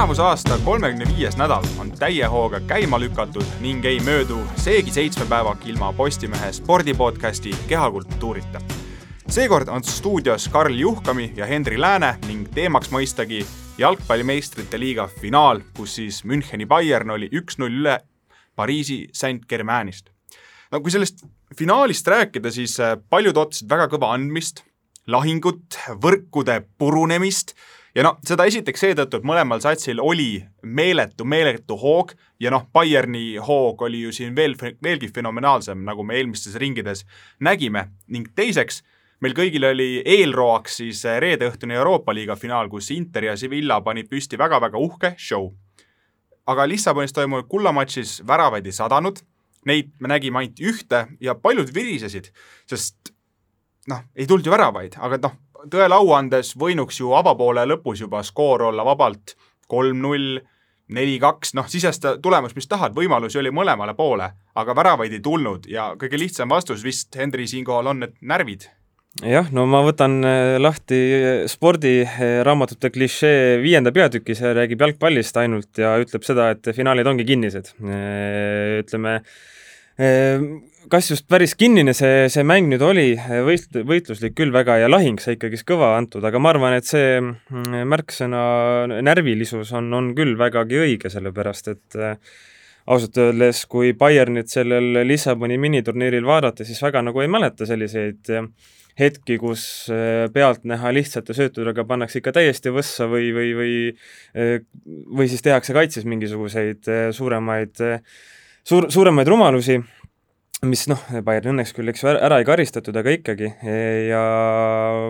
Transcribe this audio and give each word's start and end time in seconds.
tänavuse 0.00 0.22
aasta 0.22 0.58
kolmekümne 0.64 1.04
viies 1.16 1.34
nädal 1.36 1.64
on 1.78 1.90
täie 1.92 2.24
hooga 2.32 2.56
käima 2.64 2.96
lükatud 3.00 3.44
ning 3.60 3.84
ei 3.84 3.98
möödu 4.00 4.38
seegi 4.56 4.94
seitsme 4.94 5.26
päevak 5.28 5.66
ilma 5.68 5.90
Postimehe 5.92 6.52
spordipodcasti 6.56 7.50
Kehakultuurita. 7.68 8.60
seekord 9.28 9.68
on 9.68 9.84
stuudios 9.84 10.48
Karl 10.48 10.74
Juhkami 10.74 11.32
ja 11.36 11.46
Henri 11.46 11.80
Lääne 11.80 12.14
ning 12.26 12.48
teemaks 12.54 12.88
mõistagi 12.88 13.42
jalgpallimeistrite 13.78 14.80
liiga 14.80 15.06
finaal, 15.20 15.60
kus 15.76 15.94
siis 15.94 16.24
Müncheni 16.24 16.66
Bayern 16.66 17.10
oli 17.10 17.28
üks-null 17.28 17.82
üle 17.82 17.98
Pariisi 18.56 19.08
Saint-Germainist. 19.12 20.08
no 20.72 20.80
kui 20.80 20.90
sellest 20.90 21.26
finaalist 21.56 22.08
rääkida, 22.08 22.50
siis 22.50 22.80
äh, 22.80 22.96
paljud 23.10 23.36
ootasid 23.36 23.68
väga 23.68 23.90
kõva 23.92 24.14
andmist, 24.14 24.64
lahingut, 25.06 25.76
võrkude 26.00 26.62
purunemist 26.78 27.52
ja 27.94 28.04
noh, 28.06 28.18
seda 28.26 28.46
esiteks 28.48 28.84
seetõttu, 28.84 29.20
et 29.20 29.26
mõlemal 29.26 29.62
satsil 29.62 30.00
oli 30.02 30.42
meeletu, 30.62 31.26
meeletu 31.28 31.76
hoog 31.80 32.14
ja 32.42 32.52
noh, 32.54 32.66
Bayerni 32.72 33.34
hoog 33.42 33.82
oli 33.86 34.04
ju 34.04 34.14
siin 34.14 34.36
veel, 34.36 34.56
veelgi 34.82 35.10
fenomenaalsem, 35.14 35.82
nagu 35.86 36.04
me 36.06 36.18
eelmistes 36.18 36.58
ringides 36.60 37.04
nägime 37.42 37.88
ning 38.08 38.30
teiseks, 38.36 38.82
meil 39.20 39.34
kõigil 39.36 39.66
oli 39.70 39.88
eelroaks 40.04 40.80
siis 40.82 41.02
reedeõhtune 41.04 41.76
Euroopa 41.78 42.14
liiga 42.16 42.36
finaal, 42.40 42.70
kus 42.72 42.90
Inter 42.94 43.30
ja 43.30 43.36
Sevilla 43.36 43.80
panid 43.84 44.10
püsti 44.10 44.38
väga-väga 44.40 44.78
uhke 44.78 45.14
show. 45.18 45.50
aga 46.50 46.64
Lissabonis 46.66 47.12
toimunud 47.14 47.46
kullamatšis 47.46 48.22
väravaid 48.26 48.66
ei 48.66 48.72
sadanud, 48.74 49.20
neid 49.68 49.92
me 50.00 50.08
nägime 50.10 50.40
ainult 50.40 50.58
ühte 50.58 51.04
ja 51.20 51.34
paljud 51.38 51.68
virisesid, 51.74 52.30
sest 52.66 53.12
noh, 53.90 54.02
ei 54.16 54.26
tulnud 54.26 54.46
ju 54.46 54.52
väravaid, 54.52 54.96
aga 54.98 55.20
noh, 55.28 55.36
tõele 55.70 55.98
au 55.98 56.14
andes 56.16 56.54
võinuks 56.58 57.00
ju 57.00 57.12
avapoole 57.18 57.66
lõpus 57.68 58.00
juba 58.04 58.22
skoor 58.26 58.68
olla 58.70 58.84
vabalt 58.86 59.36
kolm-null, 59.70 60.40
neli-kaks, 60.90 61.54
noh, 61.54 61.68
sisesta 61.70 62.16
tulemus, 62.22 62.56
mis 62.56 62.66
tahad, 62.66 62.94
võimalusi 62.96 63.38
oli 63.38 63.52
mõlemale 63.54 63.94
poole, 63.94 64.32
aga 64.58 64.74
väravaid 64.74 65.14
ei 65.14 65.22
tulnud 65.22 65.68
ja 65.70 65.92
kõige 66.00 66.18
lihtsam 66.18 66.50
vastus 66.50 66.82
vist, 66.82 67.14
Henri, 67.16 67.46
siinkohal 67.50 67.92
on 67.92 68.04
need 68.04 68.16
närvid 68.20 68.66
jah, 69.26 69.48
no 69.54 69.64
ma 69.70 69.82
võtan 69.84 70.20
äh, 70.26 70.56
lahti 70.60 70.98
spordiraamatute 71.50 72.90
klišee 72.94 73.58
viienda 73.62 73.92
peatüki, 73.94 74.36
see 74.38 74.52
räägib 74.56 74.82
jalgpallist 74.84 75.38
ainult 75.40 75.80
ja 75.80 75.96
ütleb 76.02 76.26
seda, 76.26 76.50
et 76.54 76.70
finaalid 76.76 77.10
ongi 77.10 77.26
kinnised. 77.28 77.72
Äh, 77.82 78.80
ütleme, 78.84 79.18
äh, 79.98 80.46
kas 80.88 81.10
just 81.10 81.26
päris 81.28 81.52
kinnine 81.58 81.92
see, 81.96 82.28
see 82.32 82.44
mäng 82.46 82.70
nüüd 82.70 82.82
oli, 82.84 83.12
võist-, 83.44 83.76
võitluslik 83.86 84.36
küll 84.38 84.52
väga 84.54 84.78
ja 84.80 84.88
lahing 84.88 85.20
sai 85.20 85.36
ikkagist 85.36 85.66
kõva 85.68 85.92
antud, 85.98 86.24
aga 86.24 86.40
ma 86.40 86.52
arvan, 86.54 86.76
et 86.78 86.88
see 86.88 87.18
mm, 87.20 87.82
märksõna 87.90 88.42
närvilisus 89.04 89.74
on, 89.76 89.90
on 89.96 90.12
küll 90.16 90.38
vägagi 90.40 90.80
õige, 90.80 91.12
sellepärast 91.12 91.70
et 91.74 92.00
äh, 92.00 92.16
ausalt 92.90 93.20
öeldes, 93.20 93.64
kui 93.70 93.92
Bayernit 93.98 94.52
sellel 94.52 95.02
Lissaboni 95.04 95.60
miniturniiril 95.60 96.26
vaadata, 96.26 96.64
siis 96.64 96.80
väga 96.82 97.04
nagu 97.04 97.20
ei 97.20 97.30
mäleta 97.30 97.68
selliseid 97.68 98.32
äh, 98.32 98.48
hetki, 99.00 99.36
kus 99.42 99.62
äh, 99.92 100.26
pealtnäha 100.32 100.94
lihtsate 100.96 101.36
söötudega 101.36 101.84
pannakse 101.88 102.22
ikka 102.22 102.38
täiesti 102.40 102.72
võssa 102.72 103.10
või, 103.10 103.30
või, 103.36 103.54
või 103.58 103.78
või 105.20 105.26
siis 105.28 105.42
tehakse 105.44 105.74
kaitses 105.76 106.06
mingisuguseid 106.08 106.88
suuremaid, 107.14 107.80
suur, 108.66 108.86
suuremaid 108.92 109.28
rumalusi 109.28 109.78
mis 110.66 110.84
noh, 110.90 111.00
Bayern 111.24 111.54
õnneks 111.54 111.72
küll, 111.76 111.88
eks 111.92 112.04
ju, 112.04 112.10
ära 112.12 112.40
ei 112.40 112.46
karistatud, 112.48 112.96
aga 113.00 113.14
ikkagi. 113.16 113.48
Ja 114.10 114.20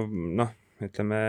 noh, 0.06 0.53
ütleme 0.84 1.23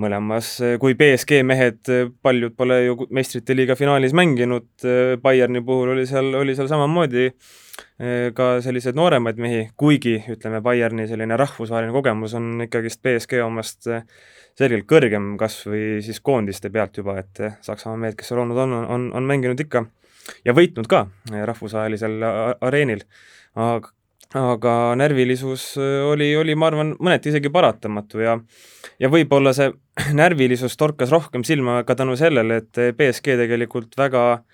mõlemas, 0.00 0.52
kui 0.80 0.94
BSG 0.96 1.40
mehed, 1.44 1.80
paljud 2.22 2.54
pole 2.56 2.78
ju 2.84 3.08
meistrite 3.12 3.56
liiga 3.56 3.74
finaalis 3.76 4.14
mänginud, 4.16 4.68
Bayerni 5.22 5.64
puhul 5.66 5.96
oli 5.96 6.06
seal, 6.08 6.30
oli 6.38 6.54
seal 6.56 6.70
samamoodi 6.70 7.26
eh, 7.26 8.30
ka 8.36 8.52
selliseid 8.64 8.96
nooremaid 8.96 9.40
mehi, 9.42 9.64
kuigi 9.76 10.14
ütleme, 10.30 10.62
Bayerni 10.64 11.08
selline 11.10 11.36
rahvusvaheline 11.40 11.92
kogemus 11.96 12.36
on 12.38 12.52
ikkagist 12.64 13.02
BSG 13.04 13.42
omast 13.44 13.90
eh, 13.90 14.06
selgelt 14.58 14.86
kõrgem, 14.88 15.34
kas 15.40 15.58
või 15.66 15.98
siis 16.06 16.22
koondiste 16.24 16.70
pealt 16.72 17.02
juba, 17.02 17.18
et 17.20 17.42
eh, 17.42 17.58
Saksamaa 17.66 18.06
mehed, 18.06 18.16
kes 18.20 18.30
seal 18.30 18.44
olnud 18.46 18.62
on, 18.62 18.78
on, 18.86 19.10
on 19.18 19.28
mänginud 19.28 19.60
ikka 19.66 19.84
ja 20.46 20.54
võitnud 20.56 20.86
ka 20.88 21.04
rahvusvahelisel 21.32 22.22
areenil 22.62 23.02
aga 23.56 23.94
aga 24.38 24.94
närvilisus 24.94 25.74
äh, 25.80 26.06
oli, 26.06 26.30
oli, 26.38 26.54
ma 26.54 26.68
arvan, 26.70 26.94
mõneti 27.02 27.32
isegi 27.32 27.50
paratamatu 27.50 28.22
ja 28.22 28.38
ja 29.02 29.10
võib-olla 29.10 29.52
see 29.56 29.72
närvilisus 30.20 30.76
torkas 30.78 31.10
rohkem 31.10 31.44
silma 31.44 31.80
ka 31.84 31.96
tänu 31.98 32.16
sellele, 32.20 32.62
et 32.62 32.82
BSG 32.96 33.38
tegelikult 33.42 33.96
väga 33.98 34.44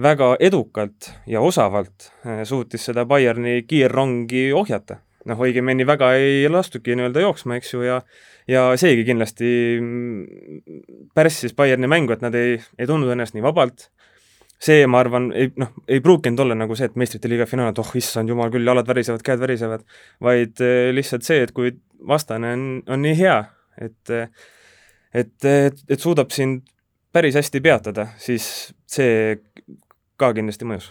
väga 0.00 0.36
edukalt 0.40 1.10
ja 1.26 1.40
osavalt 1.40 2.10
äh, 2.26 2.42
suutis 2.44 2.84
seda 2.88 3.04
Bayerni 3.04 3.62
kiirrongi 3.68 4.50
ohjata. 4.52 5.00
noh, 5.28 5.36
õigemini 5.36 5.84
väga 5.84 6.14
ei 6.16 6.48
lastuki 6.48 6.94
nii-öelda 6.96 7.20
jooksma, 7.20 7.58
eks 7.60 7.74
ju, 7.74 7.82
ja 7.84 8.00
ja 8.48 8.70
seegi 8.80 9.04
kindlasti 9.04 9.50
mm, 9.76 10.70
pärssis 11.14 11.52
Bayerni 11.54 11.90
mängu, 11.90 12.14
et 12.14 12.22
nad 12.24 12.34
ei, 12.34 12.56
ei 12.78 12.88
tundnud 12.88 13.12
ennast 13.12 13.36
nii 13.36 13.44
vabalt, 13.44 13.90
see, 14.60 14.84
ma 14.90 15.00
arvan, 15.00 15.30
ei 15.36 15.50
noh, 15.60 15.72
ei 15.88 16.02
pruukinud 16.04 16.42
olla 16.44 16.56
nagu 16.58 16.76
see, 16.76 16.90
et 16.90 16.98
meistrite 17.00 17.30
liiga 17.32 17.46
finaal, 17.48 17.72
et 17.72 17.80
oh 17.80 17.92
issand 17.96 18.28
jumal 18.28 18.52
küll, 18.52 18.66
jalad 18.66 18.88
värisevad, 18.88 19.24
käed 19.24 19.40
värisevad, 19.40 19.86
vaid 20.24 20.60
eh, 20.64 20.90
lihtsalt 20.96 21.24
see, 21.26 21.44
et 21.46 21.54
kui 21.56 21.72
vastane 22.08 22.54
on, 22.56 22.66
on 22.90 23.04
nii 23.04 23.16
hea, 23.22 23.38
et 23.80 24.14
et, 25.10 25.44
et, 25.44 25.80
et 25.88 26.00
suudab 26.00 26.30
sind 26.34 26.62
päris 27.12 27.34
hästi 27.34 27.60
peatada, 27.64 28.06
siis 28.20 28.44
see 28.86 29.40
ka 30.20 30.32
kindlasti 30.36 30.68
mõjus. 30.68 30.90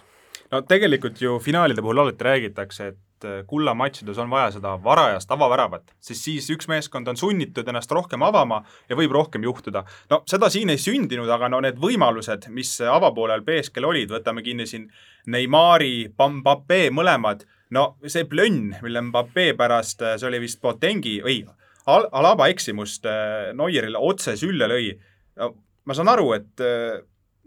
no 0.52 0.64
tegelikult 0.68 1.22
ju 1.22 1.38
finaalide 1.44 1.86
puhul 1.86 2.02
alati 2.04 2.28
räägitakse, 2.28 2.90
et 2.94 3.00
äh, 3.28 3.42
kullamatšides 3.48 4.18
on 4.22 4.30
vaja 4.32 4.52
seda 4.56 4.76
varajast 4.84 5.32
avaväravat, 5.32 5.94
sest 6.04 6.28
siis 6.28 6.50
üks 6.54 6.70
meeskond 6.72 7.08
on 7.12 7.20
sunnitud 7.20 7.68
ennast 7.68 7.92
rohkem 7.92 8.24
avama 8.26 8.62
ja 8.90 8.98
võib 9.00 9.14
rohkem 9.16 9.44
juhtuda. 9.44 9.84
no 10.10 10.22
seda 10.30 10.50
siin 10.50 10.70
ei 10.70 10.82
sündinud, 10.82 11.30
aga 11.30 11.50
no 11.50 11.62
need 11.66 11.80
võimalused, 11.82 12.50
mis 12.56 12.76
avapoolel 12.82 13.44
BSK-l 13.46 13.90
olid, 13.90 14.12
võtame 14.14 14.44
kinni 14.46 14.68
siin 14.70 14.90
Neimari, 15.28 16.10
Mbappe, 16.18 16.90
mõlemad, 16.96 17.46
no 17.76 17.86
see 18.06 18.26
plönn, 18.30 18.76
mille 18.82 19.06
Mbappe 19.10 19.54
pärast, 19.60 20.02
äh, 20.02 20.18
see 20.18 20.30
oli 20.32 20.44
vist 20.46 20.62
Botengi, 20.62 21.20
ei, 21.26 21.46
Al-, 21.90 22.10
Alaba 22.12 22.50
eksimust 22.52 23.06
äh, 23.10 23.54
Neuerile 23.58 23.98
otse 23.98 24.36
sülle 24.38 24.68
lõi 24.70 24.92
no,, 25.40 25.54
ma 25.86 25.96
saan 25.98 26.12
aru, 26.12 26.34
et 26.38 26.68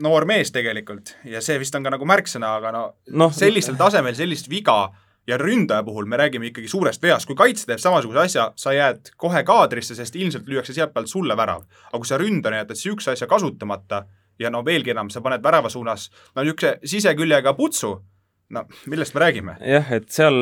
noor 0.03 0.27
mees 0.28 0.53
tegelikult 0.55 1.15
ja 1.28 1.43
see 1.44 1.59
vist 1.62 1.75
on 1.77 1.84
ka 1.84 1.93
nagu 1.94 2.06
märksõna, 2.09 2.56
aga 2.59 2.72
no, 2.75 2.82
no 3.19 3.28
sellisel 3.34 3.77
tasemel 3.81 4.16
sellist 4.19 4.49
viga 4.50 4.87
ja 5.27 5.38
ründaja 5.38 5.83
puhul 5.83 6.06
me 6.06 6.16
räägime 6.16 6.47
ikkagi 6.47 6.69
suurest 6.69 7.03
veast, 7.03 7.27
kui 7.27 7.37
kaitse 7.38 7.66
teeb 7.66 7.78
samasuguse 7.78 8.19
asja, 8.19 8.49
sa 8.56 8.72
jääd 8.72 9.12
kohe 9.16 9.44
kaadrisse, 9.47 9.94
sest 9.94 10.16
ilmselt 10.16 10.49
lüüakse 10.49 10.75
sealtpealt 10.75 11.10
sulle 11.10 11.37
värav. 11.37 11.62
aga 11.87 11.99
kui 11.99 12.06
sa 12.06 12.19
ründajana 12.19 12.62
jätad 12.62 12.77
niisuguse 12.77 13.10
asja 13.10 13.27
kasutamata 13.27 14.05
ja 14.38 14.50
no 14.50 14.65
veelgi 14.65 14.91
enam, 14.91 15.11
sa 15.11 15.21
paned 15.21 15.43
värava 15.43 15.69
suunas 15.69 16.11
no 16.34 16.43
niisuguse 16.43 16.78
siseküljega 16.84 17.55
putsu, 17.55 17.94
no 18.53 18.65
millest 18.87 19.15
me 19.15 19.21
räägime? 19.21 19.55
jah, 19.67 19.91
et 19.97 20.09
seal 20.13 20.37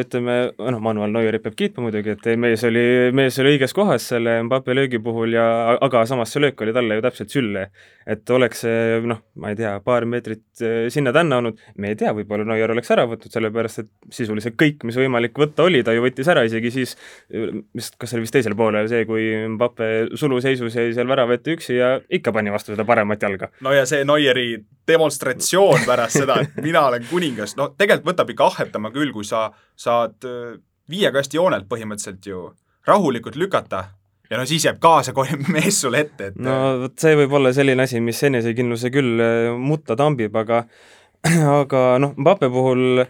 ütleme, 0.00 0.36
noh, 0.58 0.80
Manuel 0.82 1.12
Neuerit 1.14 1.44
peab 1.44 1.56
kiitma 1.58 1.86
muidugi, 1.86 2.14
et 2.16 2.28
mees 2.40 2.64
oli, 2.66 2.84
mees 3.16 3.36
oli 3.42 3.54
õiges 3.54 3.74
kohas 3.76 4.08
selle 4.14 4.38
Mbappe 4.46 4.74
löögi 4.76 5.00
puhul 5.02 5.36
ja 5.36 5.44
aga 5.76 6.04
samas 6.08 6.32
see 6.32 6.42
löök 6.44 6.64
oli 6.64 6.74
talle 6.76 6.98
ju 6.98 7.04
täpselt 7.04 7.34
sülle. 7.36 7.66
et 8.10 8.30
oleks 8.34 8.64
see 8.64 9.00
noh, 9.06 9.20
ma 9.38 9.52
ei 9.52 9.58
tea, 9.58 9.74
paar 9.84 10.06
meetrit 10.08 10.64
eh, 10.64 10.88
sinna-tänna 10.90 11.40
olnud, 11.40 11.60
me 11.78 11.92
ei 11.92 11.98
tea, 12.00 12.14
võib-olla 12.16 12.48
Neuer 12.48 12.72
oleks 12.74 12.90
ära 12.90 13.04
võtnud, 13.10 13.30
sellepärast 13.32 13.84
et 13.84 13.90
sisuliselt 14.14 14.56
kõik, 14.60 14.82
mis 14.88 14.98
võimalik 14.98 15.36
võtta 15.38 15.68
oli, 15.68 15.84
ta 15.86 15.94
ju 15.94 16.02
võttis 16.04 16.30
ära 16.32 16.42
isegi 16.48 16.72
siis, 16.74 16.96
vist, 17.30 17.98
kas 18.00 18.10
see 18.10 18.18
oli 18.18 18.26
vist 18.26 18.34
teisel 18.38 18.56
poolel 18.58 18.88
see, 18.90 19.04
kui 19.08 19.28
Mbappe 19.54 19.90
suluseisus 20.18 20.74
jäi 20.80 20.94
seal 20.96 21.10
värava 21.10 21.36
ette 21.36 21.54
üksi 21.54 21.76
ja 21.76 21.98
ikka 22.08 22.32
pani 22.34 22.52
vastu 22.54 22.74
seda 22.74 22.88
paremat 22.88 23.22
jalga. 23.22 23.52
no 23.60 23.76
ja 23.76 23.86
see 23.88 24.02
Neueri 24.08 24.48
demonstratsioon 24.90 25.84
pärast 25.86 26.20
seda, 26.20 26.40
et 26.44 26.58
mina 26.64 26.82
olen 26.88 27.04
kuningas, 27.10 27.49
sellest, 27.50 27.60
no 27.60 27.70
tegelikult 27.78 28.12
võtab 28.12 28.34
ikka 28.34 28.50
ahhetama 28.50 28.92
küll, 28.94 29.12
kui 29.14 29.26
sa 29.26 29.48
saad 29.76 30.28
äh, 30.28 30.58
viie 30.90 31.10
kasti 31.14 31.38
joonelt 31.38 31.68
põhimõtteliselt 31.70 32.26
ju 32.26 32.50
rahulikult 32.88 33.36
lükata 33.36 33.84
ja 34.30 34.38
no 34.38 34.46
siis 34.46 34.64
jääb 34.64 34.80
kaasa 34.82 35.14
kohe 35.16 35.36
mees 35.54 35.80
sulle 35.82 36.04
ette, 36.06 36.30
et 36.30 36.40
no 36.40 36.86
vot 36.86 36.96
see 36.98 37.16
võib 37.18 37.36
olla 37.40 37.52
selline 37.56 37.86
asi, 37.86 38.00
mis 38.00 38.22
enesekindluse 38.30 38.92
küll 38.94 39.20
äh, 39.20 39.50
mutta 39.58 39.96
tambib, 39.98 40.36
aga 40.36 40.64
aga 41.60 41.86
noh, 42.00 42.14
Mbappe 42.16 42.48
puhul 42.52 43.04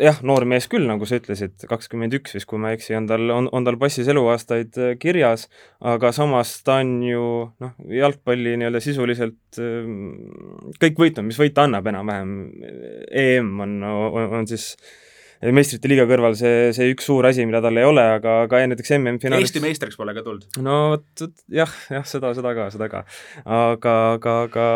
jah, 0.00 0.18
noor 0.26 0.44
mees 0.48 0.66
küll, 0.70 0.86
nagu 0.88 1.06
sa 1.08 1.18
ütlesid, 1.20 1.56
kakskümmend 1.70 2.14
üks 2.18 2.36
vist, 2.36 2.48
kui 2.48 2.60
ma 2.60 2.72
ei 2.72 2.78
eksi, 2.78 2.96
on 2.98 3.08
tal, 3.08 3.24
on, 3.32 3.48
on 3.56 3.66
tal 3.66 3.78
passis 3.80 4.08
eluaastaid 4.12 4.76
äh, 4.80 4.92
kirjas, 5.00 5.46
aga 5.94 6.12
samas 6.16 6.52
ta 6.66 6.80
on 6.82 6.92
ju 7.06 7.24
noh, 7.62 7.74
jalgpalli 7.92 8.56
nii-öelda 8.60 8.82
sisuliselt 8.84 9.60
ähm, 9.62 10.12
kõik 10.82 11.00
võitnud, 11.02 11.28
mis 11.30 11.40
võita 11.40 11.66
annab 11.66 11.88
enam-vähem, 11.92 12.36
EM 13.24 13.52
on, 13.64 13.76
on, 13.88 14.30
on 14.40 14.48
siis 14.50 14.74
meistrite 15.56 15.90
liiga 15.90 16.06
kõrval 16.08 16.36
see, 16.38 16.70
see 16.76 16.88
üks 16.94 17.06
suur 17.08 17.26
asi, 17.28 17.44
mida 17.48 17.60
tal 17.64 17.76
ei 17.76 17.86
ole, 17.86 18.02
aga, 18.16 18.38
aga 18.46 18.62
näiteks 18.72 18.94
MM-finaalis 18.96 19.50
Eesti 19.50 19.62
meistriks 19.64 19.98
pole 19.98 20.14
ka 20.16 20.24
tulnud? 20.26 20.46
no 20.64 20.78
vot, 20.94 21.26
jah, 21.52 21.72
jah, 21.92 22.06
seda, 22.08 22.32
seda 22.36 22.54
ka, 22.56 22.68
seda 22.74 22.88
ka. 22.92 23.04
aga, 23.44 23.94
aga, 24.16 24.36
aga 24.46 24.66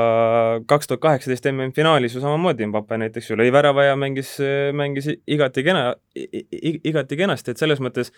kaks 0.70 0.90
tuhat 0.90 1.04
kaheksateist 1.06 1.50
MM-finaalis 1.52 2.16
ju 2.16 2.24
samamoodi 2.24 2.68
Mbappe 2.70 3.00
näiteks 3.04 3.32
ju 3.32 3.40
lõi 3.40 3.50
värava 3.54 3.88
ja 3.88 3.96
mängis, 4.00 4.36
mängis 4.76 5.10
igati 5.24 5.64
kena, 5.66 5.90
igati 6.14 7.20
kenasti, 7.20 7.54
et 7.54 7.62
selles 7.62 7.82
mõttes 7.82 8.12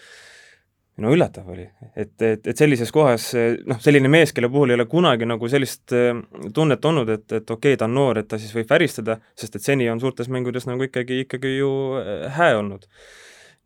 no 1.00 1.12
üllatav 1.14 1.48
oli, 1.48 1.64
et, 1.96 2.14
et, 2.20 2.46
et 2.46 2.58
sellises 2.58 2.90
kohas 2.92 3.30
noh, 3.68 3.78
selline 3.80 4.10
mees, 4.12 4.34
kelle 4.36 4.50
puhul 4.52 4.74
ei 4.74 4.76
ole 4.76 4.86
kunagi 4.90 5.28
nagu 5.28 5.48
sellist 5.48 5.94
äh, 5.96 6.12
tunnet 6.54 6.84
olnud, 6.84 7.12
et, 7.14 7.24
et 7.30 7.40
okei 7.40 7.72
okay,, 7.72 7.80
ta 7.80 7.88
on 7.88 7.96
noor, 7.96 8.20
et 8.20 8.28
ta 8.28 8.40
siis 8.40 8.52
võib 8.56 8.68
väristada, 8.70 9.16
sest 9.38 9.56
et 9.56 9.64
seni 9.64 9.88
on 9.92 10.02
suurtes 10.02 10.28
mängudes 10.32 10.68
nagu 10.68 10.84
ikkagi, 10.88 11.22
ikkagi 11.26 11.56
ju 11.56 11.70
äh, 12.00 12.26
hää 12.36 12.58
olnud. 12.60 12.84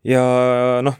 ja 0.07 0.23
noh, 0.85 0.95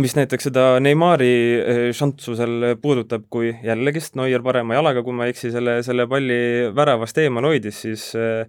mis 0.00 0.14
näiteks 0.16 0.48
seda 0.48 0.68
Neimari 0.82 1.32
äh, 1.58 1.82
šantsu 1.96 2.36
seal 2.38 2.70
puudutab, 2.82 3.26
kui 3.32 3.50
jällegist 3.64 4.14
Neuer 4.18 4.44
parema 4.44 4.78
jalaga, 4.78 5.02
kui 5.02 5.16
ma 5.16 5.26
ei 5.26 5.34
eksi, 5.34 5.50
selle, 5.54 5.80
selle 5.86 6.06
palli 6.10 6.70
väravast 6.76 7.18
eemal 7.24 7.50
hoidis, 7.50 7.82
siis 7.88 8.12
äh, 8.18 8.46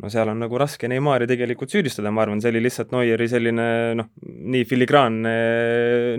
no 0.00 0.10
seal 0.12 0.30
on 0.32 0.40
nagu 0.40 0.58
raske 0.60 0.88
Neimari 0.90 1.26
tegelikult 1.28 1.72
süüdistada, 1.72 2.12
ma 2.14 2.24
arvan, 2.24 2.40
see 2.42 2.50
oli 2.52 2.62
lihtsalt 2.64 2.92
Neueri 2.94 3.28
selline 3.30 3.66
noh, 3.98 4.08
nii 4.54 4.64
filigraanne, 4.68 5.34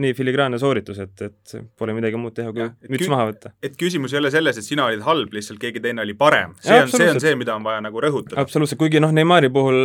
nii 0.03 0.15
filigraanne 0.17 0.59
sooritus, 0.61 1.01
et, 1.01 1.25
et 1.25 1.55
pole 1.79 1.95
midagi 1.97 2.19
muud 2.21 2.35
teha, 2.37 2.53
kui 2.55 2.67
müts 2.93 3.11
maha 3.11 3.27
võtta. 3.31 3.53
et 3.63 3.77
küsimus 3.79 4.13
ei 4.13 4.21
ole 4.21 4.31
selles, 4.33 4.59
et 4.61 4.67
sina 4.67 4.87
olid 4.89 5.03
halb, 5.05 5.33
lihtsalt 5.35 5.61
keegi 5.61 5.83
teine 5.83 6.05
oli 6.05 6.15
parem. 6.17 6.55
see 6.61 6.77
ja, 6.77 6.85
on, 6.85 6.93
see 6.93 7.09
on 7.15 7.21
see, 7.23 7.35
mida 7.39 7.55
on 7.57 7.65
vaja 7.67 7.83
nagu 7.83 8.03
rõhutada. 8.03 8.39
absoluutselt, 8.41 8.79
kuigi 8.81 9.01
noh, 9.03 9.13
Neimari 9.15 9.51
puhul 9.53 9.79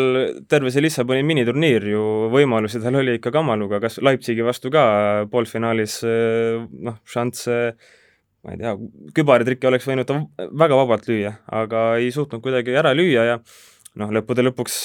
terve 0.51 0.73
see 0.75 0.85
Lissaboni 0.85 1.25
miniturniir 1.27 1.91
ju 1.95 2.07
võimalusi 2.33 2.83
tal 2.85 3.01
oli 3.01 3.17
ikka 3.21 3.33
kamaluga, 3.35 3.81
kas 3.83 4.01
Leipzigi 4.05 4.45
vastu 4.47 4.73
ka 4.75 4.87
poolfinaalis 5.33 6.03
noh, 6.05 7.01
šansse 7.09 7.63
ma 8.47 8.55
ei 8.55 8.61
tea, 8.61 8.75
kübaratrikke 9.17 9.67
oleks 9.67 9.89
võinud 9.89 10.07
ta 10.07 10.21
väga 10.55 10.77
vabalt 10.79 11.09
lüüa, 11.11 11.33
aga 11.51 11.87
ei 11.99 12.13
suutnud 12.15 12.45
kuidagi 12.45 12.77
ära 12.79 12.93
lüüa 12.95 13.25
ja 13.27 13.41
noh, 14.01 14.13
lõppude 14.13 14.45
lõpuks, 14.45 14.77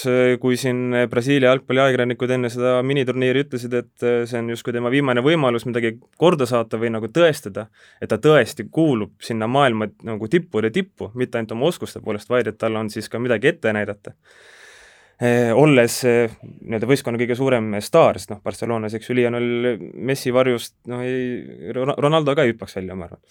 kui 0.42 0.58
siin 0.60 0.96
Brasiilia 1.12 1.52
jalgpalliajakirjanikud 1.52 2.32
enne 2.36 2.52
seda 2.52 2.78
miniturniiri 2.86 3.44
ütlesid, 3.46 3.76
et 3.82 4.06
äh, 4.08 4.22
see 4.30 4.40
on 4.40 4.52
justkui 4.54 4.74
tema 4.76 4.92
viimane 4.94 5.24
võimalus 5.26 5.68
midagi 5.68 5.98
korda 6.22 6.48
saata 6.50 6.80
või 6.82 6.94
nagu 6.96 7.12
tõestada, 7.12 7.68
et 8.02 8.12
ta 8.12 8.20
tõesti 8.22 8.68
kuulub 8.72 9.18
sinna 9.24 9.50
maailma 9.52 9.90
nagu 10.08 10.32
tippude 10.32 10.72
tippu, 10.74 11.12
mitte 11.20 11.40
ainult 11.40 11.56
oma 11.58 11.70
oskuste 11.72 12.02
poolest, 12.04 12.32
vaid 12.32 12.52
et 12.52 12.60
tal 12.62 12.80
on 12.80 12.92
siis 12.94 13.12
ka 13.12 13.22
midagi 13.22 13.52
ette 13.54 13.76
näidata 13.76 14.16
eh,. 15.22 15.52
Olles 15.54 15.98
eh, 16.10 16.38
nii-öelda 16.42 16.88
võistkonna 16.90 17.20
kõige 17.22 17.38
suurem 17.38 17.74
staar, 17.84 18.20
sest 18.20 18.32
noh, 18.32 18.40
Barcelonas, 18.44 18.96
eks 18.98 19.12
ju, 19.12 19.18
Lionel 19.20 19.76
Messi 19.94 20.32
varjust 20.34 20.78
noh, 20.92 21.04
ei, 21.04 21.74
Ronaldo 21.76 22.36
ka 22.38 22.48
ei 22.48 22.56
hüppaks 22.56 22.80
välja, 22.80 22.96
ma 22.96 23.10
arvan. 23.10 23.24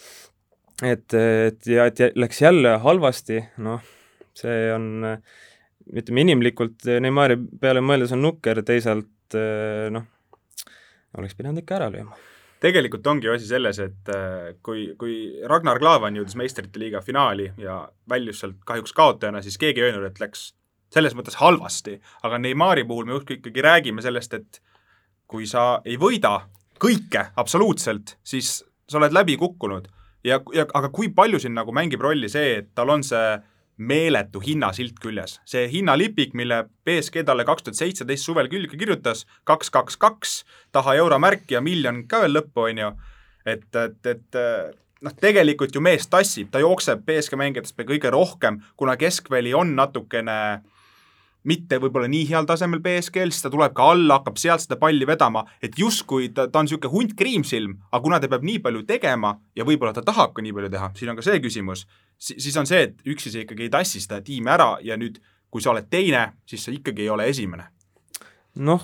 et, 0.85 1.09
et 1.17 1.73
ja 1.73 1.89
et 1.89 2.05
läks 2.15 2.45
jälle 2.45 2.77
halvasti, 2.85 3.41
noh, 3.65 3.81
see 4.39 4.67
on 4.75 5.15
äh, 5.17 5.41
ütleme 5.89 6.25
inimlikult 6.27 6.87
eh, 6.89 7.01
Neimari 7.03 7.39
peale 7.61 7.83
mõeldes 7.85 8.13
on 8.17 8.25
nukker, 8.25 8.63
teisalt 8.67 9.37
eh, 9.39 9.89
noh, 9.93 10.07
oleks 11.19 11.39
pidanud 11.39 11.63
ikka 11.63 11.79
ära 11.79 11.91
lööma. 11.93 12.19
tegelikult 12.61 13.07
ongi 13.09 13.29
ju 13.29 13.35
asi 13.35 13.49
selles, 13.49 13.81
et 13.83 14.13
eh, 14.15 14.55
kui, 14.63 14.91
kui 15.01 15.17
Ragnar 15.49 15.81
Klavan 15.83 16.19
jõudis 16.19 16.37
meistrite 16.39 16.83
liiga 16.83 17.03
finaali 17.05 17.51
ja 17.61 17.83
väljus 18.09 18.43
sealt 18.43 18.61
kahjuks 18.69 18.97
kaotajana, 18.97 19.43
siis 19.43 19.59
keegi 19.61 19.83
ei 19.83 19.91
öelnud, 19.91 20.09
et 20.11 20.21
läks 20.23 20.51
selles 20.91 21.15
mõttes 21.15 21.39
halvasti, 21.39 22.01
aga 22.27 22.41
Neimari 22.43 22.85
puhul 22.85 23.07
me 23.07 23.21
ikkagi 23.23 23.63
räägime 23.63 24.03
sellest, 24.03 24.35
et 24.35 24.61
kui 25.31 25.47
sa 25.47 25.79
ei 25.87 25.97
võida 26.01 26.41
kõike 26.83 27.29
absoluutselt, 27.39 28.17
siis 28.27 28.61
sa 28.91 28.99
oled 28.99 29.15
läbi 29.15 29.37
kukkunud 29.39 29.87
ja, 30.27 30.41
ja 30.55 30.67
aga 30.75 30.91
kui 30.93 31.11
palju 31.15 31.41
siin 31.43 31.55
nagu 31.57 31.73
mängib 31.75 32.03
rolli 32.03 32.29
see, 32.33 32.59
et 32.63 32.71
tal 32.75 32.91
on 32.93 33.05
see 33.07 33.39
meeletu 33.81 34.43
hinnasilt 34.45 34.99
küljes. 35.01 35.39
see 35.49 35.69
hinnalipik, 35.73 36.35
mille 36.37 36.67
BSG 36.85 37.25
talle 37.25 37.47
kaks 37.49 37.65
tuhat 37.65 37.79
seitseteist 37.81 38.29
suvel 38.29 38.51
külge 38.53 38.77
kirjutas, 38.77 39.25
kaks, 39.49 39.71
kaks, 39.73 39.97
kaks, 39.97 40.35
taha 40.73 40.95
euromärk 41.01 41.49
ja 41.51 41.63
miljon 41.65 42.05
ka 42.09 42.21
veel 42.25 42.37
lõppu, 42.37 42.69
on 42.69 42.85
ju, 42.85 42.91
et, 43.49 43.69
et, 43.75 44.13
et 44.13 44.41
noh, 45.01 45.15
tegelikult 45.17 45.75
ju 45.75 45.83
mees 45.85 46.07
tassib, 46.13 46.51
ta 46.53 46.61
jookseb 46.63 47.07
BSG 47.07 47.39
mängijatest 47.41 47.81
kõige 47.89 48.13
rohkem, 48.13 48.61
kuna 48.77 48.97
keskväli 49.01 49.55
on 49.57 49.73
natukene 49.79 50.37
mitte 51.49 51.79
võib-olla 51.81 52.11
nii 52.11 52.27
heal 52.29 52.47
tasemel 52.49 52.83
BSG-l, 52.85 53.33
siis 53.33 53.45
ta 53.45 53.53
tuleb 53.53 53.75
ka 53.77 53.91
alla, 53.95 54.21
hakkab 54.21 54.39
sealt 54.41 54.65
seda 54.65 54.79
palli 54.81 55.09
vedama, 55.09 55.45
et 55.63 55.79
justkui 55.79 56.31
ta, 56.37 56.47
ta 56.49 56.61
on 56.61 56.69
niisugune 56.69 56.93
hunt 56.93 57.17
kriimsilm, 57.19 57.79
aga 57.91 58.03
kuna 58.05 58.21
ta 58.21 58.31
peab 58.33 58.47
nii 58.47 58.61
palju 58.65 58.85
tegema 58.89 59.35
ja 59.57 59.67
võib-olla 59.69 59.95
ta 59.97 60.05
tahab 60.07 60.37
ka 60.37 60.45
nii 60.45 60.55
palju 60.57 60.73
teha, 60.77 60.93
siin 60.99 61.13
on 61.13 61.19
ka 61.19 61.27
see 61.27 61.43
küsimus, 61.43 61.87
siis 62.21 62.57
on 62.61 62.69
see, 62.69 62.87
et 62.91 63.05
üksi 63.09 63.33
sa 63.33 63.45
ikkagi 63.45 63.69
ei 63.69 63.73
tassi 63.73 64.03
seda 64.05 64.21
tiimi 64.25 64.53
ära 64.53 64.75
ja 64.85 64.99
nüüd, 65.01 65.21
kui 65.51 65.65
sa 65.65 65.73
oled 65.73 65.89
teine, 65.91 66.31
siis 66.47 66.65
sa 66.67 66.75
ikkagi 66.75 67.07
ei 67.07 67.13
ole 67.13 67.27
esimene 67.33 67.71
noh, 68.59 68.83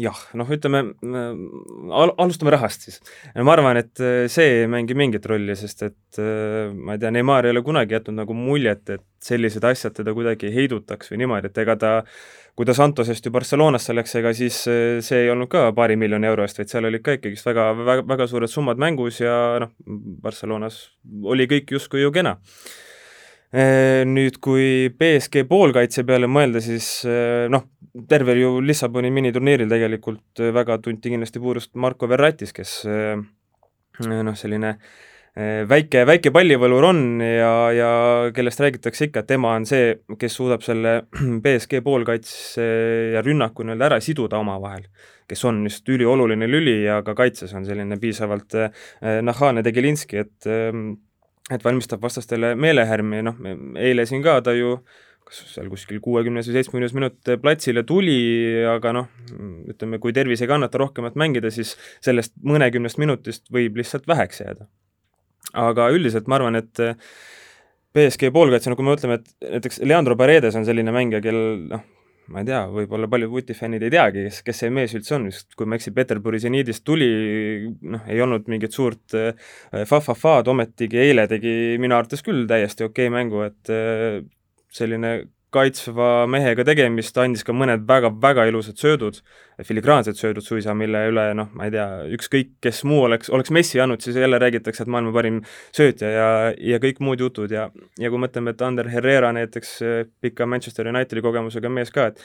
jah, 0.00 0.20
noh, 0.34 0.48
ütleme 0.50 0.80
al, 1.04 2.12
alustame 2.18 2.54
rahast 2.54 2.86
siis. 2.88 3.00
ma 3.36 3.54
arvan, 3.54 3.78
et 3.78 4.02
äh, 4.02 4.24
see 4.32 4.60
ei 4.60 4.70
mängi 4.70 4.96
mingit 4.98 5.26
rolli, 5.30 5.54
sest 5.58 5.84
et 5.86 6.18
ma 6.18 6.96
ei 6.96 7.02
tea, 7.02 7.12
Neimar 7.14 7.46
ei 7.46 7.54
ole 7.54 7.62
kunagi 7.66 7.96
jätnud 7.96 8.18
nagu 8.22 8.36
muljet, 8.38 8.88
et 8.90 9.04
sellised 9.24 9.64
asjad 9.64 9.94
teda 9.96 10.14
kuidagi 10.14 10.50
heidutaks 10.54 11.12
või 11.12 11.22
niimoodi, 11.22 11.50
et 11.50 11.60
ega 11.62 11.76
ta 11.80 11.92
kui 12.54 12.66
ta 12.68 12.74
Santosest 12.76 13.26
ju 13.26 13.32
Barcelonasse 13.34 13.94
läks, 13.96 14.14
ega 14.20 14.30
siis 14.36 14.60
see 14.62 15.20
ei 15.24 15.30
olnud 15.32 15.50
ka 15.50 15.66
paari 15.74 15.96
miljoni 15.98 16.28
euro 16.30 16.44
eest, 16.46 16.60
vaid 16.60 16.70
seal 16.70 16.86
olid 16.86 17.02
ka 17.02 17.16
ikkagist 17.16 17.46
väga, 17.46 17.70
väga, 17.80 18.06
väga 18.10 18.28
suured 18.30 18.50
summad 18.50 18.78
mängus 18.82 19.18
ja 19.22 19.36
noh, 19.62 19.74
Barcelonas 20.22 20.84
oli 21.34 21.48
kõik 21.50 21.74
justkui 21.74 22.04
ju 22.04 22.14
kena 22.14 22.36
Nüüd, 23.54 24.40
kui 24.42 24.90
BSG 24.98 25.44
poolkaitse 25.46 26.02
peale 26.06 26.26
mõelda, 26.26 26.58
siis 26.64 26.88
noh, 27.54 27.68
tervel 28.08 28.40
ju 28.42 28.52
Lissaboni 28.64 29.10
miniturniiril 29.14 29.70
tegelikult 29.70 30.42
äh, 30.42 30.52
väga 30.54 30.78
tunti 30.82 31.12
kindlasti 31.12 31.42
puudust 31.42 31.74
Marko 31.78 32.08
Verratis, 32.10 32.52
kes 32.54 32.80
äh, 32.90 33.20
noh, 34.08 34.34
selline 34.38 34.74
äh, 34.74 35.62
väike, 35.70 36.02
väike 36.08 36.32
pallivõlur 36.34 36.88
on 36.90 37.04
ja, 37.22 37.52
ja 37.74 37.92
kellest 38.34 38.62
räägitakse 38.64 39.08
ikka, 39.08 39.22
et 39.22 39.30
tema 39.30 39.54
on 39.58 39.66
see, 39.68 39.94
kes 40.18 40.38
suudab 40.40 40.66
selle 40.66 40.96
BSG 41.44 41.84
poolkaitse 41.86 42.68
ja 43.14 43.22
rünnaku 43.24 43.66
nii-öelda 43.66 43.90
ära 43.92 44.02
siduda 44.04 44.42
omavahel. 44.42 44.88
kes 45.28 45.44
on 45.48 45.62
just 45.64 45.88
ülioluline 45.88 46.46
lüli 46.50 46.82
ja 46.84 46.98
ka 47.02 47.14
kaitses 47.16 47.54
on 47.56 47.64
selline 47.64 47.96
piisavalt 47.96 48.52
nahaalne 49.24 49.62
Degelinski, 49.64 50.18
et 50.20 50.46
et 51.52 51.64
valmistab 51.64 52.02
vastastele 52.02 52.54
meelehärmi, 52.56 53.22
noh, 53.24 53.40
eile 53.80 54.04
siin 54.08 54.22
ka 54.24 54.36
ta 54.44 54.52
ju 54.52 54.74
äh, 54.74 55.03
kas 55.24 55.42
seal 55.54 55.68
kuskil 55.72 56.00
kuuekümnes 56.04 56.48
või 56.48 56.58
seitsmekümnes 56.58 56.96
minut 56.96 57.30
platsile 57.42 57.84
tuli, 57.88 58.16
aga 58.68 58.92
noh, 58.96 59.10
ütleme, 59.72 60.00
kui 60.02 60.12
tervis 60.16 60.42
ei 60.44 60.50
kannata 60.50 60.80
rohkemat 60.82 61.16
mängida, 61.20 61.52
siis 61.54 61.74
sellest 62.04 62.36
mõnekümnest 62.44 63.00
minutist 63.00 63.48
võib 63.54 63.80
lihtsalt 63.80 64.08
väheks 64.10 64.44
jääda. 64.44 64.68
aga 65.54 65.88
üldiselt 65.94 66.28
ma 66.28 66.40
arvan, 66.40 66.56
et 66.58 66.80
BSG 67.94 68.32
poolkaitse, 68.34 68.70
no 68.70 68.76
kui 68.76 68.86
me 68.86 68.96
ütleme, 68.96 69.20
et 69.20 69.50
näiteks 69.56 69.82
Leandro 69.86 70.16
Paredes 70.18 70.56
on 70.58 70.64
selline 70.66 70.92
mängija, 70.94 71.20
kellel 71.22 71.60
noh, 71.70 71.84
ma 72.32 72.40
ei 72.40 72.48
tea, 72.48 72.60
võib-olla 72.72 73.08
paljud 73.10 73.32
vutifännid 73.32 73.84
ei 73.84 73.92
teagi, 73.92 74.24
kes, 74.28 74.40
kes 74.46 74.62
see 74.62 74.72
mees 74.72 74.94
üldse 74.96 75.16
on, 75.18 75.28
sest 75.32 75.54
kui 75.58 75.68
ma 75.68 75.76
ei 75.76 75.82
eksi, 75.82 75.92
Peterburi 75.96 76.40
seniidist 76.42 76.84
tuli, 76.86 77.08
noh, 77.94 78.04
ei 78.10 78.22
olnud 78.24 78.48
mingit 78.50 78.74
suurt 78.74 79.16
äh, 79.18 79.50
fa-fa-faad, 79.90 80.48
ometigi 80.50 81.00
eile 81.04 81.26
tegi 81.30 81.76
minu 81.82 81.96
arvates 81.98 82.24
küll 82.24 82.48
täiesti 82.50 82.86
okei 82.88 83.10
okay 83.10 83.14
mängu, 83.14 83.44
et 83.46 83.72
äh, 83.72 84.22
selline 84.74 85.14
kaitsva 85.54 86.26
mehega 86.30 86.64
tegemist, 86.66 87.18
andis 87.20 87.46
ka 87.46 87.54
mõned 87.54 87.84
väga-väga 87.88 88.48
ilusad 88.50 88.80
söödud, 88.80 89.20
filigraansed 89.62 90.18
söödud 90.18 90.44
suisa, 90.44 90.74
mille 90.74 91.04
üle 91.10 91.26
noh, 91.38 91.50
ma 91.54 91.68
ei 91.68 91.74
tea, 91.74 91.86
ükskõik 92.16 92.56
kes 92.64 92.82
muu 92.88 93.04
oleks, 93.06 93.30
oleks 93.30 93.52
Messi 93.54 93.80
andnud, 93.80 94.02
siis 94.02 94.16
jälle 94.18 94.38
räägitakse, 94.42 94.82
et 94.84 94.90
maailma 94.90 95.12
parim 95.14 95.40
söötja 95.76 96.10
ja, 96.10 96.28
ja 96.58 96.80
kõik 96.82 97.00
muud 97.04 97.22
jutud 97.22 97.52
ja 97.54 97.68
ja 98.00 98.10
kui 98.10 98.20
mõtleme, 98.20 98.54
et 98.54 98.62
Ander 98.64 98.88
Herrera 98.90 99.30
näiteks, 99.34 99.76
pika 100.20 100.46
Manchester 100.46 100.88
Unitedi 100.90 101.22
kogemusega 101.24 101.70
mees 101.70 101.92
ka, 101.94 102.08
et 102.10 102.20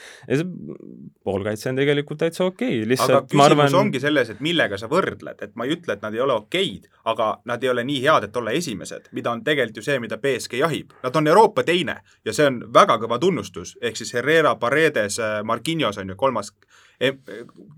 poolkaitse 1.24 1.70
on 1.70 1.78
tegelikult 1.78 2.20
täitsa 2.24 2.44
okei 2.48 2.80
okay., 2.80 2.88
lihtsalt 2.90 3.16
aga 3.16 3.22
küsimus 3.28 3.46
arvan... 3.46 3.78
ongi 3.84 4.02
selles, 4.02 4.32
et 4.34 4.42
millega 4.44 4.78
sa 4.80 4.90
võrdled, 4.90 5.44
et 5.46 5.54
ma 5.54 5.66
ei 5.66 5.76
ütle, 5.76 5.96
et 5.96 6.04
nad 6.04 6.16
ei 6.16 6.24
ole 6.24 6.36
okeid, 6.42 6.90
aga 7.10 7.30
nad 7.48 7.62
ei 7.64 7.72
ole 7.72 7.84
nii 7.86 8.02
head, 8.04 8.28
et 8.28 8.36
olla 8.40 8.54
esimesed, 8.56 9.10
mida 9.16 9.32
on 9.34 9.44
tegelikult 9.46 9.80
ju 9.80 9.86
see, 9.86 9.98
mida 10.02 10.18
BSG 10.20 10.60
jahib. 10.60 10.94
Nad 11.04 11.16
on 11.16 11.30
Euroopa 11.30 11.64
teine 11.66 12.00
ja 12.26 12.34
see 12.36 12.48
on 12.50 12.60
väga 12.74 12.98
kõva 13.04 13.20
tunnustus, 13.22 13.76
ehk 13.80 13.98
siis 14.00 14.14
Herrera, 14.16 14.56
Paredes, 14.60 15.20
äh, 15.22 15.40
Marquinhos 15.46 16.00
on 16.00 16.12
ju 16.12 16.18
kolmas 16.18 16.52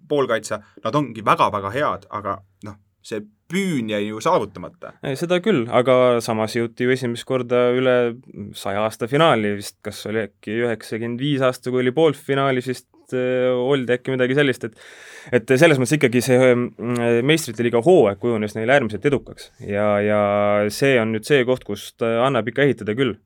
poolkaitse, 0.08 0.58
nad 0.84 0.98
ongi 0.98 1.24
väga-väga 1.24 1.70
head, 1.74 2.08
aga 2.10 2.40
noh, 2.66 2.78
see 3.02 3.22
püün 3.52 3.90
jäi 3.92 4.06
ju 4.06 4.20
saavutamata. 4.24 4.94
seda 5.18 5.38
küll, 5.44 5.66
aga 5.70 6.20
samas 6.24 6.56
jõuti 6.56 6.86
ju 6.86 6.94
esimest 6.94 7.26
korda 7.28 7.66
üle 7.76 7.96
saja 8.56 8.86
aasta 8.86 9.08
finaali 9.10 9.54
vist, 9.58 9.76
kas 9.84 10.00
oli 10.08 10.24
äkki 10.26 10.56
üheksakümmend 10.64 11.20
viis 11.20 11.44
aasta, 11.44 11.70
kui 11.70 11.84
oli 11.84 11.94
poolfinaalis 11.94 12.70
vist 12.70 12.88
vist 13.12 13.16
oldi 13.52 13.96
äkki 13.96 14.14
midagi 14.14 14.36
sellist, 14.36 14.64
et 14.64 14.76
et 15.32 15.52
selles 15.58 15.78
mõttes 15.78 15.96
ikkagi 15.96 16.22
see 16.24 16.54
meistrite 17.22 17.62
liiga 17.62 17.82
hooaeg 17.84 18.18
kujunes 18.18 18.56
neile 18.56 18.74
äärmiselt 18.74 19.04
edukaks 19.06 19.52
ja, 19.60 20.00
ja 20.02 20.20
see 20.70 20.98
on 21.00 21.12
nüüd 21.14 21.26
see 21.28 21.44
koht, 21.44 21.64
kust 21.64 22.02
annab 22.02 22.48
ikka 22.48 22.64
ehitada 22.66 22.94
küll. 22.94 23.18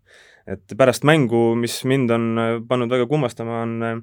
et 0.47 0.77
pärast 0.79 1.05
mängu, 1.05 1.57
mis 1.59 1.81
mind 1.85 2.11
on 2.11 2.27
pannud 2.69 2.91
väga 2.91 3.07
kummastama, 3.11 3.63
on 3.65 4.03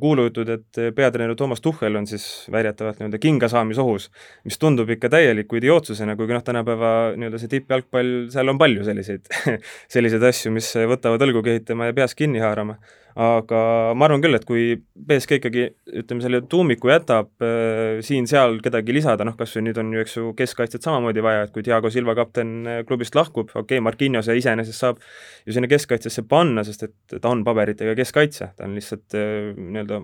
kuulujutud, 0.00 0.48
et 0.48 0.78
peatreener 0.96 1.34
Toomas 1.36 1.60
Tuhhel 1.60 1.96
on 1.96 2.06
siis 2.08 2.46
väidetavalt 2.52 3.00
nii-öelda 3.00 3.18
kingasaamisohus, 3.20 4.06
mis 4.44 4.56
tundub 4.58 4.88
ikka 4.90 5.10
täieliku 5.12 5.58
idiootsusena, 5.60 6.16
kuigi 6.16 6.32
noh, 6.32 6.44
tänapäeva 6.44 6.92
nii-öelda 7.16 7.40
see 7.42 7.52
tippjalgpall, 7.58 8.30
seal 8.32 8.48
on 8.48 8.60
palju 8.60 8.86
selliseid 8.88 9.28
selliseid 9.94 10.24
asju, 10.30 10.54
mis 10.56 10.70
võtavad 10.94 11.26
õlgu 11.26 11.44
kehitama 11.44 11.90
ja 11.90 11.96
peas 12.00 12.16
kinni 12.16 12.40
haarama 12.40 12.78
aga 13.18 13.60
ma 13.98 14.06
arvan 14.06 14.22
küll, 14.22 14.36
et 14.38 14.44
kui 14.46 14.76
BSK 14.94 15.38
ikkagi 15.40 15.64
ütleme, 16.02 16.22
selle 16.22 16.40
tuumiku 16.50 16.92
jätab 16.92 17.30
äh, 17.44 17.98
siin-seal 18.06 18.60
kedagi 18.64 18.94
lisada, 18.94 19.26
noh 19.26 19.36
kas 19.38 19.56
või 19.56 19.66
nüüd 19.68 19.80
on 19.82 19.90
ju, 19.94 20.04
eks 20.04 20.16
ju, 20.18 20.30
keskkaitset 20.38 20.86
samamoodi 20.86 21.24
vaja, 21.24 21.46
et 21.46 21.54
kui 21.54 21.64
Diego 21.66 21.90
Silva 21.92 22.14
kapten 22.18 22.52
äh, 22.66 22.82
klubist 22.88 23.18
lahkub, 23.18 23.50
okei 23.50 23.78
okay,, 23.78 23.84
Marquinhose 23.84 24.36
iseenesest 24.38 24.86
saab 24.86 25.02
ju 25.46 25.56
sinna 25.56 25.70
keskkaitsesse 25.70 26.26
panna, 26.30 26.64
sest 26.66 26.86
et 26.86 27.18
ta 27.18 27.32
on 27.32 27.44
paberitega 27.46 27.96
keskkaitse, 27.98 28.52
ta 28.56 28.68
on 28.68 28.78
lihtsalt 28.78 29.18
äh, 29.18 29.50
nii-öelda 29.58 30.00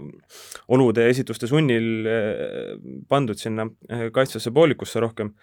olude 0.74 1.06
esituste 1.12 1.50
sunnil 1.50 2.10
äh, 2.10 2.74
pandud 3.08 3.38
sinna 3.40 3.68
äh, 3.90 4.08
kaitsvasse 4.14 4.54
poolikusse 4.54 5.02
rohkem 5.04 5.34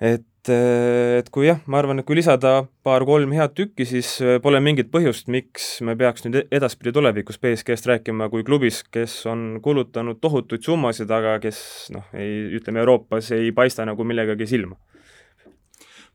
et, 0.00 0.48
et 0.48 1.28
kui 1.32 1.46
jah, 1.46 1.60
ma 1.68 1.78
arvan, 1.80 2.00
et 2.00 2.06
kui 2.08 2.16
lisada 2.16 2.64
paar-kolm 2.86 3.34
head 3.36 3.52
tükki, 3.56 3.84
siis 3.88 4.14
äh, 4.24 4.38
pole 4.42 4.60
mingit 4.64 4.88
põhjust, 4.92 5.28
miks 5.32 5.68
me 5.84 5.94
peaks 6.00 6.24
nüüd 6.24 6.40
edaspidi 6.48 6.94
tulevikus 6.96 7.38
BSG-st 7.42 7.90
rääkima 7.90 8.30
kui 8.32 8.44
klubis, 8.46 8.80
kes 8.88 9.20
on 9.30 9.60
kulutanud 9.62 10.20
tohutuid 10.22 10.64
summasid, 10.64 11.12
aga 11.12 11.36
kes 11.44 11.60
noh, 11.94 12.08
ei, 12.16 12.48
ütleme 12.56 12.80
Euroopas 12.82 13.30
ei 13.36 13.52
paista 13.56 13.84
nagu 13.88 14.06
millegagi 14.08 14.48
silma. 14.48 14.80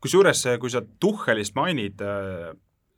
kusjuures, 0.01 0.43
kui 0.61 0.69
sa 0.69 0.81
Tuhhelist 0.99 1.55
mainid 1.57 2.01
äh,, 2.01 2.51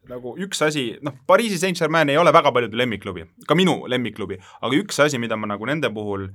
nagu 0.07 0.33
üks 0.39 0.63
asi, 0.63 0.89
noh, 1.03 1.19
Pariisi 1.27 1.59
Saint-Germain 1.59 2.09
ei 2.09 2.17
ole 2.17 2.31
väga 2.33 2.51
paljude 2.55 2.79
lemmikklubi, 2.79 3.27
ka 3.47 3.55
minu 3.55 3.81
lemmikklubi, 3.91 4.39
aga 4.61 4.79
üks 4.79 5.03
asi, 5.03 5.19
mida 5.19 5.35
ma 5.35 5.51
nagu 5.51 5.67
nende 5.67 5.91
puhul 5.91 6.29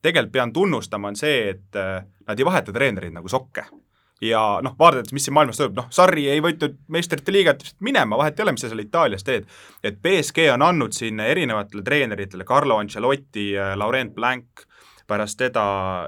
tegelikult 0.00 0.32
pean 0.32 0.52
tunnustama, 0.56 1.12
on 1.12 1.20
see, 1.20 1.52
et 1.52 1.76
äh, 1.76 2.00
nad 2.24 2.40
ei 2.40 2.48
vaheta 2.48 2.72
treenereid 2.72 3.12
nagu 3.12 3.28
sokke 3.28 3.68
ja 4.20 4.42
noh, 4.62 4.74
vaadates, 4.78 5.14
mis 5.16 5.24
siin 5.26 5.34
maailmas 5.36 5.60
toimub, 5.60 5.78
noh, 5.80 5.90
Sarri 5.94 6.26
ei 6.30 6.42
võitnud 6.44 6.76
meistrite 6.92 7.32
liigat 7.32 7.64
minema, 7.80 8.18
vahet 8.20 8.38
ei 8.38 8.44
ole, 8.44 8.56
mis 8.56 8.64
sa 8.64 8.72
seal 8.72 8.84
Itaalias 8.84 9.24
teed. 9.24 9.46
et 9.82 10.00
BSG 10.02 10.50
on 10.54 10.62
andnud 10.66 10.96
siin 10.96 11.20
erinevatele 11.20 11.82
treeneritele, 11.86 12.44
Carlo 12.44 12.76
Ancelotti, 12.82 13.52
Laurent 13.76 14.14
Blanc, 14.14 14.66
pärast 15.10 15.40
teda 15.40 15.64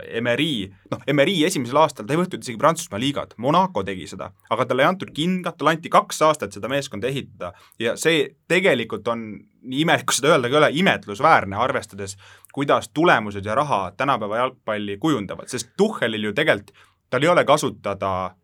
Emery, 0.07 0.69
noh, 0.93 1.01
Emery 1.11 1.41
esimesel 1.47 1.81
aastal 1.81 2.07
ta 2.07 2.15
ei 2.15 2.21
võtnud 2.21 2.45
isegi 2.45 2.61
Prantsusmaa 2.61 3.01
liigat, 3.03 3.35
Monaco 3.43 3.83
tegi 3.87 4.07
seda, 4.11 4.29
aga 4.55 4.67
talle 4.69 4.85
ei 4.85 4.91
antud 4.93 5.11
kingat, 5.15 5.57
talle 5.59 5.75
anti 5.75 5.91
kaks 5.93 6.23
aastat 6.29 6.55
seda 6.55 6.71
meeskonda 6.71 7.11
ehitada. 7.11 7.51
Ja 7.83 7.97
see 7.99 8.29
tegelikult 8.51 9.09
on, 9.11 9.25
nii 9.67 9.83
imelik 9.83 10.07
kui 10.07 10.19
seda 10.19 10.31
öelda 10.35 10.51
ka 10.51 10.55
ei 10.55 10.61
ole, 10.61 10.71
imetlusväärne, 10.85 11.59
arvestades, 11.65 12.15
kuidas 12.55 12.93
tulemused 12.95 13.47
ja 13.47 13.59
raha 13.59 13.83
tänapäeva 13.99 14.45
jalgpalli 14.45 14.99
kujundavad, 15.03 15.51
sest 15.51 15.75
Tuhhelil 15.81 16.31
ju 16.31 16.35
tegelikult 16.37 16.75
tal 17.13 17.23
ei 17.23 17.29
ole 17.29 17.45
kasutada 17.45 18.35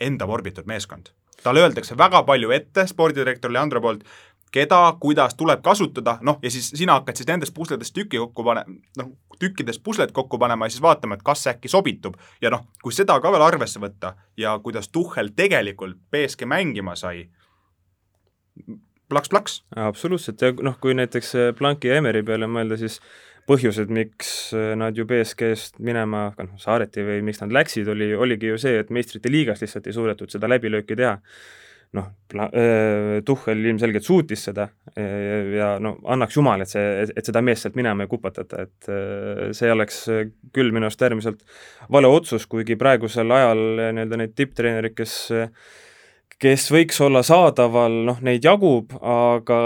enda 0.00 0.26
vorbitud 0.28 0.64
meeskond. 0.66 1.12
talle 1.42 1.60
öeldakse 1.60 1.94
väga 1.98 2.22
palju 2.26 2.50
ette 2.50 2.86
spordidirektor 2.86 3.52
Leandro 3.52 3.80
poolt, 3.80 4.04
keda, 4.52 4.96
kuidas 5.00 5.34
tuleb 5.36 5.60
kasutada, 5.62 6.16
noh, 6.24 6.38
ja 6.42 6.50
siis 6.50 6.70
sina 6.74 6.96
hakkad 6.96 7.18
siis 7.20 7.28
nendest 7.28 7.54
pusledest 7.54 7.94
tüki 7.94 8.18
kokku 8.18 8.44
pane-, 8.46 8.64
noh, 8.98 9.10
tükkidest 9.38 9.82
puslet 9.84 10.14
kokku 10.16 10.38
panema 10.40 10.66
ja 10.66 10.74
siis 10.74 10.82
vaatama, 10.82 11.18
et 11.18 11.22
kas 11.26 11.44
äkki 11.52 11.68
sobitub. 11.68 12.16
ja 12.40 12.50
noh, 12.50 12.64
kui 12.82 12.96
seda 12.96 13.18
ka 13.20 13.32
veel 13.32 13.44
arvesse 13.44 13.82
võtta 13.82 14.14
ja 14.36 14.56
kuidas 14.64 14.88
Tuhhel 14.88 15.30
tegelikult 15.36 16.00
BSG 16.10 16.48
mängima 16.48 16.96
sai, 16.96 17.28
plaks-plaks. 19.12 19.62
absoluutselt 19.76 20.42
ja 20.42 20.52
noh, 20.62 20.80
kui 20.80 20.94
näiteks 20.94 21.34
Blanki 21.58 21.92
ja 21.92 22.00
Emeri 22.00 22.22
peale 22.22 22.48
mõelda, 22.48 22.80
siis 22.80 23.00
põhjused, 23.46 23.92
miks 23.94 24.32
äh, 24.56 24.72
nad 24.78 24.96
ju 24.96 25.06
BSG-st 25.08 25.78
minema, 25.84 26.28
noh, 26.38 26.56
saareti 26.60 27.04
või 27.06 27.20
miks 27.26 27.42
nad 27.42 27.54
läksid, 27.54 27.88
oli, 27.92 28.10
oligi 28.14 28.50
ju 28.50 28.58
see, 28.60 28.80
et 28.82 28.90
meistrite 28.94 29.30
liigas 29.32 29.62
lihtsalt 29.62 29.86
ei 29.86 29.96
suudetud 29.96 30.32
seda 30.32 30.50
läbilööki 30.50 30.98
teha. 30.98 31.16
noh, 31.96 32.08
äh, 32.34 33.22
Tuhhel 33.24 33.62
ilmselgelt 33.70 34.04
suutis 34.04 34.42
seda 34.48 34.66
äh, 34.98 35.54
ja 35.54 35.68
no 35.80 35.94
annaks 36.04 36.36
jumal, 36.36 36.60
et 36.60 36.68
see, 36.68 37.06
et 37.06 37.24
seda 37.24 37.40
meest 37.46 37.64
sealt 37.64 37.78
minema 37.78 38.04
ei 38.04 38.10
kupatata, 38.10 38.66
et 38.66 38.90
see 39.56 39.70
oleks 39.72 40.02
küll 40.52 40.74
minu 40.74 40.90
arust 40.90 41.06
äärmiselt 41.06 41.46
vale 41.94 42.10
otsus, 42.10 42.48
kuigi 42.50 42.76
praegusel 42.76 43.30
ajal 43.30 43.62
nii-öelda 43.78 44.20
neid 44.20 44.34
tipptreenereid, 44.36 44.98
kes 44.98 45.16
kes 46.42 46.66
võiks 46.68 46.98
olla 47.00 47.22
saadaval, 47.24 47.94
noh, 48.04 48.18
neid 48.24 48.44
jagub, 48.44 48.92
aga 49.00 49.58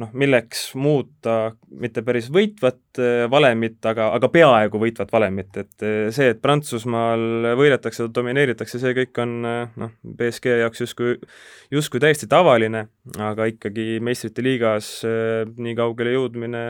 noh, 0.00 0.10
milleks 0.18 0.72
muuta 0.74 1.52
mitte 1.70 2.02
päris 2.06 2.26
võitvat 2.34 2.98
eh, 2.98 3.26
valemit, 3.30 3.78
aga, 3.86 4.08
aga 4.16 4.30
peaaegu 4.32 4.80
võitvat 4.82 5.12
valemit, 5.14 5.54
et 5.62 5.86
eh, 5.86 6.08
see, 6.14 6.32
et 6.34 6.42
Prantsusmaal 6.42 7.54
võidetakse, 7.58 8.08
domineeritakse, 8.10 8.82
see 8.82 8.96
kõik 8.98 9.22
on 9.22 9.38
eh, 9.46 9.78
noh, 9.84 9.94
BSG 10.02 10.58
jaoks 10.64 10.82
justkui, 10.82 11.14
justkui 11.70 12.02
täiesti 12.02 12.26
tavaline, 12.30 12.88
aga 13.30 13.46
ikkagi 13.52 14.00
meistrite 14.02 14.42
liigas 14.42 14.92
nii 15.06 15.78
kaugele 15.78 16.16
jõudmine 16.16 16.64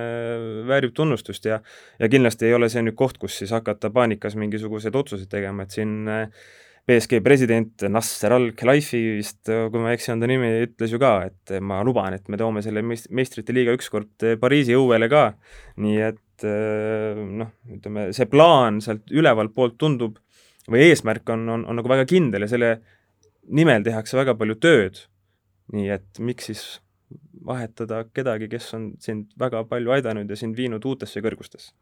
väärib 0.69 0.93
tunnustust 0.97 1.49
ja 1.49 1.63
ja 1.99 2.09
kindlasti 2.13 2.49
ei 2.49 2.57
ole 2.57 2.69
see 2.73 2.85
nüüd 2.85 2.99
koht, 2.99 3.17
kus 3.21 3.41
siis 3.41 3.57
hakata 3.57 3.89
paanikas 3.95 4.37
mingisuguseid 4.37 4.97
otsuseid 5.01 5.33
tegema, 5.33 5.65
et 5.65 5.81
siin 5.81 6.11
BSG 6.89 7.21
president 7.23 7.85
Nasser 7.93 8.33
Al-Khelaifi 8.35 9.01
vist, 9.19 9.45
kui 9.47 9.83
ma 9.83 9.93
ei 9.93 9.99
eksi, 9.99 10.15
on 10.15 10.23
ta 10.23 10.29
nimi, 10.31 10.49
ütles 10.65 10.95
ju 10.95 10.99
ka, 11.03 11.13
et 11.29 11.53
ma 11.63 11.83
luban, 11.87 12.17
et 12.17 12.27
me 12.33 12.39
toome 12.41 12.63
selle 12.65 12.83
meist-, 12.87 13.11
meistrite 13.15 13.55
liiga 13.55 13.75
ükskord 13.77 14.27
Pariisi 14.41 14.75
õuele 14.79 15.11
ka, 15.13 15.29
nii 15.85 16.01
et 16.09 16.47
noh, 16.47 17.53
ütleme, 17.77 18.09
see 18.17 18.27
plaan 18.33 18.81
sealt 18.85 19.13
ülevalt 19.13 19.55
poolt 19.55 19.77
tundub, 19.81 20.19
või 20.71 20.89
eesmärk 20.89 21.29
on, 21.35 21.49
on, 21.49 21.65
on 21.69 21.81
nagu 21.81 21.91
väga 21.91 22.07
kindel 22.09 22.47
ja 22.47 22.51
selle 22.51 22.75
nimel 23.51 23.85
tehakse 23.87 24.19
väga 24.19 24.37
palju 24.39 24.57
tööd, 24.63 25.03
nii 25.75 25.91
et 25.95 26.21
miks 26.23 26.51
siis 26.51 26.65
vahetada 27.47 28.05
kedagi, 28.15 28.51
kes 28.53 28.69
on 28.77 28.91
sind 29.03 29.31
väga 29.41 29.65
palju 29.69 29.95
aidanud 29.97 30.31
ja 30.31 30.39
sind 30.39 30.59
viinud 30.59 30.85
uutesse 30.87 31.23
kõrgustesse? 31.25 31.73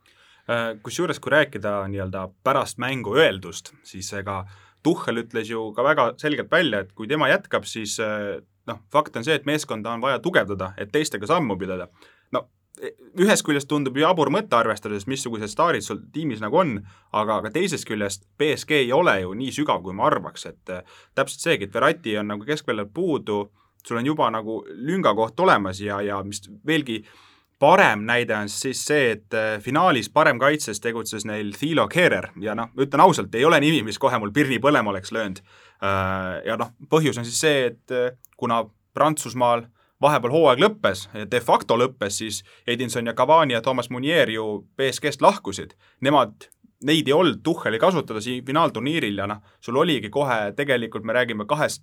Kusjuures, 0.82 1.18
kui 1.20 1.32
rääkida 1.34 1.82
nii-öelda 1.92 2.22
pärast 2.46 2.78
mängu 2.80 3.12
öeldust, 3.20 3.74
siis 3.84 4.08
ega 4.16 4.38
äh, 4.46 4.67
Tuhhel 4.86 5.24
ütles 5.24 5.50
ju 5.50 5.70
ka 5.76 5.84
väga 5.86 6.12
selgelt 6.20 6.50
välja, 6.52 6.84
et 6.84 6.94
kui 6.96 7.08
tema 7.10 7.28
jätkab, 7.30 7.66
siis 7.68 7.98
eh, 8.02 8.38
noh, 8.68 8.78
fakt 8.92 9.16
on 9.18 9.26
see, 9.26 9.36
et 9.38 9.48
meeskonda 9.48 9.96
on 9.96 10.04
vaja 10.04 10.20
tugevdada, 10.22 10.72
et 10.78 10.92
teistega 10.94 11.28
sammu 11.28 11.56
pidada. 11.60 11.88
no 12.34 12.44
e, 12.82 12.92
ühest 13.24 13.44
küljest 13.46 13.68
tundub 13.70 13.96
jabur 13.98 14.30
mõte, 14.30 14.54
arvestades, 14.56 15.08
missugused 15.10 15.50
staarid 15.50 15.84
sul 15.84 16.02
tiimis 16.12 16.42
nagu 16.44 16.60
on, 16.62 16.74
aga, 17.12 17.40
aga 17.40 17.52
teisest 17.54 17.88
küljest 17.88 18.28
BSG 18.38 18.82
ei 18.84 18.92
ole 18.92 19.20
ju 19.22 19.34
nii 19.38 19.54
sügav, 19.60 19.82
kui 19.82 19.96
ma 19.96 20.08
arvaks, 20.10 20.46
et 20.52 20.74
äh, 20.74 20.98
täpselt 21.18 21.46
seegi, 21.46 21.68
et 21.68 21.74
Verratti 21.74 22.18
on 22.20 22.30
nagu 22.34 22.46
keskväljal 22.48 22.90
puudu, 22.94 23.46
sul 23.86 24.00
on 24.00 24.06
juba 24.06 24.28
nagu 24.30 24.60
lüngakoht 24.68 25.40
olemas 25.40 25.80
ja, 25.80 26.00
ja 26.04 26.20
mis 26.26 26.42
veelgi 26.66 27.02
äh, 27.02 27.16
parem 27.58 28.04
näide 28.06 28.36
on 28.36 28.48
siis 28.48 28.80
see, 28.86 29.12
et 29.16 29.34
äh, 29.34 29.56
finaalis 29.62 30.10
paremkaitses 30.14 30.80
tegutses 30.80 31.26
neil 31.26 31.52
Thilo 31.58 31.88
Kerer 31.90 32.30
ja 32.42 32.54
noh, 32.58 32.70
ütlen 32.78 33.02
ausalt, 33.02 33.34
ei 33.34 33.44
ole 33.44 33.60
nimi, 33.62 33.82
mis 33.86 33.98
kohe 33.98 34.18
mul 34.18 34.32
pirni 34.34 34.60
põlema 34.62 34.92
oleks 34.92 35.12
löönud. 35.14 35.42
Äh, 35.82 36.44
ja 36.46 36.58
noh, 36.60 36.70
põhjus 36.90 37.18
on 37.18 37.26
siis 37.26 37.40
see, 37.42 37.66
et 37.72 37.94
äh, 37.94 38.12
kuna 38.38 38.62
Prantsusmaal 38.94 39.66
vahepeal 40.02 40.32
hooaeg 40.32 40.62
lõppes, 40.62 41.08
de 41.30 41.40
facto 41.42 41.74
lõppes, 41.78 42.20
siis 42.22 42.44
Edinson 42.66 43.10
ja 43.10 43.16
Cavani 43.18 43.56
ja 43.56 43.62
Thomas 43.62 43.90
Munier 43.90 44.30
ju 44.30 44.46
BSG-st 44.78 45.22
lahkusid. 45.24 45.74
Nemad, 46.06 46.46
neid 46.86 47.10
ei 47.10 47.14
olnud 47.14 47.42
Tuhheli 47.42 47.80
kasutada 47.82 48.22
siin 48.22 48.44
finaalturniiril 48.46 49.18
ja 49.18 49.26
noh, 49.26 49.42
sul 49.60 49.80
oligi 49.82 50.10
kohe, 50.14 50.52
tegelikult 50.56 51.06
me 51.06 51.18
räägime 51.18 51.48
kahest 51.50 51.82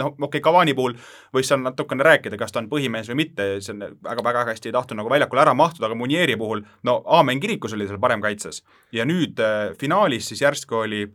noh, 0.00 0.12
okei 0.12 0.26
okay,, 0.26 0.44
Cavani 0.44 0.74
puhul 0.78 0.96
võis 1.34 1.48
seal 1.50 1.60
natukene 1.62 2.06
rääkida, 2.06 2.38
kas 2.40 2.54
ta 2.54 2.62
on 2.62 2.70
põhimees 2.70 3.10
või 3.12 3.22
mitte, 3.24 3.48
see 3.64 3.74
on 3.74 3.98
väga-väga 4.04 4.46
hästi 4.50 4.70
ei 4.70 4.76
tahtnud 4.76 5.02
nagu 5.02 5.12
väljakule 5.12 5.44
ära 5.44 5.54
mahtuda, 5.58 5.88
aga 5.88 5.98
Munieri 5.98 6.36
puhul 6.40 6.64
no 6.88 7.00
aamen 7.18 7.42
kirikus 7.42 7.76
oli 7.76 7.88
seal 7.88 8.00
parem 8.02 8.24
kaitses. 8.24 8.62
ja 8.92 9.06
nüüd 9.08 9.40
äh, 9.42 9.74
finaalis 9.80 10.30
siis 10.32 10.42
järsku 10.42 10.82
oli 10.84 11.06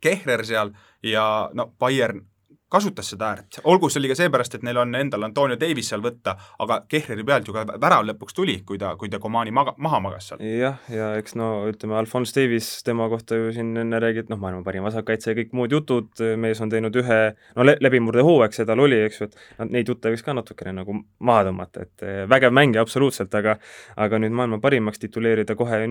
Kehrer 0.00 0.44
seal 0.46 0.72
ja 1.02 1.50
no 1.54 1.72
Bayern 1.78 2.24
kasutas 2.72 3.10
seda 3.12 3.30
äärt, 3.32 3.60
olgu 3.64 3.88
see 3.90 4.00
oli 4.02 4.10
ka 4.10 4.16
seepärast, 4.18 4.58
et 4.58 4.64
neil 4.66 4.80
on 4.82 4.94
endal 4.98 5.24
Antonio 5.26 5.56
Davis 5.60 5.88
seal 5.92 6.02
võtta, 6.04 6.34
aga 6.64 6.80
Kehleri 6.88 7.24
pealt 7.26 7.48
ju 7.48 7.54
ka 7.56 7.64
värav 7.80 8.04
lõpuks 8.08 8.36
tuli, 8.36 8.58
kui 8.68 8.80
ta, 8.80 8.94
kui 9.00 9.10
ta 9.12 9.20
Komani 9.22 9.52
maga-, 9.54 9.74
maha 9.84 10.00
magas 10.04 10.30
seal. 10.30 10.42
jah, 10.44 10.76
ja 10.92 11.10
eks 11.20 11.36
no 11.38 11.48
ütleme, 11.70 11.96
Alphonse 12.00 12.36
Davis, 12.36 12.70
tema 12.86 13.08
kohta 13.08 13.38
ju 13.38 13.52
siin 13.56 13.72
enne 13.84 14.00
räägid, 14.04 14.28
noh, 14.32 14.40
maailma 14.42 14.62
parim 14.66 14.86
vasakkaitse 14.86 15.32
ja 15.32 15.40
kõik 15.40 15.56
muud 15.56 15.72
jutud, 15.72 16.12
mees 16.36 16.60
on 16.64 16.72
teinud 16.72 16.96
ühe 17.00 17.18
no 17.56 17.66
le 17.66 17.78
läbimurdehooaeg 17.84 18.56
see 18.56 18.68
tal 18.68 18.84
oli, 18.84 19.00
eks 19.08 19.22
ju, 19.22 19.30
et 19.30 19.42
noh, 19.62 19.72
neid 19.78 19.88
jutte 19.88 20.12
võiks 20.12 20.24
ka 20.26 20.36
natukene 20.36 20.76
nagu 20.82 21.00
maha 21.24 21.48
tõmmata, 21.48 21.88
et 21.88 22.08
vägev 22.28 22.54
mängija 22.54 22.84
absoluutselt, 22.84 23.34
aga 23.34 23.58
aga 23.96 24.20
nüüd 24.20 24.36
maailma 24.36 24.60
parimaks 24.62 25.00
tituleerida 25.02 25.56
kohe 25.58 25.84
ja 25.84 25.88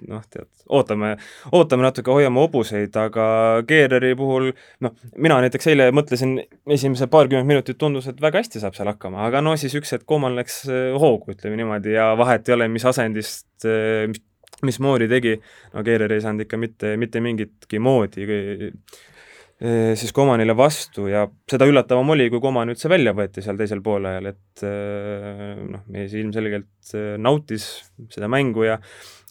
nüüd 0.00 0.14
noh, 0.14 0.22
tead, 0.32 0.48
ootame, 0.72 1.14
ootame 1.56 1.84
natuke, 1.84 2.12
hoiame 2.12 2.40
hobuseid, 2.42 2.94
aga 2.96 3.26
Geereri 3.68 4.14
puhul 4.18 4.50
noh, 4.84 4.94
mina 5.20 5.40
näiteks 5.44 5.70
eile 5.72 5.90
mõtlesin, 5.96 6.38
esimese 6.70 7.08
paarkümmend 7.12 7.48
minutit 7.48 7.78
tundus, 7.80 8.08
et 8.10 8.20
väga 8.22 8.42
hästi 8.42 8.62
saab 8.62 8.78
seal 8.78 8.90
hakkama, 8.92 9.26
aga 9.28 9.42
no 9.44 9.56
siis 9.60 9.76
üks 9.78 9.94
hetk 9.96 10.06
Koman 10.10 10.38
läks 10.38 10.62
äh, 10.70 10.90
hoogu, 10.98 11.34
ütleme 11.34 11.60
niimoodi, 11.60 11.94
ja 11.96 12.10
vahet 12.18 12.48
ei 12.48 12.56
ole, 12.56 12.70
mis 12.72 12.86
asendist, 12.88 13.46
äh, 13.68 14.08
mis 14.10 14.24
mismoodi 14.66 15.08
tegi, 15.10 15.36
no 15.74 15.84
Keeler 15.86 16.12
ei 16.16 16.24
saanud 16.24 16.46
ikka 16.46 16.58
mitte, 16.60 16.96
mitte 17.00 17.22
mingitki 17.24 17.80
moodi 17.82 18.26
äh, 18.26 19.92
siis 20.00 20.12
Komanile 20.16 20.56
vastu 20.56 21.06
ja 21.12 21.26
seda 21.50 21.68
üllatavam 21.68 22.16
oli, 22.16 22.30
kui 22.32 22.40
Koman 22.40 22.72
üldse 22.72 22.88
välja 22.92 23.12
võeti 23.16 23.44
seal 23.44 23.60
teisel 23.60 23.84
poolajal, 23.84 24.32
et 24.32 24.64
noh, 24.64 25.84
mees 25.92 26.16
ilmselgelt 26.16 26.94
nautis 27.20 27.66
seda 28.08 28.28
mängu 28.32 28.64
ja 28.64 28.78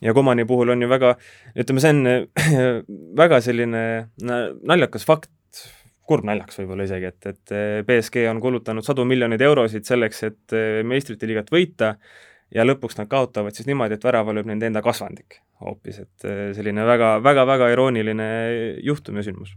ja 0.05 0.13
Komani 0.13 0.45
puhul 0.49 0.73
on 0.73 0.81
ju 0.81 0.89
väga, 0.91 1.15
ütleme, 1.55 1.83
see 1.83 1.93
on 1.95 2.01
väga 3.21 3.41
selline 3.45 3.83
naljakas 4.21 5.05
fakt, 5.07 5.31
kurb 6.09 6.25
naljakas 6.25 6.61
võib-olla 6.61 6.87
isegi, 6.87 7.11
et, 7.11 7.29
et 7.33 7.85
BSG 7.85 8.25
on 8.31 8.41
kulutanud 8.41 8.85
sadu 8.85 9.05
miljoneid 9.05 9.43
eurosid 9.45 9.85
selleks, 9.85 10.23
et 10.25 10.57
meistrite 10.87 11.29
liigat 11.29 11.51
võita 11.53 11.93
ja 12.55 12.65
lõpuks 12.65 12.97
nad 12.97 13.09
kaotavad 13.11 13.53
siis 13.53 13.69
niimoodi, 13.69 13.99
et 13.99 14.05
värava 14.07 14.33
lööb 14.33 14.49
nende 14.49 14.69
enda 14.69 14.81
kasvandik 14.85 15.41
hoopis, 15.61 15.99
et 16.05 16.29
selline 16.57 16.85
väga, 16.87 17.17
väga, 17.23 17.45
väga 17.45 17.73
irooniline 17.75 18.29
juhtum 18.85 19.19
ja 19.19 19.27
sündmus 19.27 19.53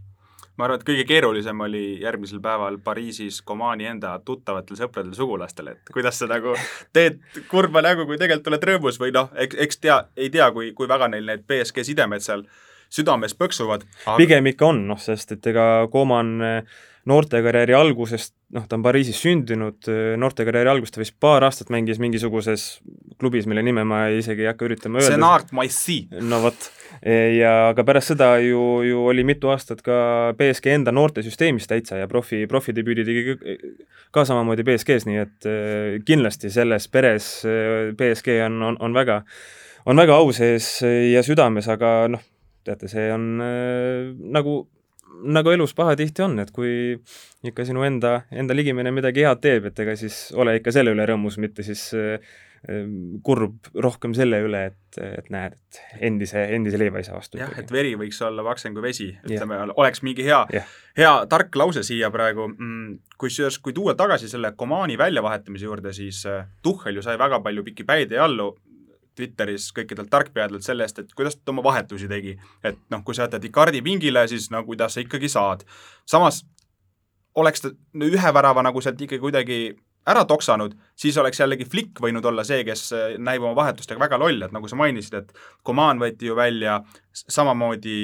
ma 0.57 0.67
arvan, 0.67 0.79
et 0.79 0.85
kõige 0.87 1.05
keerulisem 1.09 1.63
oli 1.65 1.83
järgmisel 2.01 2.41
päeval 2.43 2.77
Pariisis 2.83 3.41
Komani 3.45 3.87
enda 3.89 4.13
tuttavatel 4.25 4.77
sõpradel, 4.77 5.15
sugulastel, 5.17 5.71
et 5.73 5.93
kuidas 5.93 6.19
sa 6.21 6.29
nagu 6.29 6.53
teed 6.93 7.19
kurba 7.51 7.81
nägu, 7.85 8.05
kui 8.09 8.19
tegelikult 8.21 8.51
oled 8.51 8.67
rõõmus 8.69 8.99
või 9.01 9.15
noh, 9.15 9.31
eks, 9.33 9.57
eks 9.65 9.81
tea, 9.85 9.97
ei 10.17 10.29
tea, 10.33 10.51
kui, 10.55 10.71
kui 10.77 10.89
väga 10.89 11.09
neil 11.13 11.25
need 11.29 11.47
BSG 11.49 11.85
sidemed 11.89 12.25
seal 12.25 12.45
südames 12.93 13.33
põksuvad 13.37 13.87
aga.... 14.05 14.17
pigem 14.21 14.51
ikka 14.53 14.69
on, 14.69 14.83
noh, 14.91 15.01
sest 15.01 15.33
et 15.37 15.53
ega 15.53 15.87
Koman 15.91 16.35
noortekarjääri 17.09 17.75
algusest, 17.75 18.33
noh, 18.55 18.63
ta 18.69 18.77
on 18.77 18.83
Pariisis 18.85 19.17
sündinud, 19.19 19.89
noortekarjääri 20.19 20.71
algust 20.71 20.95
ta 20.95 21.01
vist 21.01 21.15
paar 21.19 21.43
aastat 21.43 21.71
mängis 21.73 21.99
mingisuguses 21.99 22.67
klubis, 23.19 23.47
mille 23.49 23.63
nime 23.65 23.83
ma 23.87 24.05
isegi 24.13 24.45
ei 24.45 24.49
hakka 24.51 24.67
üritama 24.69 25.01
öelda. 25.01 25.17
Senart 25.17 25.51
Maissi. 25.55 25.97
no 26.23 26.39
vot, 26.45 26.69
ja 27.03 27.53
aga 27.73 27.83
pärast 27.87 28.13
seda 28.13 28.33
ju, 28.43 28.61
ju 28.87 29.03
oli 29.11 29.25
mitu 29.27 29.51
aastat 29.51 29.83
ka 29.83 29.97
BSG 30.39 30.77
enda 30.77 30.93
noortesüsteemis 30.95 31.67
täitsa 31.67 31.99
ja 31.99 32.07
profi, 32.11 32.45
profidebüüdi 32.47 33.07
tegi 33.07 33.37
ka 34.13 34.25
samamoodi 34.29 34.65
BSG-s, 34.67 35.07
nii 35.09 35.21
et 35.23 35.49
eh, 35.49 35.97
kindlasti 36.05 36.51
selles 36.53 36.87
peres 36.93 37.33
eh, 37.49 37.91
BSG 37.97 38.39
on, 38.45 38.61
on, 38.69 38.77
on 38.79 38.95
väga, 38.95 39.23
on 39.89 39.99
väga 39.99 40.19
au 40.21 40.31
sees 40.35 40.77
ja 41.11 41.23
südames, 41.25 41.67
aga 41.71 41.95
noh, 42.13 42.23
teate, 42.63 42.89
see 42.91 43.09
on 43.13 43.27
äh, 43.43 44.13
nagu 44.35 44.63
nagu 45.21 45.51
elus 45.53 45.73
pahatihti 45.77 46.25
on, 46.25 46.39
et 46.43 46.51
kui 46.55 46.95
ikka 47.45 47.65
sinu 47.67 47.83
enda, 47.85 48.21
enda 48.31 48.55
ligimene 48.55 48.91
midagi 48.95 49.25
head 49.25 49.43
teeb, 49.43 49.69
et 49.69 49.83
ega 49.83 49.95
siis 49.99 50.25
ole 50.37 50.57
ikka 50.59 50.73
selle 50.75 50.93
üle 50.95 51.05
rõõmus, 51.09 51.37
mitte 51.41 51.65
siis 51.65 51.89
äh, 51.97 52.33
kurb 53.23 53.67
rohkem 53.83 54.13
selle 54.15 54.39
üle, 54.45 54.61
et, 54.71 54.97
et 55.03 55.29
näed, 55.33 55.55
et 55.57 55.79
endise, 56.07 56.45
endise 56.55 56.79
leiva 56.79 57.01
ei 57.01 57.07
saa 57.07 57.17
vastu. 57.17 57.37
jah, 57.41 57.51
et 57.59 57.71
veri 57.75 57.91
võiks 57.99 58.21
olla 58.23 58.45
vaksem 58.45 58.75
kui 58.75 58.85
vesi, 58.85 59.09
ütleme, 59.27 59.59
oleks 59.75 60.03
mingi 60.05 60.23
hea, 60.23 60.45
hea 60.97 61.13
tark 61.31 61.55
lause 61.59 61.83
siia 61.83 62.11
praegu 62.13 62.47
mm,. 62.53 63.17
kusjuures, 63.19 63.59
kui 63.59 63.75
tuua 63.75 63.97
tagasi 63.99 64.31
selle 64.31 64.53
Komani 64.55 64.95
väljavahetamise 64.99 65.67
juurde, 65.67 65.91
siis 65.95 66.23
äh, 66.29 66.47
Tuhhel 66.63 66.99
ju 66.99 67.03
sai 67.03 67.17
väga 67.19 67.41
palju 67.43 67.65
pikki 67.67 67.87
päid 67.87 68.15
ja 68.15 68.23
jallu 68.23 68.53
Twitteris 69.15 69.69
kõikidelt 69.77 70.09
tarkpeadelt 70.09 70.65
selle 70.65 70.87
eest, 70.87 70.99
et 70.99 71.13
kuidas 71.17 71.37
ta 71.37 71.53
oma 71.53 71.63
vahetusi 71.65 72.09
tegi. 72.09 72.37
et 72.63 72.79
noh, 72.89 73.03
kui 73.03 73.15
sa 73.15 73.27
jätad 73.27 73.45
Icardi 73.45 73.81
pingile, 73.81 74.27
siis 74.27 74.49
no 74.51 74.63
kuidas 74.63 74.93
sa 74.93 75.01
ikkagi 75.03 75.29
saad. 75.29 75.63
samas 76.05 76.43
oleks 77.35 77.61
ta 77.61 77.73
ühe 77.95 78.33
värava 78.33 78.63
nagu 78.63 78.81
sealt 78.81 79.01
ikkagi 79.01 79.21
kuidagi 79.21 79.59
ära 80.07 80.25
toksanud, 80.27 80.73
siis 80.99 81.17
oleks 81.17 81.39
jällegi 81.39 81.65
Flick 81.65 81.99
võinud 82.03 82.25
olla 82.27 82.43
see, 82.43 82.63
kes 82.67 82.81
äh, 82.93 83.13
näib 83.17 83.43
oma 83.43 83.55
vahetustega 83.55 84.01
väga 84.01 84.19
loll, 84.19 84.41
et 84.43 84.51
nagu 84.51 84.67
sa 84.67 84.75
mainisid, 84.75 85.15
et 85.15 85.31
Coman 85.65 86.01
võeti 86.01 86.27
ju 86.27 86.35
välja, 86.35 86.81
samamoodi 87.13 87.97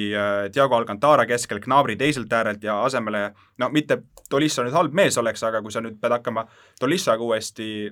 Diego 0.53 0.77
Alcantara 0.77 1.25
keskel, 1.27 1.59
Gnabry 1.59 1.97
teiselt 1.99 2.33
äärelt 2.33 2.63
ja 2.63 2.79
asemele, 2.85 3.33
no 3.59 3.69
mitte 3.75 4.03
Tolisso 4.29 4.63
nüüd 4.63 4.77
halb 4.77 4.95
mees 4.95 5.17
oleks, 5.17 5.43
aga 5.43 5.61
kui 5.65 5.73
sa 5.73 5.81
nüüd 5.83 5.99
pead 5.99 6.15
hakkama 6.19 6.45
Tolissoga 6.79 7.25
uuesti 7.25 7.89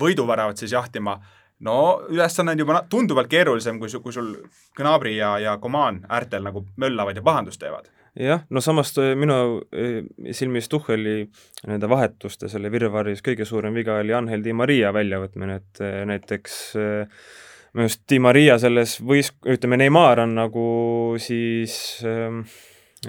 võiduväravat 0.00 0.60
siis 0.60 0.72
jahtima, 0.72 1.18
no 1.62 1.78
ülesanne 2.08 2.54
on 2.54 2.62
juba 2.62 2.84
tunduvalt 2.90 3.30
keerulisem, 3.30 3.80
kui 3.80 3.90
kui 4.02 4.14
sul 4.14 4.34
Gnabry 4.76 5.16
ja, 5.16 5.36
ja 5.38 5.56
Coman 5.62 6.02
äärtel 6.08 6.44
nagu 6.46 6.66
möllavad 6.76 7.16
ja 7.16 7.22
pahandust 7.22 7.60
teevad. 7.60 7.90
jah, 8.18 8.42
no 8.50 8.60
samas 8.60 8.92
minu 9.16 9.36
eh, 9.72 10.02
silmis 10.32 10.68
Tuhheli 10.68 11.30
nende 11.66 11.88
vahetuste 11.88 12.48
selle 12.48 12.72
virvarris 12.72 13.22
kõige 13.24 13.46
suurem 13.48 13.74
viga 13.74 14.00
oli 14.02 14.12
Angel 14.12 14.44
Di 14.44 14.52
Maria 14.52 14.92
väljavõtmine, 14.92 15.56
et 15.62 15.80
eh, 15.80 16.02
näiteks 16.10 16.58
eh, 16.76 17.22
minu 17.72 17.88
arust 17.88 18.04
Di 18.10 18.18
Maria 18.20 18.58
selles 18.60 18.98
võis-, 19.00 19.32
ütleme, 19.48 19.78
Neimar 19.80 20.20
on 20.26 20.36
nagu 20.36 20.66
siis 21.22 21.74
äh, 22.04 22.42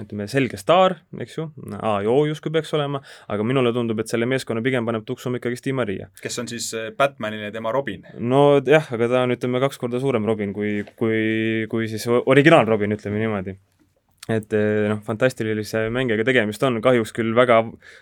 ütleme, 0.00 0.26
selge 0.30 0.58
staar, 0.58 0.96
eks 1.22 1.36
ju, 1.38 1.46
A 1.78 1.96
ja 2.02 2.10
O 2.10 2.24
justkui 2.26 2.52
peaks 2.54 2.72
olema, 2.74 3.00
aga 3.30 3.46
minule 3.46 3.70
tundub, 3.74 4.00
et 4.02 4.10
selle 4.10 4.26
meeskonna 4.30 4.62
pigem 4.64 4.86
paneb 4.86 5.04
tuksuma 5.06 5.38
ikkagi 5.38 5.60
Steve 5.60 5.78
Maria. 5.78 6.08
kes 6.22 6.40
on 6.42 6.50
siis 6.50 6.72
äh, 6.74 6.88
Batmanile 6.96 7.52
tema 7.54 7.72
Robin? 7.74 8.02
no 8.18 8.60
jah, 8.66 8.88
aga 8.94 9.10
ta 9.12 9.22
on, 9.26 9.36
ütleme, 9.36 9.62
kaks 9.62 9.78
korda 9.78 10.00
suurem 10.02 10.26
Robin 10.26 10.54
kui, 10.56 10.80
kui, 10.98 11.68
kui 11.70 11.86
siis 11.90 12.08
originaal 12.10 12.66
Robin, 12.70 12.96
ütleme 12.96 13.22
niimoodi 13.22 13.54
et 14.34 14.56
äh, 14.56 14.88
noh, 14.90 14.98
fantastilise 15.04 15.84
mängijaga 15.94 16.26
tegemist 16.26 16.66
on, 16.66 16.80
kahjuks 16.82 17.14
küll 17.14 17.30
väga 17.36 17.60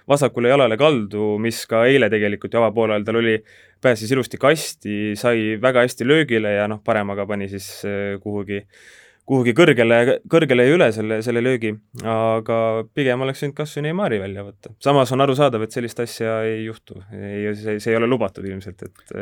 vasakule 0.09 0.53
jalale 0.53 0.79
kaldu, 0.81 1.37
mis 1.43 1.61
ka 1.69 1.85
eile 1.91 2.09
tegelikult 2.13 2.55
ju 2.55 2.63
avapoolel 2.63 3.05
tal 3.05 3.21
oli, 3.21 3.37
pääses 3.83 4.11
ilusti 4.15 4.41
kasti, 4.41 4.99
sai 5.19 5.59
väga 5.61 5.85
hästi 5.85 6.09
löögile 6.09 6.57
ja 6.57 6.69
noh, 6.71 6.81
paremaga 6.87 7.27
pani 7.29 7.51
siis 7.53 7.69
äh, 7.85 8.21
kuhugi 8.23 8.63
äh, 8.63 8.91
kuhugi 9.29 9.55
kõrgele, 9.57 9.99
kõrgele 10.31 10.67
ja 10.67 10.77
üle 10.77 10.89
selle, 10.95 11.21
selle 11.23 11.43
löögi, 11.45 11.73
aga 12.09 12.57
pigem 12.95 13.23
oleks 13.25 13.45
võinud 13.45 13.57
kas 13.61 13.77
või 13.77 13.87
Neimari 13.89 14.19
välja 14.23 14.47
võtta. 14.47 14.75
samas 14.83 15.13
on 15.15 15.25
arusaadav, 15.25 15.63
et 15.67 15.77
sellist 15.77 16.01
asja 16.03 16.41
ei 16.49 16.65
juhtu, 16.67 16.99
ei, 17.15 17.53
see, 17.59 17.79
see 17.83 17.95
ei 17.95 18.01
ole 18.01 18.11
lubatud 18.11 18.47
ilmselt, 18.49 18.83
et 18.89 19.15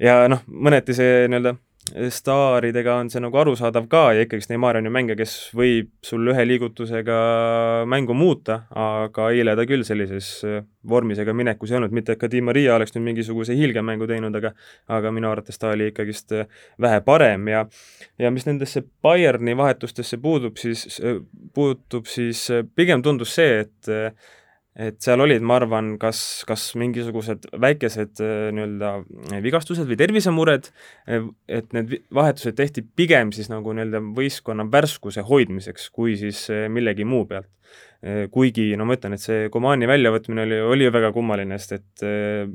ja 0.00 0.22
noh, 0.30 0.44
mõneti 0.46 0.96
see 0.96 1.26
nii-öelda 1.28 1.56
staaridega 2.10 2.94
on 3.00 3.10
see 3.12 3.20
nagu 3.22 3.38
arusaadav 3.40 3.86
ka 3.90 4.02
ja 4.16 4.24
ikkagist 4.24 4.50
Neimar 4.52 4.78
on 4.78 4.88
ju 4.88 4.92
mängija, 4.94 5.16
kes 5.18 5.34
võib 5.56 5.90
sul 6.06 6.30
ühe 6.32 6.44
liigutusega 6.46 7.18
mängu 7.90 8.16
muuta, 8.16 8.62
aga 8.70 9.28
eile 9.34 9.54
ta 9.58 9.66
küll 9.68 9.84
sellises 9.86 10.30
äh, 10.46 10.64
vormis 10.88 11.20
ega 11.22 11.34
minekus 11.36 11.72
ei 11.72 11.78
olnud, 11.80 11.94
mitte 11.96 12.16
et 12.16 12.22
ka 12.22 12.30
Di 12.30 12.42
Maria 12.44 12.76
oleks 12.76 12.94
nüüd 12.96 13.06
mingisuguse 13.10 13.56
hiilgemängu 13.58 14.08
teinud, 14.10 14.36
aga 14.40 14.54
aga 14.98 15.14
minu 15.14 15.30
arvates 15.30 15.60
ta 15.60 15.74
oli 15.74 15.90
ikkagist 15.90 16.36
äh, 16.36 16.50
vähe 16.80 17.00
parem. 17.06 17.48
Ja 17.52 17.64
ja 18.18 18.32
mis 18.34 18.46
nendesse 18.48 18.84
Bayerni 19.02 19.56
vahetustesse 19.56 20.20
puudub, 20.22 20.58
siis, 20.60 21.00
äh, 21.04 21.22
puutub, 21.54 22.08
siis 22.10 22.46
pigem 22.76 23.02
tundus 23.06 23.34
see, 23.38 23.64
et 23.66 23.94
et 24.78 25.00
seal 25.02 25.20
olid, 25.22 25.42
ma 25.42 25.56
arvan, 25.58 25.94
kas, 26.00 26.20
kas 26.48 26.68
mingisugused 26.78 27.48
väikesed 27.60 28.22
äh, 28.22 28.50
nii-öelda 28.54 29.40
vigastused 29.42 29.88
või 29.90 29.98
tervisemured, 29.98 30.70
äh, 31.10 31.26
et 31.50 31.74
need 31.76 31.96
vahetused 32.14 32.58
tehti 32.58 32.84
pigem 32.84 33.32
siis 33.34 33.50
nagu 33.50 33.74
nii-öelda 33.74 34.02
võistkonna 34.16 34.68
värskuse 34.70 35.26
hoidmiseks, 35.26 35.88
kui 35.94 36.14
siis 36.20 36.46
äh, 36.54 36.68
millegi 36.72 37.08
muu 37.08 37.26
pealt. 37.30 37.50
Äh, 38.00 38.30
kuigi 38.32 38.70
no 38.80 38.86
ma 38.88 38.94
ütlen, 38.96 39.12
et 39.12 39.20
see 39.20 39.48
Komani 39.52 39.84
väljavõtmine 39.84 40.46
oli, 40.46 40.58
oli 40.72 40.86
ju 40.86 40.92
väga 40.94 41.10
kummaline, 41.12 41.58
sest 41.60 41.74
et 41.74 42.04
äh, 42.08 42.46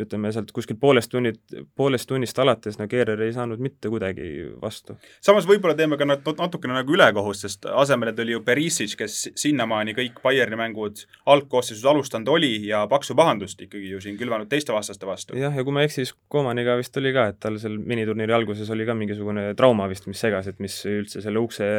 ütleme, 0.00 0.30
sealt 0.32 0.54
kuskilt 0.56 0.78
poolest 0.80 1.10
tunnid, 1.12 1.36
poolest 1.76 2.08
tunnist 2.08 2.38
alates 2.40 2.78
no 2.80 2.86
Keerer 2.88 3.20
ei 3.26 3.34
saanud 3.36 3.60
mitte 3.60 3.90
kuidagi 3.92 4.30
vastu. 4.62 4.96
samas 5.20 5.44
võib-olla 5.50 5.76
teeme 5.76 5.98
ka 6.00 6.08
natukene 6.08 6.78
nagu 6.78 6.96
ülekohust, 6.96 7.44
sest 7.44 7.68
asemele 7.68 8.14
tuli 8.16 8.32
ju 8.32 8.40
Perisic, 8.46 8.94
kes 9.02 9.18
sinnamaani 9.42 9.92
kõik 9.98 10.22
Bayerni 10.24 10.56
mängud 10.56 11.04
algkoosseisus 11.34 11.84
alustanud 11.92 12.32
oli 12.32 12.54
ja 12.64 12.86
paksu 12.88 13.12
pahandust 13.20 13.60
ikkagi 13.68 13.92
ju 13.92 14.00
siin 14.00 14.16
külvanud 14.16 14.48
teiste 14.48 14.72
vastaste 14.72 15.04
vastu. 15.04 15.36
jah, 15.36 15.52
ja 15.52 15.66
kui 15.68 15.76
ma 15.76 15.84
ei 15.84 15.90
eksi, 15.90 16.06
siis 16.06 16.16
Komaniga 16.32 16.78
vist 16.80 16.96
oli 16.96 17.12
ka, 17.12 17.26
et 17.34 17.42
tal 17.44 17.60
seal 17.60 17.76
miniturniiri 17.76 18.32
alguses 18.32 18.72
oli 18.72 18.88
ka 18.88 18.96
mingisugune 18.96 19.50
trauma 19.60 19.92
vist, 19.92 20.08
mis 20.08 20.24
segas, 20.24 20.48
et 20.48 20.64
mis 20.64 20.80
üldse 20.88 21.20
selle 21.20 21.44
ukse 21.44 21.70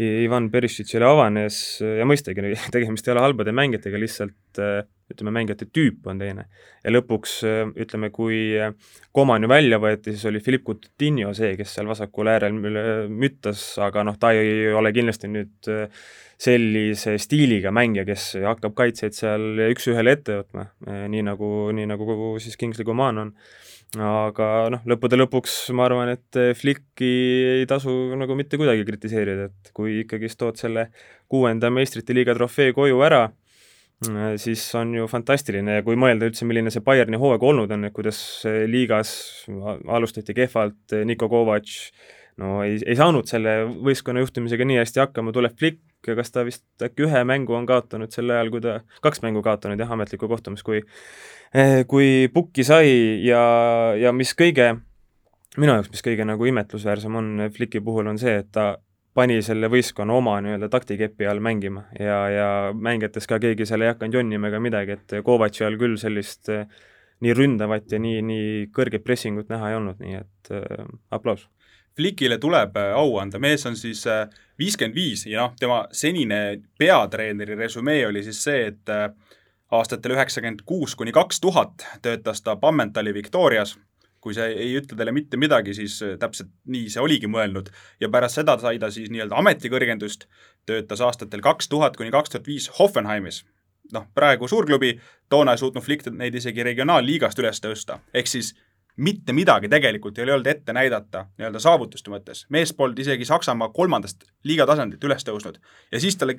Ivan 0.00 0.48
Perisicile 0.48 1.12
avanes 1.12 1.60
ja 2.00 2.06
mõistagi, 2.08 2.54
tegemist 2.74 3.08
ei 3.08 3.14
ole 3.14 3.24
halbade 3.24 3.54
mängijatega, 3.56 4.00
lihtsalt 4.00 4.60
ütleme, 5.12 5.34
mängijate 5.36 5.68
tüüp 5.68 6.06
on 6.08 6.20
teine. 6.22 6.46
ja 6.84 6.92
lõpuks 6.92 7.38
ütleme, 7.84 8.10
kui 8.14 8.56
Coman 9.14 9.44
ju 9.44 9.50
välja 9.52 9.78
võeti, 9.82 10.14
siis 10.14 10.24
oli 10.30 10.40
Philippe 10.44 10.72
Coutinho 10.72 11.34
see, 11.36 11.54
kes 11.60 11.74
seal 11.76 11.90
vasakul 11.90 12.30
äärel 12.32 12.56
müttas, 13.12 13.66
aga 13.82 14.06
noh, 14.08 14.16
ta 14.20 14.32
ei 14.36 14.72
ole 14.72 14.94
kindlasti 14.96 15.28
nüüd 15.28 15.72
sellise 16.44 17.18
stiiliga 17.22 17.70
mängija, 17.74 18.06
kes 18.08 18.30
hakkab 18.44 18.74
kaitseid 18.78 19.14
seal 19.16 19.66
üks-ühele 19.70 20.16
ette 20.16 20.40
võtma, 20.40 20.66
nii 21.12 21.22
nagu, 21.28 21.50
nii 21.76 21.90
nagu 21.92 22.34
siis 22.42 22.58
Kingsley 22.60 22.88
Coman 22.88 23.22
on 23.26 23.36
aga 24.00 24.48
noh, 24.74 24.82
lõppude 24.90 25.18
lõpuks 25.20 25.54
ma 25.76 25.86
arvan, 25.86 26.10
et 26.16 26.40
Flicki 26.58 27.10
ei 27.60 27.68
tasu 27.70 27.92
nagu 28.18 28.36
mitte 28.38 28.58
kuidagi 28.60 28.86
kritiseerida, 28.88 29.48
et 29.50 29.72
kui 29.76 30.00
ikkagist 30.02 30.40
tood 30.40 30.58
selle 30.60 30.88
kuuenda 31.30 31.70
meistrite 31.70 32.16
liiga 32.16 32.34
trofee 32.36 32.74
koju 32.76 33.00
ära, 33.06 33.28
siis 34.40 34.64
on 34.78 34.96
ju 34.98 35.06
fantastiline. 35.10 35.78
Ja 35.78 35.86
kui 35.86 35.96
mõelda 36.00 36.28
üldse, 36.28 36.46
milline 36.48 36.72
see 36.74 36.84
Bayerni 36.84 37.20
hooaeg 37.20 37.46
olnud 37.46 37.72
on, 37.74 37.86
et 37.86 37.94
kuidas 37.94 38.18
liigas 38.70 39.14
alustati 39.86 40.34
kehvalt, 40.36 40.98
Niko 41.06 41.30
Kovac 41.32 41.70
no 42.42 42.60
ei, 42.66 42.80
ei 42.82 42.98
saanud 42.98 43.28
selle 43.30 43.60
võistkonna 43.86 44.24
juhtimisega 44.24 44.66
nii 44.66 44.80
hästi 44.82 45.04
hakkama, 45.04 45.34
tuleb 45.34 45.54
Flick 45.58 45.82
ja 46.10 46.18
kas 46.18 46.34
ta 46.34 46.44
vist 46.44 46.64
äkki 46.82 47.06
ühe 47.06 47.24
mängu 47.28 47.56
on 47.56 47.66
kaotanud 47.66 48.12
sel 48.12 48.30
ajal, 48.30 48.50
kui 48.52 48.64
ta, 48.64 48.80
kaks 49.04 49.22
mängu 49.24 49.42
kaotanud 49.44 49.80
jah, 49.80 49.94
ametlikku 49.96 50.28
kohtumist, 50.28 50.66
kui 50.66 50.82
Eh, 51.54 51.84
kui 51.86 52.26
pukki 52.34 52.64
sai 52.66 52.88
ja, 53.22 53.40
ja 53.94 54.10
mis 54.10 54.32
kõige, 54.34 54.72
minu 55.54 55.76
jaoks, 55.76 55.92
mis 55.92 56.02
kõige 56.02 56.24
nagu 56.26 56.48
imetlusväärsem 56.50 57.14
on 57.20 57.28
Flicki 57.54 57.78
puhul, 57.78 58.08
on 58.10 58.18
see, 58.18 58.40
et 58.42 58.48
ta 58.50 58.72
pani 59.14 59.36
selle 59.46 59.70
võistkonna 59.70 60.16
oma 60.16 60.34
nii-öelda 60.42 60.66
taktikepi 60.72 61.28
all 61.30 61.38
mängima 61.38 61.84
ja, 61.94 62.16
ja 62.34 62.48
mängijates 62.74 63.30
ka 63.30 63.38
keegi 63.38 63.68
seal 63.70 63.86
ei 63.86 63.92
hakanud 63.92 64.18
jonnima 64.18 64.50
ega 64.50 64.58
midagi, 64.58 64.98
et 64.98 65.14
Kovatši 65.22 65.68
all 65.68 65.78
küll 65.78 65.94
sellist 66.02 66.50
äh, 66.50 66.66
nii 67.22 67.38
ründavat 67.38 67.94
ja 67.94 68.02
nii, 68.02 68.18
nii 68.26 68.50
kõrget 68.74 69.06
pressingut 69.06 69.54
näha 69.54 69.70
ei 69.70 69.78
olnud, 69.78 70.02
nii 70.02 70.18
et 70.24 70.54
äh, 70.58 70.82
aplaus. 71.14 71.46
Flickile 71.96 72.38
tuleb 72.42 72.76
äh, 72.76 72.92
au 72.98 73.18
anda, 73.22 73.38
mees 73.38 73.66
on 73.66 73.76
siis 73.78 74.04
viiskümmend 74.58 74.94
viis 74.94 75.26
ja 75.26 75.44
noh, 75.46 75.54
tema 75.60 75.84
senine 75.92 76.60
peatreeneri 76.78 77.56
resümee 77.58 78.06
oli 78.06 78.22
siis 78.26 78.42
see, 78.44 78.66
et 78.72 78.92
aastatel 79.74 80.14
üheksakümmend 80.14 80.62
kuus 80.66 80.94
kuni 80.98 81.12
kaks 81.12 81.40
tuhat 81.40 81.86
töötas 82.02 82.42
ta 82.42 82.56
Bammentali 82.56 83.14
Victorias, 83.14 83.76
kui 84.24 84.34
see 84.36 84.46
ei 84.56 84.72
ütle 84.78 84.96
teile 84.96 85.12
mitte 85.12 85.38
midagi, 85.40 85.74
siis 85.76 85.98
äh, 86.04 86.14
täpselt 86.20 86.52
nii 86.70 86.88
see 86.92 87.02
oligi 87.04 87.28
mõelnud. 87.30 87.68
ja 88.00 88.08
pärast 88.08 88.40
seda 88.40 88.56
sai 88.60 88.78
ta 88.80 88.90
siis 88.94 89.10
nii-öelda 89.12 89.36
ametikõrgendust, 89.40 90.28
töötas 90.66 91.02
aastatel 91.04 91.44
kaks 91.44 91.68
tuhat 91.68 91.98
kuni 92.00 92.14
kaks 92.14 92.32
tuhat 92.32 92.46
viis 92.48 92.70
Hoffenheimis. 92.78 93.44
noh, 93.92 94.06
praegu 94.14 94.48
suurklubi, 94.48 94.98
toona 95.28 95.52
ei 95.52 95.60
suutnud 95.60 95.84
Flick 95.84 96.08
neid 96.10 96.34
isegi 96.34 96.62
regionaalliigast 96.64 97.38
üles 97.38 97.60
tõsta, 97.60 97.98
ehk 98.14 98.30
siis 98.30 98.54
mitte 98.96 99.32
midagi 99.32 99.68
tegelikult 99.68 100.18
ei 100.18 100.24
ole 100.24 100.36
olnud 100.36 100.46
ette 100.46 100.72
näidata 100.72 101.26
nii-öelda 101.38 101.60
saavutuste 101.60 102.10
mõttes. 102.12 102.46
mees 102.48 102.72
polnud 102.72 102.98
isegi 102.98 103.24
Saksamaa 103.24 103.68
kolmandast 103.74 104.24
liiga 104.44 104.66
tasandilt 104.66 105.04
üles 105.04 105.24
tõusnud. 105.26 105.58
Ja 105.92 106.00
siis 106.00 106.16
talle 106.16 106.38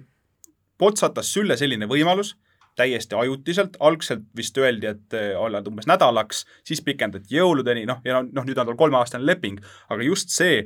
potsatas 0.78 1.34
sülle 1.34 1.58
selline 1.58 1.88
võimalus 1.88 2.36
täiesti 2.76 3.16
ajutiselt, 3.16 3.78
algselt 3.80 4.26
vist 4.36 4.58
öeldi, 4.58 4.88
et 4.88 5.14
eh, 5.16 5.32
olla 5.40 5.62
umbes 5.68 5.88
nädalaks, 5.88 6.44
siis 6.68 6.82
pikendati 6.84 7.38
jõuludeni, 7.38 7.86
noh, 7.88 8.02
ja 8.04 8.20
noh, 8.24 8.44
nüüd 8.44 8.58
on 8.60 8.68
tal 8.68 8.76
kolmeaastane 8.80 9.26
leping, 9.26 9.62
aga 9.90 10.04
just 10.04 10.34
see, 10.36 10.66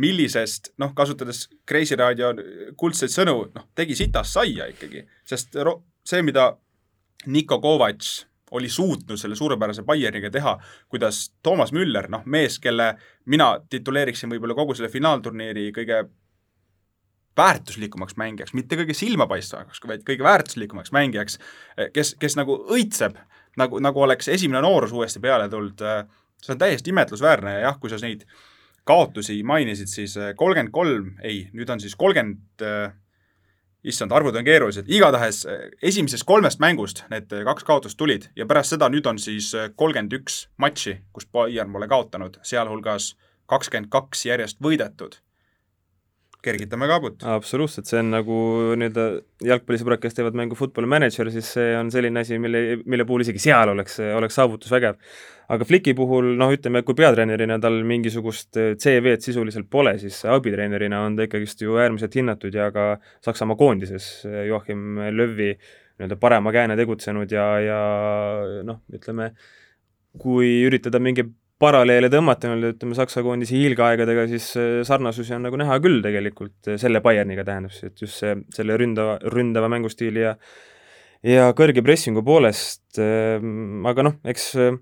millisest, 0.00 0.72
noh, 0.80 0.94
kasutades 0.96 1.48
Kreisi 1.68 1.98
raadio 2.00 2.32
kuldseid 2.80 3.12
sõnu, 3.12 3.36
noh, 3.52 3.68
tegi 3.76 3.98
sitast 3.98 4.38
saia 4.38 4.70
ikkagi, 4.72 5.04
sest 5.28 5.58
see, 6.08 6.22
mida 6.24 6.54
Niko 7.28 7.60
Kovac 7.60 8.06
oli 8.50 8.68
suutnud 8.68 9.18
selle 9.18 9.36
suurepärase 9.38 9.82
Bayerniga 9.86 10.30
teha, 10.30 10.56
kuidas 10.88 11.28
Toomas 11.42 11.72
Müller, 11.72 12.08
noh, 12.10 12.24
mees, 12.26 12.58
kelle 12.58 12.94
mina 13.30 13.52
tituleeriksin 13.70 14.30
võib-olla 14.32 14.56
kogu 14.58 14.74
selle 14.74 14.90
finaalturniiri 14.92 15.70
kõige 15.76 16.04
väärtuslikumaks 17.40 18.16
mängijaks, 18.20 18.54
mitte 18.58 18.76
kõige 18.76 18.94
silmapaistvamaks, 18.96 19.82
vaid 19.86 20.02
kõige 20.06 20.26
väärtuslikumaks 20.26 20.92
mängijaks, 20.92 21.38
kes, 21.94 22.14
kes 22.20 22.36
nagu 22.36 22.58
õitseb, 22.74 23.16
nagu, 23.60 23.80
nagu 23.82 24.02
oleks 24.02 24.28
esimene 24.28 24.62
noorus 24.64 24.92
uuesti 24.92 25.22
peale 25.22 25.48
tulnud, 25.48 25.84
see 26.42 26.54
on 26.54 26.60
täiesti 26.60 26.92
imetlusväärne 26.92 27.54
ja 27.58 27.68
jah, 27.68 27.78
kui 27.80 27.92
sa 27.92 28.00
neid 28.02 28.26
kaotusi 28.88 29.38
mainisid, 29.46 29.90
siis 29.92 30.16
kolmkümmend 30.36 30.74
kolm, 30.74 31.14
ei, 31.22 31.44
nüüd 31.54 31.70
on 31.70 31.80
siis 31.82 31.94
kolmkümmend 32.00 32.66
issand, 33.84 34.12
arvud 34.12 34.36
on 34.36 34.44
keerulised, 34.44 34.88
igatahes 34.88 35.46
esimesest 35.82 36.26
kolmest 36.28 36.60
mängust 36.60 37.04
need 37.10 37.32
kaks 37.48 37.64
kaotust 37.64 37.98
tulid 37.98 38.28
ja 38.36 38.46
pärast 38.46 38.76
seda 38.76 38.90
nüüd 38.92 39.06
on 39.08 39.18
siis 39.18 39.52
kolmkümmend 39.76 40.18
üks 40.20 40.44
matši, 40.60 40.98
kus 41.12 41.26
Bayern 41.32 41.72
pole 41.72 41.88
kaotanud, 41.88 42.38
sealhulgas 42.42 43.14
kakskümmend 43.50 43.90
kaks 43.90 44.26
järjest 44.28 44.60
võidetud 44.62 45.18
kergitame 46.44 46.88
kaabut. 46.90 47.24
absoluutselt, 47.26 47.88
see 47.88 48.00
on 48.00 48.12
nagu 48.14 48.36
nii-öelda 48.80 49.06
jalgpallisõbrad, 49.46 50.00
kes 50.02 50.16
teevad 50.16 50.38
mängu 50.38 50.56
Football 50.58 50.88
Manager, 50.90 51.30
siis 51.34 51.50
see 51.56 51.74
on 51.78 51.90
selline 51.92 52.22
asi, 52.24 52.38
mille, 52.42 52.80
mille 52.84 53.06
puhul 53.08 53.24
isegi 53.24 53.42
seal 53.42 53.72
oleks, 53.74 53.98
oleks 54.16 54.38
saavutus 54.40 54.72
vägev. 54.72 55.00
aga 55.50 55.66
Flicki 55.66 55.94
puhul 55.98 56.32
noh, 56.38 56.52
ütleme, 56.54 56.84
kui 56.86 56.96
peatreenerina 56.98 57.58
tal 57.62 57.80
mingisugust 57.86 58.56
CV-d 58.56 59.20
sisuliselt 59.24 59.68
pole, 59.70 59.96
siis 60.02 60.22
abitreenerina 60.24 61.02
on 61.06 61.18
ta 61.18 61.26
ikkagist 61.26 61.64
ju 61.66 61.76
äärmiselt 61.80 62.14
hinnatud 62.16 62.54
ja 62.54 62.70
ka 62.74 62.90
Saksamaa 63.26 63.58
koondises 63.58 64.10
Joachim 64.48 65.00
Löwi 65.10 65.52
nii-öelda 66.00 66.16
parema 66.16 66.52
käena 66.54 66.76
tegutsenud 66.78 67.32
ja, 67.34 67.46
ja 67.60 67.80
noh, 68.64 68.80
ütleme, 68.94 69.34
kui 70.18 70.62
üritada 70.66 71.02
mingi 71.02 71.26
paralleele 71.60 72.08
tõmmata 72.12 72.48
nii-öelda 72.48 72.72
ütleme 72.74 72.96
Saksa 72.96 73.22
koondise 73.24 73.56
hiilgeaegadega, 73.58 74.26
siis 74.30 74.50
äh, 74.58 74.80
sarnasusi 74.86 75.36
on 75.36 75.44
nagu 75.46 75.60
näha 75.60 75.78
küll 75.84 76.00
tegelikult 76.04 76.72
äh, 76.72 76.80
selle 76.80 77.02
Bayerniga 77.04 77.44
tähendab 77.46 77.74
see, 77.76 77.90
et 77.92 78.04
just 78.04 78.20
see, 78.22 78.36
selle 78.56 78.78
ründava, 78.80 79.18
ründava 79.34 79.70
mängustiili 79.72 80.24
ja 80.24 80.36
ja 81.26 81.50
kõrge 81.52 81.84
pressingu 81.84 82.24
poolest 82.24 83.00
äh,, 83.02 83.42
aga 83.90 84.06
noh, 84.06 84.16
eks 84.32 84.46
äh, 84.56 84.78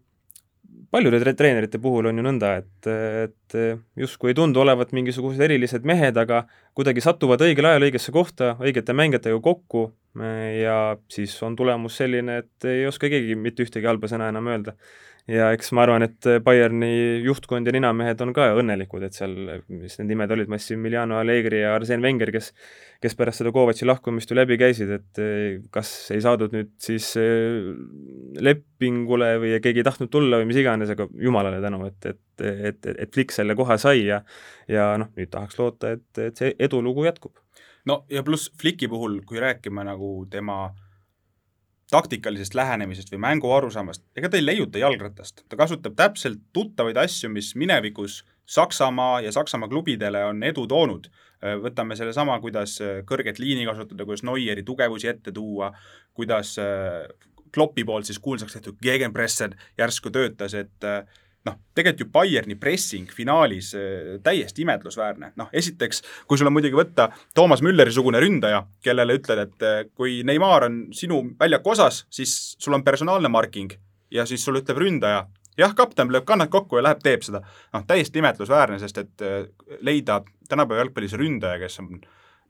paljude 0.95 1.19
tre 1.23 1.35
treenerite 1.37 1.81
puhul 1.83 2.09
on 2.11 2.21
ju 2.21 2.25
nõnda, 2.25 2.55
et, 2.62 2.88
et 3.27 3.57
justkui 3.99 4.31
ei 4.31 4.38
tundu 4.38 4.62
olevat 4.62 4.95
mingisugused 4.97 5.43
erilised 5.45 5.85
mehed, 5.85 6.17
aga 6.17 6.47
kuidagi 6.79 7.03
satuvad 7.03 7.43
õigel 7.43 7.67
ajal 7.67 7.88
õigesse 7.88 8.14
kohta, 8.14 8.55
õigete 8.62 8.95
mängijatega 8.95 9.41
kokku 9.43 9.88
ja 10.62 10.79
siis 11.11 11.35
on 11.43 11.57
tulemus 11.59 11.99
selline, 11.99 12.41
et 12.45 12.67
ei 12.71 12.87
oska 12.87 13.11
keegi 13.11 13.35
mitte 13.38 13.67
ühtegi 13.67 13.87
halba 13.91 14.11
sõna 14.11 14.31
enam 14.33 14.47
öelda. 14.51 14.79
Ja 15.29 15.51
eks 15.53 15.75
ma 15.77 15.83
arvan, 15.85 16.07
et 16.07 16.25
Bayerni 16.41 17.19
juhtkond 17.21 17.69
ja 17.69 17.75
ninamehed 17.75 18.23
on 18.25 18.31
ka 18.33 18.47
õnnelikud, 18.57 19.03
et 19.05 19.19
seal, 19.19 19.35
mis 19.69 19.99
need 19.99 20.14
nimed 20.14 20.33
olid, 20.33 20.49
Massimiliano 20.49 21.19
Allegri 21.21 21.61
ja 21.61 21.75
Arsen 21.77 22.01
Wenger, 22.01 22.33
kes 22.33 22.55
kes 23.03 23.14
pärast 23.19 23.43
seda 23.43 23.53
Kovatši 23.55 23.87
lahkumist 23.87 24.31
ju 24.31 24.37
läbi 24.38 24.59
käisid, 24.59 24.91
et 24.97 25.21
eh, 25.23 25.59
kas 25.75 25.91
ei 26.14 26.23
saadud 26.23 26.55
nüüd 26.55 26.73
siis 26.83 27.12
eh, 27.21 27.69
lepingule 28.43 29.35
või 29.43 29.53
keegi 29.62 29.83
ei 29.83 29.87
tahtnud 29.87 30.11
tulla 30.11 30.41
või 30.41 30.49
mis 30.51 30.59
iganes, 30.59 30.91
aga 30.95 31.07
jumalale 31.23 31.61
tänu, 31.62 31.85
et, 31.87 32.11
et, 32.11 32.21
et, 32.44 32.87
et 32.87 33.14
Flick 33.14 33.35
selle 33.35 33.57
koha 33.59 33.79
sai 33.79 34.07
ja 34.07 34.22
ja 34.68 34.90
noh, 35.01 35.12
nüüd 35.16 35.31
tahaks 35.33 35.59
loota, 35.59 35.94
et, 35.96 36.09
et 36.18 36.37
see 36.37 36.55
edulugu 36.59 37.07
jätkub. 37.09 37.38
no 37.87 38.05
ja 38.11 38.22
pluss 38.22 38.53
Flicki 38.61 38.88
puhul, 38.88 39.20
kui 39.27 39.40
rääkima 39.40 39.85
nagu 39.87 40.27
tema 40.31 40.64
äh, 40.66 40.85
taktikalisest 41.90 42.55
lähenemisest 42.55 43.12
või 43.12 43.20
mängu 43.24 43.51
arusaamast, 43.53 44.05
ega 44.16 44.29
ta 44.29 44.37
ei 44.37 44.44
leiuta 44.44 44.81
jalgratast, 44.81 45.44
ta 45.48 45.57
kasutab 45.57 45.96
täpselt 45.96 46.42
tuttavaid 46.53 46.98
asju, 47.01 47.31
mis 47.33 47.55
minevikus 47.57 48.22
Saksamaa 48.48 49.20
ja 49.20 49.33
Saksamaa 49.33 49.68
klubidele 49.68 50.22
on 50.24 50.42
edu 50.42 50.66
toonud. 50.66 51.11
võtame 51.62 51.96
sellesama, 51.96 52.40
kuidas 52.40 52.79
kõrget 53.07 53.38
liini 53.38 53.66
kasutada, 53.68 54.05
kuidas 54.05 54.24
Neueri 54.24 54.62
tugevusi 54.62 55.09
ette 55.09 55.33
tuua, 55.33 55.72
kuidas 56.14 56.57
Kloppi 57.55 57.85
poolt 57.85 58.05
siis 58.05 58.18
kuulsaks 58.18 58.53
tehtud 58.53 58.77
Gegenpresser 58.83 59.55
järsku 59.79 60.11
töötas, 60.11 60.55
et 60.55 60.85
noh, 61.46 61.57
tegelikult 61.74 62.01
ju 62.01 62.11
Bayerni 62.12 62.57
pressing 62.61 63.11
finaalis 63.14 63.72
äh, 63.79 64.18
täiesti 64.22 64.62
imetlusväärne. 64.62 65.33
noh, 65.37 65.48
esiteks, 65.53 66.03
kui 66.27 66.38
sul 66.38 66.51
on 66.51 66.57
muidugi 66.57 66.77
võtta 66.77 67.11
Toomas 67.35 67.62
Mülleri-sugune 67.64 68.20
ründaja, 68.22 68.64
kellele 68.85 69.18
ütled, 69.20 69.44
et 69.46 69.66
äh, 69.66 69.81
kui 69.94 70.22
Neimar 70.27 70.68
on 70.68 70.81
sinu 70.92 71.22
väljaku 71.40 71.74
osas, 71.77 72.05
siis 72.11 72.35
sul 72.59 72.77
on 72.77 72.85
personaalne 72.85 73.29
marking 73.29 73.74
ja 74.11 74.27
siis 74.27 74.44
sulle 74.44 74.62
ütleb 74.64 74.81
ründaja, 74.83 75.27
jah, 75.59 75.74
kapten 75.74 76.12
lööb 76.12 76.27
kannad 76.29 76.51
kokku 76.53 76.79
ja 76.79 76.88
läheb, 76.88 77.03
teeb 77.05 77.24
seda. 77.27 77.42
noh, 77.74 77.87
täiesti 77.87 78.22
imetlusväärne, 78.22 78.79
sest 78.83 79.05
et 79.05 79.27
äh, 79.27 79.42
leida 79.81 80.22
tänapäeva 80.48 80.85
jalgpallis 80.85 81.16
ründaja, 81.18 81.61
kes 81.62 81.81
on 81.83 81.98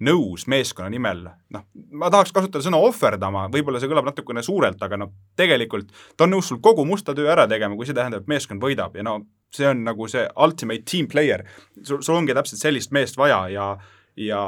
nõus 0.05 0.47
meeskonna 0.51 0.91
nimel, 0.93 1.25
noh, 1.55 1.65
ma 1.99 2.11
tahaks 2.13 2.33
kasutada 2.35 2.63
sõna 2.65 2.81
ohverdama, 2.83 3.47
võib-olla 3.53 3.81
see 3.83 3.91
kõlab 3.91 4.07
natukene 4.11 4.45
suurelt, 4.47 4.81
aga 4.85 5.01
noh, 5.01 5.13
tegelikult 5.39 5.91
ta 6.17 6.27
on 6.27 6.37
nõus 6.37 6.51
sul 6.51 6.61
kogu 6.63 6.85
musta 6.87 7.15
töö 7.19 7.31
ära 7.33 7.49
tegema, 7.51 7.77
kui 7.77 7.89
see 7.89 7.97
tähendab, 7.97 8.23
et 8.23 8.31
meeskond 8.31 8.63
võidab 8.63 8.95
ja 8.99 9.07
no 9.07 9.19
see 9.55 9.67
on 9.69 9.83
nagu 9.87 10.09
see 10.11 10.27
ultimate 10.37 10.85
team 10.87 11.09
player. 11.11 11.45
sul, 11.83 12.03
sul 12.03 12.19
ongi 12.19 12.37
täpselt 12.37 12.61
sellist 12.61 12.93
meest 12.95 13.19
vaja 13.19 13.47
ja, 13.53 13.69
ja 14.17 14.43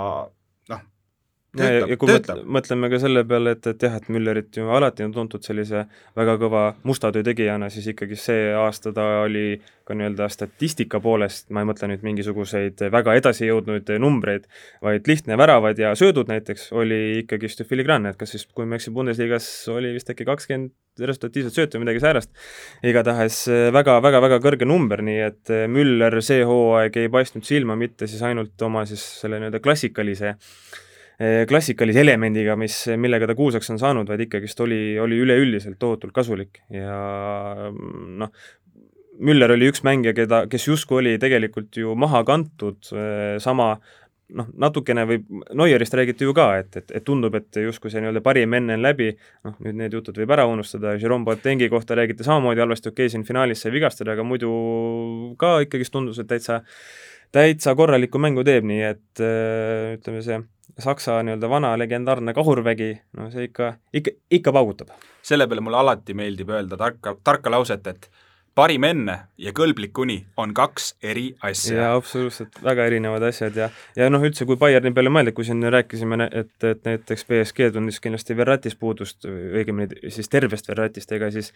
ja, 1.58 1.70
ja 1.90 1.96
kui 1.98 2.10
töötab. 2.10 2.42
mõtleme 2.46 2.90
ka 2.92 3.00
selle 3.02 3.24
peale, 3.28 3.54
et, 3.56 3.66
et 3.72 3.84
jah, 3.86 3.96
et 3.98 4.08
Müllerit 4.12 4.56
ju 4.56 4.68
alati 4.70 5.04
on 5.06 5.14
tuntud 5.14 5.44
sellise 5.46 5.84
väga 6.18 6.36
kõva 6.40 6.64
musta 6.86 7.10
töö 7.14 7.24
tegijana, 7.26 7.70
siis 7.72 7.88
ikkagi 7.90 8.18
see 8.18 8.50
aasta 8.54 8.92
ta 8.94 9.06
oli 9.24 9.60
ka 9.88 9.96
nii-öelda 9.98 10.28
statistika 10.30 11.00
poolest, 11.02 11.48
ma 11.50 11.64
ei 11.64 11.68
mõtle 11.70 11.88
nüüd 11.90 12.04
mingisuguseid 12.06 12.84
väga 12.94 13.16
edasijõudnuid 13.18 13.90
numbreid, 14.02 14.46
vaid 14.84 15.08
lihtne 15.10 15.38
väravad 15.40 15.80
ja 15.82 15.90
söödud 15.98 16.30
näiteks 16.30 16.68
oli 16.78 17.00
ikkagist 17.24 17.64
ju 17.64 17.66
filigraanne, 17.66 18.12
et 18.12 18.20
kas 18.20 18.36
siis, 18.36 18.46
kui 18.54 18.68
ma 18.68 18.76
ei 18.76 18.82
eksi, 18.82 18.94
Bundesliga-s 18.94 19.50
oli 19.74 19.90
vist 19.96 20.12
äkki 20.12 20.28
kakskümmend 20.28 20.76
resultatiivset 21.00 21.56
söötu 21.56 21.78
või 21.78 21.86
midagi 21.86 22.02
säärast, 22.02 22.30
igatahes 22.86 23.42
väga, 23.74 23.96
väga, 24.04 24.20
väga 24.22 24.38
kõrge 24.44 24.68
number, 24.68 25.02
nii 25.06 25.18
et 25.24 25.52
Müller 25.70 26.20
see 26.22 26.44
hooaeg 26.46 26.98
ei 27.00 27.10
paistnud 27.10 27.46
silma 27.46 27.74
mitte 27.78 28.06
siis 28.10 28.22
ainult 28.26 28.62
oma 28.66 28.84
siis 28.86 29.02
selle 29.22 29.40
nii-öelda 29.40 29.62
klassikalise 29.64 30.36
klassikalise 31.20 32.00
elemendiga, 32.00 32.54
mis, 32.56 32.78
millega 32.96 33.26
ta 33.28 33.34
kuulsaks 33.36 33.68
on 33.74 33.80
saanud, 33.82 34.08
vaid 34.08 34.22
ikkagist 34.24 34.62
oli, 34.64 34.96
oli 35.02 35.18
üleüldiselt 35.20 35.76
tohutult 35.82 36.14
kasulik 36.16 36.62
ja 36.72 36.96
noh, 37.70 38.32
Müller 39.20 39.52
oli 39.52 39.68
üks 39.68 39.82
mängija, 39.84 40.14
keda, 40.16 40.44
kes 40.48 40.64
justkui 40.64 41.02
oli 41.02 41.18
tegelikult 41.20 41.76
ju 41.76 41.92
maha 41.98 42.22
kantud, 42.24 42.78
eh, 42.96 43.34
sama 43.42 43.74
noh, 44.36 44.48
natukene 44.64 45.04
võib, 45.08 45.26
Neuerist 45.56 45.94
räägiti 45.96 46.26
ju 46.26 46.34
ka, 46.36 46.46
et, 46.62 46.70
et, 46.80 46.94
et 46.96 47.04
tundub, 47.04 47.34
et 47.36 47.60
justkui 47.64 47.92
see 47.92 48.02
nii-öelda 48.02 48.22
parim 48.24 48.54
enne 48.56 48.78
on 48.78 48.84
läbi, 48.84 49.10
noh, 49.46 49.56
nüüd 49.64 49.78
need 49.82 49.96
jutud 49.96 50.16
võib 50.22 50.34
ära 50.36 50.46
unustada, 50.50 50.94
Jerome 51.00 51.26
Boatengi 51.26 51.68
kohta 51.72 51.98
räägiti 51.98 52.26
samamoodi 52.26 52.64
halvasti, 52.64 52.92
okei 52.92 53.08
okay,, 53.08 53.12
siin 53.12 53.26
finaalis 53.28 53.64
sai 53.64 53.74
vigastada, 53.74 54.14
aga 54.16 54.26
muidu 54.26 54.50
ka 55.40 55.58
ikkagist 55.66 55.94
tundus, 55.94 56.20
et 56.22 56.30
täitsa, 56.30 56.62
täitsa 57.34 57.74
korralikku 57.78 58.20
mängu 58.22 58.44
teeb, 58.46 58.66
nii 58.66 58.80
et 58.86 59.22
äh, 59.22 59.94
ütleme, 59.98 60.24
see 60.26 60.40
Saksa 60.80 61.18
nii-öelda 61.26 61.48
vana 61.50 61.74
legendaarne 61.76 62.32
kahurvägi, 62.32 62.90
no 63.18 63.26
see 63.32 63.48
ikka, 63.48 63.74
ikka, 63.92 64.14
ikka 64.38 64.52
paugutab. 64.54 64.92
selle 65.22 65.46
peale 65.46 65.60
mulle 65.60 65.76
alati 65.76 66.14
meeldib 66.16 66.48
öelda 66.48 66.78
tarka, 66.80 67.16
tarka 67.24 67.50
lauset, 67.52 67.86
et 67.86 68.08
parim 68.58 68.84
enne 68.84 69.16
ja 69.40 69.52
kõlblik 69.56 69.96
uni 70.02 70.18
on 70.40 70.52
kaks 70.56 70.94
eri 71.06 71.28
asja. 71.46 71.76
jaa, 71.76 71.92
absoluutselt, 71.98 72.58
väga 72.64 72.86
erinevad 72.90 73.24
asjad 73.28 73.56
ja 73.56 73.70
ja 73.96 74.10
noh, 74.10 74.22
üldse 74.26 74.46
kui 74.48 74.58
Bayerni 74.60 74.92
peale 74.96 75.12
mõelda, 75.12 75.34
kui 75.36 75.46
siin 75.46 75.62
rääkisime, 75.62 76.18
et, 76.26 76.52
et 76.66 76.84
näiteks 76.86 77.26
BSG 77.28 77.70
tundis 77.74 78.00
kindlasti 78.02 78.36
Verratis 78.36 78.76
puudust, 78.80 79.24
õigemini 79.28 80.12
siis 80.12 80.28
tervest 80.32 80.68
Verratist, 80.70 81.12
ega 81.16 81.30
siis 81.34 81.52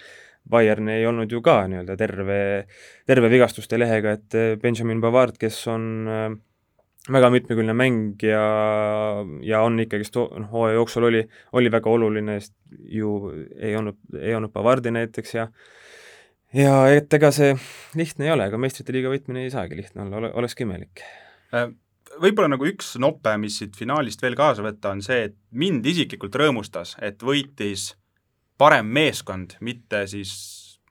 Bayern 0.51 0.89
ei 0.95 1.07
olnud 1.07 1.33
ju 1.33 1.43
ka 1.45 1.63
nii-öelda 1.71 1.99
terve, 2.01 2.41
terve 3.07 3.31
vigastuste 3.33 3.79
lehega, 3.81 4.19
et 4.19 4.61
Benjamin 4.63 5.03
Pavard, 5.03 5.39
kes 5.41 5.61
on 5.73 5.87
äh, 6.09 6.29
väga 7.13 7.31
mitmekülgne 7.31 7.75
mäng 7.77 8.23
ja, 8.23 8.45
ja 9.45 9.61
on 9.65 9.77
ikkagist 9.83 10.17
noh, 10.17 10.49
hooaja 10.53 10.79
jooksul 10.79 11.11
oli, 11.11 11.25
oli 11.53 11.73
väga 11.73 11.91
oluline, 11.91 12.39
sest 12.41 12.55
ju 12.89 13.17
ei 13.59 13.75
olnud, 13.77 13.99
ei 14.21 14.35
olnud 14.35 14.53
Bavardi 14.55 14.95
näiteks 14.95 15.35
ja 15.35 15.49
ja 16.55 16.75
et 16.95 17.13
ega 17.19 17.31
see 17.35 17.55
lihtne 17.99 18.29
ei 18.29 18.35
ole, 18.35 18.49
ega 18.51 18.61
meistrite 18.61 18.95
liiga 18.95 19.13
võitmine 19.13 19.45
ei 19.45 19.53
saagi 19.55 19.79
lihtne 19.79 20.05
olla, 20.07 20.21
ole, 20.23 20.33
olekski 20.43 20.67
imelik. 20.67 21.03
Äh, 21.55 21.69
võib-olla 22.23 22.53
nagu 22.55 22.69
üks 22.69 22.95
nope, 23.03 23.35
mis 23.43 23.59
siit 23.61 23.77
finaalist 23.79 24.23
veel 24.23 24.37
kaasa 24.39 24.65
võtta, 24.65 24.95
on 24.95 25.03
see, 25.05 25.31
et 25.31 25.37
mind 25.51 25.87
isiklikult 25.87 26.37
rõõmustas, 26.41 26.97
et 27.03 27.23
võitis 27.23 27.93
parem 28.61 28.87
meeskond, 28.95 29.57
mitte 29.65 30.05
siis 30.11 30.35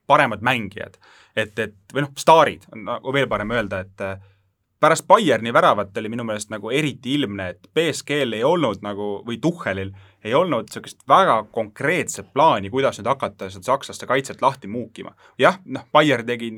paremad 0.08 0.44
mängijad. 0.44 1.00
et, 1.36 1.58
et 1.60 1.76
või 1.94 2.04
noh, 2.06 2.12
staarid, 2.20 2.68
on 2.76 2.84
nagu 2.86 3.14
veel 3.16 3.28
parem 3.32 3.52
öelda, 3.56 3.80
et 3.82 4.04
pärast 4.84 5.08
Bayerni 5.08 5.54
väravat 5.54 5.98
oli 5.98 6.10
minu 6.12 6.26
meelest 6.28 6.52
nagu 6.52 6.70
eriti 6.70 7.16
ilmne, 7.16 7.50
et 7.54 7.70
BSG-l 7.74 8.36
ei 8.36 8.44
olnud 8.44 8.84
nagu, 8.84 9.24
või 9.26 9.40
Tuhhelil 9.42 9.94
ei 10.24 10.34
olnud 10.34 10.70
niisugust 10.70 11.04
väga 11.10 11.44
konkreetset 11.52 12.34
plaani, 12.34 12.72
kuidas 12.74 13.00
nüüd 13.00 13.12
hakata 13.12 13.50
seda 13.52 13.74
sakslaste 13.74 14.08
kaitset 14.10 14.42
lahti 14.42 14.68
muukima. 14.68 15.16
jah, 15.40 15.60
noh, 15.66 15.86
Bayer 15.92 16.24
tegi 16.24 16.52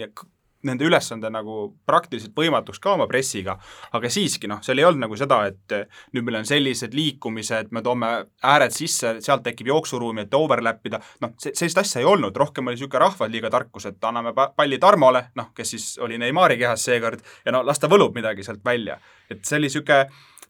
nende 0.66 0.86
ülesande 0.88 1.30
nagu 1.34 1.76
praktiliselt 1.88 2.36
võimatuks 2.38 2.80
ka 2.82 2.96
oma 2.96 3.08
pressiga, 3.10 3.58
aga 3.96 4.10
siiski 4.12 4.50
noh, 4.50 4.62
seal 4.66 4.82
ei 4.82 4.88
olnud 4.88 5.06
nagu 5.06 5.18
seda, 5.20 5.42
et 5.50 5.76
nüüd 6.16 6.26
meil 6.26 6.40
on 6.42 6.50
sellised 6.50 6.96
liikumised, 6.98 7.72
me 7.76 7.84
toome 7.86 8.12
ääred 8.46 8.74
sisse, 8.76 9.16
sealt 9.26 9.46
tekib 9.46 9.70
jooksuruumi, 9.72 10.26
et 10.26 10.38
overlap 10.38 10.86
ida, 10.90 11.00
noh, 11.24 11.36
sellist 11.46 11.82
asja 11.82 12.02
ei 12.02 12.10
olnud, 12.10 12.36
rohkem 12.38 12.68
oli 12.68 12.80
niisugune 12.80 13.04
rahvaliiga 13.06 13.52
tarkus, 13.54 13.90
et 13.92 14.10
anname 14.10 14.34
palli 14.36 14.80
Tarmole, 14.82 15.28
noh, 15.40 15.52
kes 15.56 15.76
siis 15.76 15.90
oli 16.04 16.20
Neimari 16.22 16.58
kehas 16.62 16.86
seekord, 16.90 17.22
ja 17.46 17.54
no 17.56 17.62
las 17.66 17.82
ta 17.82 17.92
võlub 17.92 18.16
midagi 18.18 18.46
sealt 18.46 18.64
välja. 18.66 18.98
et 19.30 19.46
see 19.46 19.58
oli 19.58 19.70
niisugune 19.70 20.06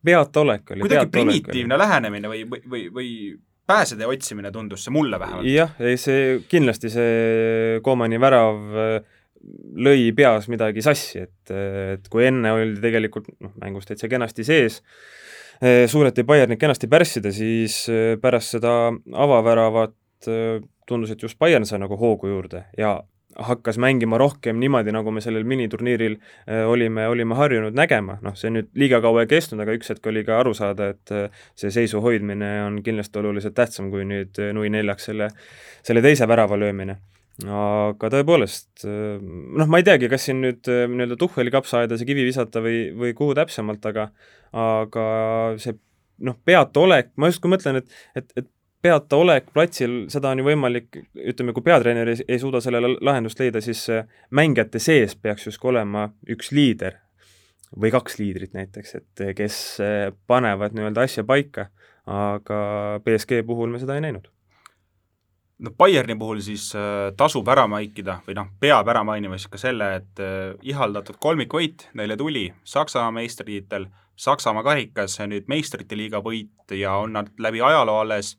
peata 0.06 0.44
olek 0.46 0.72
oli. 0.76 0.86
kuidagi 0.86 1.12
primitiivne 1.12 1.78
lähenemine 1.82 2.32
või, 2.32 2.46
või, 2.50 2.64
või, 2.72 2.86
või 2.94 3.10
pääsede 3.68 4.08
otsimine 4.08 4.52
tundus 4.54 4.86
see 4.86 4.94
mulle 4.94 5.20
vähemalt. 5.20 5.50
jah, 5.50 5.74
ei 5.82 5.98
see 6.02 6.40
kindlasti 6.50 6.92
see 6.94 7.80
Komani 7.86 8.20
värav 8.22 8.80
äh, 8.86 9.20
lõi 9.86 10.10
peas 10.18 10.50
midagi 10.52 10.84
sassi, 10.86 11.26
et, 11.26 11.54
et 11.98 12.08
kui 12.10 12.26
enne 12.26 12.54
oli 12.56 12.80
tegelikult 12.82 13.30
noh, 13.40 13.54
mängus 13.62 13.86
täitsa 13.90 14.10
kenasti 14.10 14.46
sees, 14.48 14.80
eh, 15.62 15.84
suudeti 15.92 16.26
Bayernit 16.26 16.62
kenasti 16.62 16.90
pärssida, 16.90 17.34
siis 17.36 17.84
pärast 18.22 18.58
seda 18.58 18.74
avaväravat 19.14 19.94
tundus, 20.90 21.12
et 21.14 21.22
just 21.22 21.38
Bayern 21.38 21.68
sai 21.70 21.82
nagu 21.82 21.98
hoogu 22.00 22.32
juurde 22.32 22.64
ja 22.78 22.98
hakkas 23.36 23.80
mängima 23.82 24.18
rohkem 24.22 24.60
niimoodi, 24.62 24.94
nagu 24.96 25.12
me 25.12 25.24
sellel 25.24 25.44
miniturniiril 25.48 26.18
olime, 26.70 27.08
olime 27.12 27.36
harjunud 27.36 27.76
nägema, 27.76 28.18
noh, 28.26 28.36
see 28.40 28.52
nüüd 28.54 28.70
liiga 28.80 29.02
kaua 29.04 29.26
ei 29.26 29.32
kestnud, 29.32 29.62
aga 29.64 29.76
üks 29.76 29.92
hetk 29.92 30.08
oli 30.12 30.24
ka 30.28 30.40
aru 30.40 30.54
saada, 30.58 30.92
et 30.96 31.16
see 31.60 31.74
seisu 31.74 32.02
hoidmine 32.04 32.52
on 32.66 32.80
kindlasti 32.86 33.20
oluliselt 33.22 33.58
tähtsam 33.58 33.92
kui 33.94 34.08
nüüd 34.08 34.40
nui 34.56 34.72
neljaks 34.74 35.12
selle, 35.12 35.30
selle 35.86 36.06
teise 36.06 36.28
värava 36.30 36.60
löömine. 36.60 37.00
Aga 37.52 38.08
tõepoolest, 38.14 38.86
noh, 38.88 39.68
ma 39.68 39.82
ei 39.82 39.84
teagi, 39.84 40.08
kas 40.08 40.30
siin 40.30 40.40
nüüd 40.40 40.64
nii-öelda 40.64 41.18
Tuhheli 41.20 41.52
kapsaaeda 41.52 41.98
see 42.00 42.08
kivi 42.08 42.24
visata 42.24 42.62
või, 42.64 42.86
või 42.96 43.12
kuhu 43.18 43.36
täpsemalt, 43.36 43.84
aga 43.92 44.08
aga 44.56 45.06
see 45.60 45.76
noh, 46.24 46.38
peataolek, 46.48 47.12
ma 47.20 47.28
justkui 47.28 47.52
mõtlen, 47.52 47.82
et, 47.82 47.98
et, 48.16 48.30
et 48.40 48.48
peataolek 48.86 49.50
platsil, 49.54 50.04
seda 50.14 50.30
on 50.34 50.44
ju 50.44 50.46
võimalik, 50.46 51.02
ütleme, 51.34 51.56
kui 51.56 51.66
peatreener 51.66 52.14
ei, 52.14 52.22
ei 52.28 52.42
suuda 52.42 52.62
sellele 52.62 52.94
lahendust 53.02 53.42
leida, 53.42 53.64
siis 53.66 53.88
mängijate 54.30 54.82
sees 54.84 55.18
peaks 55.18 55.48
justkui 55.50 55.74
olema 55.74 56.12
üks 56.30 56.54
liider 56.54 57.02
või 57.76 57.92
kaks 57.92 58.20
liidrit 58.22 58.54
näiteks, 58.56 58.96
et 59.02 59.26
kes 59.36 59.58
panevad 60.30 60.78
nii-öelda 60.78 61.08
asja 61.10 61.26
paika, 61.28 61.70
aga 62.06 62.62
BSG 63.04 63.42
puhul 63.48 63.74
me 63.74 63.82
seda 63.82 63.98
ei 63.98 64.06
näinud. 64.06 64.30
Noh, 65.66 65.72
Bayerni 65.78 66.18
puhul 66.20 66.42
siis 66.44 66.68
äh, 66.76 67.14
tasub 67.16 67.48
ära 67.48 67.64
maikida 67.72 68.18
või 68.26 68.36
noh, 68.36 68.50
peab 68.60 68.90
ära 68.92 69.06
mainima 69.08 69.38
siis 69.40 69.52
ka 69.52 69.60
selle, 69.60 69.88
et 70.02 70.20
äh, 70.20 70.50
ihaldatud 70.68 71.16
kolmikvõit 71.24 71.88
neile 71.96 72.18
tuli 72.20 72.50
Saksamaa 72.68 73.14
meistritiitel, 73.16 73.88
Saksamaa 74.20 74.66
karikas, 74.68 75.16
nüüd 75.32 75.48
meistrite 75.52 75.96
liiga 75.96 76.20
võit 76.24 76.76
ja 76.76 76.98
on 77.00 77.16
nad 77.16 77.32
läbi 77.40 77.64
ajaloo 77.64 78.02
alles 78.04 78.34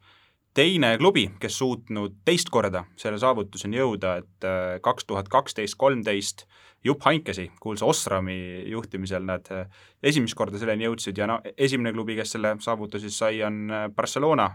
teine 0.56 0.96
klubi, 0.98 1.26
kes 1.40 1.58
suutnud 1.58 2.14
teist 2.24 2.48
korda 2.52 2.86
selle 2.96 3.18
saavutuseni 3.20 3.76
jõuda, 3.76 4.14
et 4.22 4.46
äh, 4.48 4.78
kaks 4.84 5.04
tuhat 5.04 5.28
kaksteist, 5.28 5.76
kolmteist 5.76 6.46
Jupp 6.84 7.04
Heinkesi, 7.04 7.50
kuulsa 7.60 7.84
Osrami 7.86 8.38
juhtimisel 8.70 9.26
nad 9.28 9.50
äh, 9.52 9.68
esimest 10.02 10.36
korda 10.38 10.58
selleni 10.60 10.88
jõudsid 10.88 11.20
ja 11.20 11.28
no 11.28 11.40
esimene 11.56 11.92
klubi, 11.92 12.16
kes 12.16 12.36
selle 12.36 12.54
saavutuse 12.64 13.12
sai, 13.12 13.42
on 13.44 13.66
äh, 13.68 13.86
Barcelona 13.92 14.48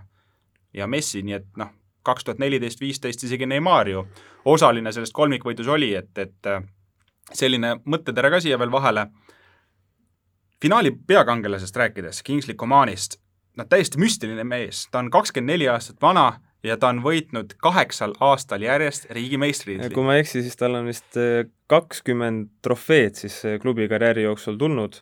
ja 0.73 0.89
Messi, 0.89 1.21
nii 1.27 1.37
et 1.37 1.49
noh, 1.61 1.69
kaks 2.07 2.25
tuhat 2.25 2.41
neliteist, 2.41 2.81
viisteist 2.81 3.27
isegi 3.27 3.45
Neimar 3.45 3.89
ju 3.91 4.05
osaline 4.49 4.93
selles 4.95 5.13
kolmikvõidus 5.13 5.69
oli, 5.69 5.93
et, 5.93 6.17
et 6.17 6.49
selline 7.37 7.75
mõttetere 7.85 8.31
ka 8.33 8.39
siia 8.41 8.57
veel 8.57 8.71
vahele. 8.73 9.05
finaali 10.61 10.91
peakangelasest 11.07 11.77
rääkides, 11.77 12.23
Kingsley 12.23 12.55
Comanist, 12.55 13.20
no 13.57 13.65
täiesti 13.69 13.99
müstiline 14.01 14.45
mees, 14.47 14.87
ta 14.91 14.99
on 15.03 15.11
kakskümmend 15.11 15.53
neli 15.53 15.69
aastat 15.71 16.01
vana 16.01 16.33
ja 16.63 16.77
ta 16.77 16.91
on 16.93 17.01
võitnud 17.03 17.55
kaheksal 17.61 18.13
aastal 18.19 18.61
järjest 18.61 19.09
riigi 19.11 19.39
meistritiitli. 19.41 19.93
kui 19.95 20.05
ma 20.05 20.17
ei 20.17 20.25
eksi, 20.25 20.43
siis 20.45 20.57
tal 20.59 20.77
on 20.79 20.89
vist 20.91 21.17
äh, 21.19 21.45
kakskümmend 21.71 22.51
trofeed 22.61 23.17
siis 23.23 23.41
äh, 23.45 23.59
klubi 23.61 23.89
karjääri 23.91 24.27
jooksul 24.27 24.59
tulnud 24.61 25.01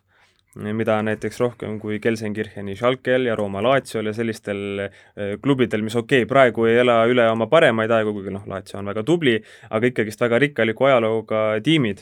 mida 0.55 0.97
näiteks 1.05 1.39
rohkem 1.39 1.77
kui 1.79 1.99
Gelsenkircheni 2.01 2.75
Schalkel 2.75 3.27
ja 3.29 3.35
Rooma 3.35 3.61
Laziol 3.63 4.09
ja 4.09 4.13
sellistel 4.13 4.85
äh, 4.85 5.35
klubidel, 5.41 5.83
mis 5.85 5.95
okei 5.95 6.23
okay,, 6.23 6.29
praegu 6.29 6.65
ei 6.65 6.79
ela 6.81 7.03
üle 7.09 7.27
oma 7.29 7.47
paremaid 7.47 7.91
aegu, 7.93 8.13
kuigi 8.17 8.33
noh, 8.33 8.47
Lazio 8.49 8.79
on 8.79 8.89
väga 8.89 9.03
tubli, 9.05 9.37
aga 9.69 9.91
ikkagist 9.91 10.21
väga 10.21 10.39
rikkaliku 10.45 10.89
ajalooga 10.89 11.43
tiimid. 11.63 12.01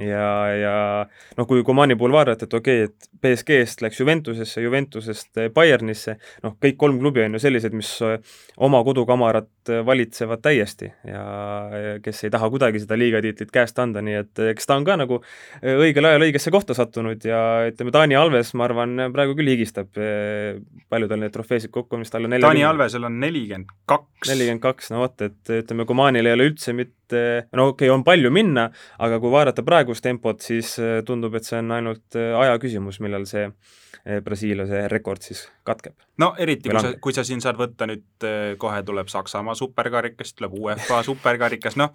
Ja, 0.00 0.28
ja 0.56 0.74
noh, 1.36 1.48
kui 1.48 1.64
Comani 1.66 1.96
puhul 1.98 2.14
vaadata, 2.14 2.46
et 2.48 2.54
okei 2.54 2.84
okay,, 2.84 2.90
et 2.90 3.10
BSG-st 3.22 3.84
läks 3.84 4.00
Juventusesse, 4.00 4.62
Juventusest 4.64 5.42
Bayernisse, 5.54 6.16
noh, 6.42 6.56
kõik 6.62 6.78
kolm 6.80 7.00
klubi 7.02 7.24
on 7.26 7.38
ju 7.38 7.42
sellised, 7.42 7.76
mis 7.76 7.90
äh, 8.06 8.18
oma 8.62 8.82
kodukamarat 8.86 9.61
valitsevad 9.86 10.42
täiesti 10.42 10.88
ja 11.06 11.22
kes 12.02 12.24
ei 12.26 12.32
taha 12.32 12.48
kuidagi 12.50 12.82
seda 12.82 12.96
liigatiitlit 12.98 13.52
käest 13.54 13.78
anda, 13.82 14.02
nii 14.04 14.16
et 14.18 14.42
eks 14.52 14.68
ta 14.68 14.78
on 14.80 14.86
ka 14.86 14.96
nagu 15.00 15.20
õigel 15.60 16.08
ajal 16.08 16.26
õigesse 16.26 16.52
kohta 16.54 16.74
sattunud 16.76 17.24
ja 17.26 17.42
ütleme, 17.68 17.92
Taani 17.94 18.18
Alves, 18.18 18.52
ma 18.58 18.66
arvan, 18.68 18.96
praegu 19.14 19.36
küll 19.38 19.52
higistab 19.54 19.92
palju 19.92 21.10
tal 21.10 21.22
neid 21.22 21.34
trofeesid 21.34 21.72
kokku 21.74 21.98
on, 21.98 22.06
vist 22.06 22.16
alla 22.18 22.30
neljakümne 22.30 22.62
Taani 22.62 22.68
Alvesel 22.70 23.08
on 23.08 23.20
nelikümmend 23.22 23.76
kaks. 23.90 24.30
nelikümmend 24.30 24.64
kaks, 24.64 24.90
no 24.94 25.04
vot, 25.04 25.28
et 25.28 25.54
ütleme, 25.62 25.86
Komanil 25.88 26.28
ei 26.28 26.36
ole 26.38 26.48
üldse 26.52 26.74
mitte, 26.76 27.22
no 27.52 27.70
okei 27.72 27.88
okay,, 27.88 27.94
on 27.94 28.04
palju 28.06 28.32
minna, 28.34 28.68
aga 29.02 29.20
kui 29.22 29.32
vaadata 29.32 29.64
praegust 29.66 30.04
tempot, 30.04 30.42
siis 30.42 30.74
tundub, 31.06 31.36
et 31.38 31.48
see 31.48 31.60
on 31.62 31.78
ainult 31.78 32.18
aja 32.18 32.58
küsimus, 32.62 33.00
millal 33.04 33.28
see 33.30 33.48
Eh, 34.06 34.20
Brasiilia 34.24 34.66
see 34.66 34.86
rekord 34.88 35.22
siis 35.22 35.44
katkeb. 35.64 35.94
no 36.18 36.32
eriti, 36.38 36.70
kui 36.70 36.80
sa, 36.80 36.92
kui 37.00 37.14
sa 37.14 37.24
siin 37.26 37.42
saad 37.44 37.58
võtta 37.60 37.86
nüüd, 37.86 38.04
eh, 38.26 38.54
kohe 38.58 38.80
tuleb 38.86 39.10
Saksamaa 39.12 39.54
superkarikas, 39.58 40.32
tuleb 40.34 40.56
UEFA 40.58 41.02
superkarikas, 41.06 41.76
noh, 41.80 41.92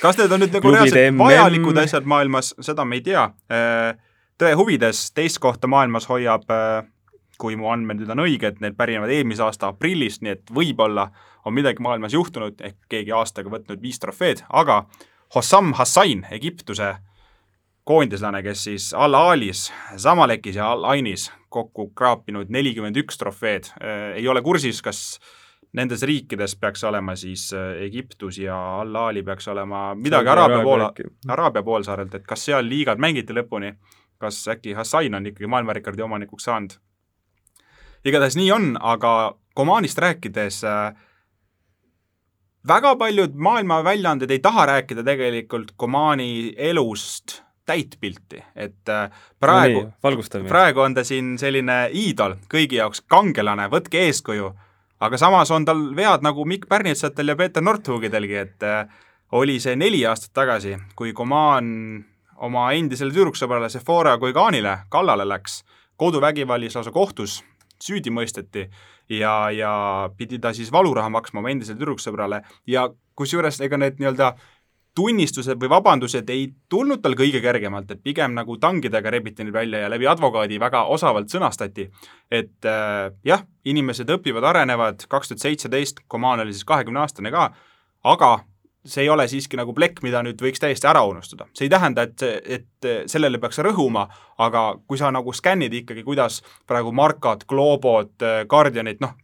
kas 0.00 0.20
need 0.20 0.32
on 0.32 0.40
nüüd 0.44 0.54
nagu 0.56 0.72
reaalselt 0.72 1.18
vajalikud 1.18 1.82
asjad 1.82 2.08
maailmas, 2.08 2.54
seda 2.62 2.86
me 2.86 3.00
ei 3.00 3.04
tea. 3.10 3.26
Eh, 3.50 3.90
tõe 4.40 4.54
huvides 4.56 5.10
teist 5.16 5.42
kohta 5.42 5.68
maailmas 5.68 6.08
hoiab, 6.08 6.46
kui 7.40 7.56
mu 7.56 7.68
andmed 7.72 8.00
nüüd 8.00 8.14
on 8.14 8.24
õiged, 8.24 8.60
need 8.60 8.76
pärinevad 8.76 9.12
eelmise 9.12 9.44
aasta 9.44 9.72
aprillist, 9.72 10.22
nii 10.24 10.36
et 10.36 10.54
võib-olla 10.54 11.10
on 11.44 11.56
midagi 11.56 11.82
maailmas 11.82 12.16
juhtunud, 12.16 12.60
ehk 12.60 12.76
keegi 12.92 13.12
aastaga 13.16 13.52
võtnud 13.52 13.80
viis 13.82 14.00
trofeed, 14.00 14.44
aga 14.48 14.84
Hossam 15.34 15.72
Hassain, 15.78 16.26
Egiptuse 16.30 16.94
koondislane, 17.90 18.42
kes 18.46 18.64
siis 18.68 18.88
Al-Alis, 18.94 19.72
Zamalekis 19.98 20.56
ja 20.60 20.70
Al-Ainis 20.70 21.30
kokku 21.50 21.88
kraapinud 21.98 22.50
nelikümmend 22.54 22.98
üks 23.02 23.18
trofeed, 23.18 23.72
äh, 23.82 24.12
ei 24.20 24.28
ole 24.30 24.42
kursis, 24.46 24.78
kas 24.82 25.18
nendes 25.74 26.04
riikides 26.06 26.54
peaks 26.60 26.84
olema 26.86 27.16
siis 27.18 27.48
äh, 27.56 27.80
Egiptus 27.88 28.38
ja 28.38 28.58
Al-Ali 28.80 29.24
peaks 29.26 29.50
olema 29.50 29.88
midagi 29.98 30.30
Araabia 30.30 30.62
pool, 30.62 30.86
Araabia 31.28 31.64
poolsaarelt, 31.66 32.14
et 32.14 32.28
kas 32.30 32.46
seal 32.46 32.70
liigad 32.70 33.02
mängiti 33.02 33.34
lõpuni, 33.34 33.74
kas 34.22 34.38
äkki 34.54 34.76
Hassain 34.78 35.18
on 35.18 35.26
ikkagi 35.32 35.50
maailmarekordi 35.50 36.06
omanikuks 36.06 36.46
saanud? 36.46 36.78
igatahes 38.04 38.38
nii 38.38 38.52
on, 38.54 38.72
aga 38.80 39.34
Komanist 39.54 39.98
rääkides 39.98 40.62
äh, 40.64 40.94
väga 42.68 42.94
paljud 42.96 43.34
maailma 43.34 43.82
väljaanded 43.84 44.30
ei 44.30 44.38
taha 44.38 44.70
rääkida 44.76 45.02
tegelikult 45.04 45.74
Komani 45.76 46.54
elust 46.56 47.40
täit 47.70 47.96
pilti, 48.02 48.42
et 48.58 48.90
äh, 48.90 49.22
praegu 49.40 49.86
no, 49.86 50.42
praegu 50.48 50.82
on 50.84 50.96
ta 50.98 51.04
siin 51.06 51.36
selline 51.40 51.84
iidol 51.96 52.36
kõigi 52.50 52.80
jaoks, 52.80 53.04
kangelane, 53.10 53.68
võtke 53.72 54.02
eeskuju, 54.08 54.50
aga 55.06 55.20
samas 55.20 55.52
on 55.54 55.68
tal 55.68 55.86
vead 55.96 56.26
nagu 56.26 56.44
Mikk 56.44 56.68
Pärnitsatel 56.70 57.32
ja 57.32 57.38
Peeter 57.38 57.64
Nordhugidelgi, 57.64 58.40
et 58.42 58.66
äh, 58.66 58.84
oli 59.38 59.60
see 59.62 59.76
neli 59.78 60.02
aastat 60.06 60.34
tagasi, 60.42 60.74
kui 60.98 61.14
Coman 61.16 61.70
oma 62.40 62.70
endisele 62.76 63.14
tüdruksõbrale 63.14 63.70
Sephora 63.70 64.16
Guiganile 64.18 64.80
kallale 64.90 65.28
läks, 65.28 65.62
koduvägivallis 66.00 66.76
lausa 66.78 66.92
kohtus 66.92 67.40
süüdi 67.80 68.12
mõisteti 68.12 68.66
ja, 69.10 69.50
ja 69.54 69.72
pidi 70.16 70.38
ta 70.40 70.52
siis 70.56 70.72
valuraha 70.72 71.10
maksma 71.12 71.40
oma 71.42 71.52
endisele 71.52 71.80
tüdruksõbrale. 71.80 72.42
Ja 72.68 72.88
kusjuures 73.18 73.60
ega 73.64 73.78
need 73.80 74.00
nii-öelda 74.00 74.34
tunnistused 74.94 75.58
või 75.60 75.70
vabandused 75.70 76.30
ei 76.34 76.48
tulnud 76.68 77.02
tal 77.02 77.14
kõige 77.18 77.40
kergemalt, 77.42 77.90
et 77.90 78.02
pigem 78.02 78.34
nagu 78.34 78.56
tangidega 78.60 79.12
rebiti 79.14 79.44
neid 79.44 79.54
välja 79.54 79.84
ja 79.84 79.90
läbi 79.92 80.08
advokaadi 80.10 80.58
väga 80.60 80.84
osavalt 80.90 81.30
sõnastati, 81.30 81.86
et 82.30 82.68
äh, 82.68 83.10
jah, 83.24 83.44
inimesed 83.64 84.10
õpivad, 84.10 84.46
arenevad, 84.50 85.06
kaks 85.08 85.32
tuhat 85.32 85.46
seitseteist, 85.46 86.04
Coman 86.10 86.42
oli 86.44 86.54
siis 86.56 86.66
kahekümneaastane 86.68 87.30
ka, 87.34 87.50
aga 88.10 88.32
see 88.86 89.04
ei 89.04 89.10
ole 89.12 89.26
siiski 89.28 89.58
nagu 89.60 89.74
plekk, 89.76 90.02
mida 90.02 90.22
nüüd 90.24 90.40
võiks 90.40 90.62
täiesti 90.62 90.88
ära 90.88 91.02
unustada. 91.04 91.46
see 91.54 91.68
ei 91.68 91.72
tähenda, 91.72 92.02
et, 92.08 92.22
et 92.58 92.90
sellele 93.12 93.38
peaks 93.38 93.60
rõhuma, 93.60 94.06
aga 94.38 94.80
kui 94.88 94.98
sa 94.98 95.10
nagu 95.12 95.32
skännid 95.36 95.74
ikkagi, 95.82 96.02
kuidas 96.02 96.40
praegu 96.66 96.92
Markad, 96.92 97.44
Globod, 97.48 98.16
Guardianid, 98.48 99.02
noh, 99.04 99.14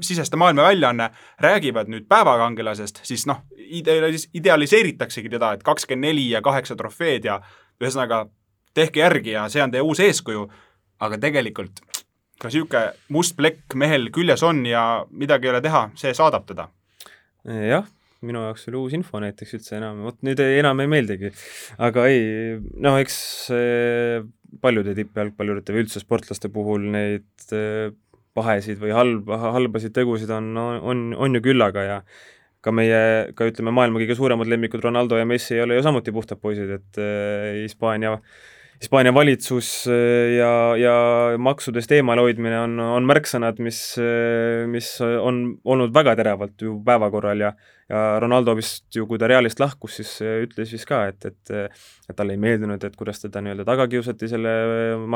siseste 0.00 0.38
maailma 0.38 0.68
väljaanne 0.68 1.10
räägivad 1.42 1.90
nüüd 1.90 2.06
päevakangelasest, 2.10 3.00
siis 3.06 3.26
noh, 3.26 3.42
idealis-, 3.58 4.28
idealiseeritaksegi 4.34 5.32
teda, 5.32 5.54
et 5.54 5.64
kakskümmend 5.66 6.08
neli 6.08 6.28
ja 6.30 6.42
kaheksa 6.44 6.76
trofeed 6.78 7.26
ja 7.26 7.40
ühesõnaga, 7.82 8.24
tehke 8.74 9.02
järgi 9.02 9.34
ja 9.34 9.48
see 9.50 9.62
on 9.62 9.74
teie 9.74 9.82
uus 9.82 10.00
eeskuju, 10.02 10.46
aga 11.02 11.18
tegelikult 11.22 11.82
ka 12.40 12.50
niisugune 12.50 12.86
must 13.14 13.36
plekk 13.38 13.76
mehel 13.78 14.08
küljes 14.14 14.42
on 14.46 14.64
ja 14.66 15.04
midagi 15.10 15.48
ei 15.48 15.54
ole 15.54 15.62
teha, 15.64 15.84
see 15.98 16.14
saadab 16.16 16.46
teda. 16.48 16.68
jah, 17.44 17.86
minu 18.24 18.42
jaoks 18.46 18.68
oli 18.70 18.80
uus 18.80 18.96
info 18.96 19.20
näiteks 19.22 19.58
üldse 19.58 19.78
enam, 19.78 20.02
vot 20.06 20.18
nüüd 20.26 20.40
ei, 20.42 20.58
enam 20.62 20.80
ei 20.82 20.90
meeldigi. 20.90 21.32
aga 21.78 22.06
ei, 22.10 22.58
noh, 22.84 22.98
eks 23.00 23.18
paljude 24.62 24.94
tippjalgpallurite 24.98 25.74
või 25.74 25.84
üldse 25.84 26.02
sportlaste 26.02 26.50
puhul 26.52 26.86
neid 26.94 27.48
pahesid 28.34 28.80
või 28.82 28.94
halb, 28.94 29.28
halbasid 29.28 29.94
tegusid 29.94 30.30
on, 30.34 30.54
on, 30.58 31.04
on 31.14 31.38
ju 31.38 31.44
küllaga 31.44 31.84
ja 31.86 31.98
ka 32.64 32.72
meie, 32.72 33.34
ka 33.36 33.46
ütleme, 33.50 33.74
maailma 33.76 34.00
kõige 34.00 34.16
suuremad 34.16 34.48
lemmikud 34.48 34.82
Ronaldo 34.82 35.18
ja 35.20 35.28
Messi 35.28 35.58
ei 35.58 35.62
ole 35.66 35.76
ju 35.76 35.84
samuti 35.84 36.14
puhtad 36.16 36.40
poisid, 36.40 36.70
et 36.78 37.00
äh, 37.00 37.62
Hispaania 37.62 38.16
äh, 38.16 38.34
Hispaania 38.84 39.14
valitsus 39.14 39.86
äh, 39.86 40.34
ja, 40.36 40.76
ja 40.76 40.94
maksudest 41.38 41.92
eemalhoidmine 41.94 42.58
on, 42.58 42.74
on 42.82 43.06
märksõnad, 43.08 43.60
mis, 43.62 43.78
äh, 44.02 44.64
mis 44.70 44.96
on 45.00 45.44
olnud 45.64 45.94
väga 45.94 46.16
teravalt 46.18 46.60
ju 46.60 46.74
päevakorral 46.84 47.46
ja 47.46 47.52
ja 47.88 48.02
Ronaldo 48.20 48.54
vist 48.56 48.96
ju, 48.96 49.06
kui 49.10 49.20
ta 49.20 49.28
Realist 49.30 49.60
lahkus, 49.60 49.98
siis 50.00 50.14
äh, 50.24 50.40
ütles 50.46 50.72
vist 50.72 50.88
ka, 50.88 51.04
et, 51.12 51.28
et 51.30 51.54
et 51.54 52.16
talle 52.16 52.36
ei 52.36 52.40
meeldinud, 52.40 52.82
et 52.84 52.96
kuidas 52.96 53.22
teda 53.22 53.40
nii-öelda 53.44 53.64
taga 53.68 53.86
kiusati 53.88 54.28
selle 54.28 54.50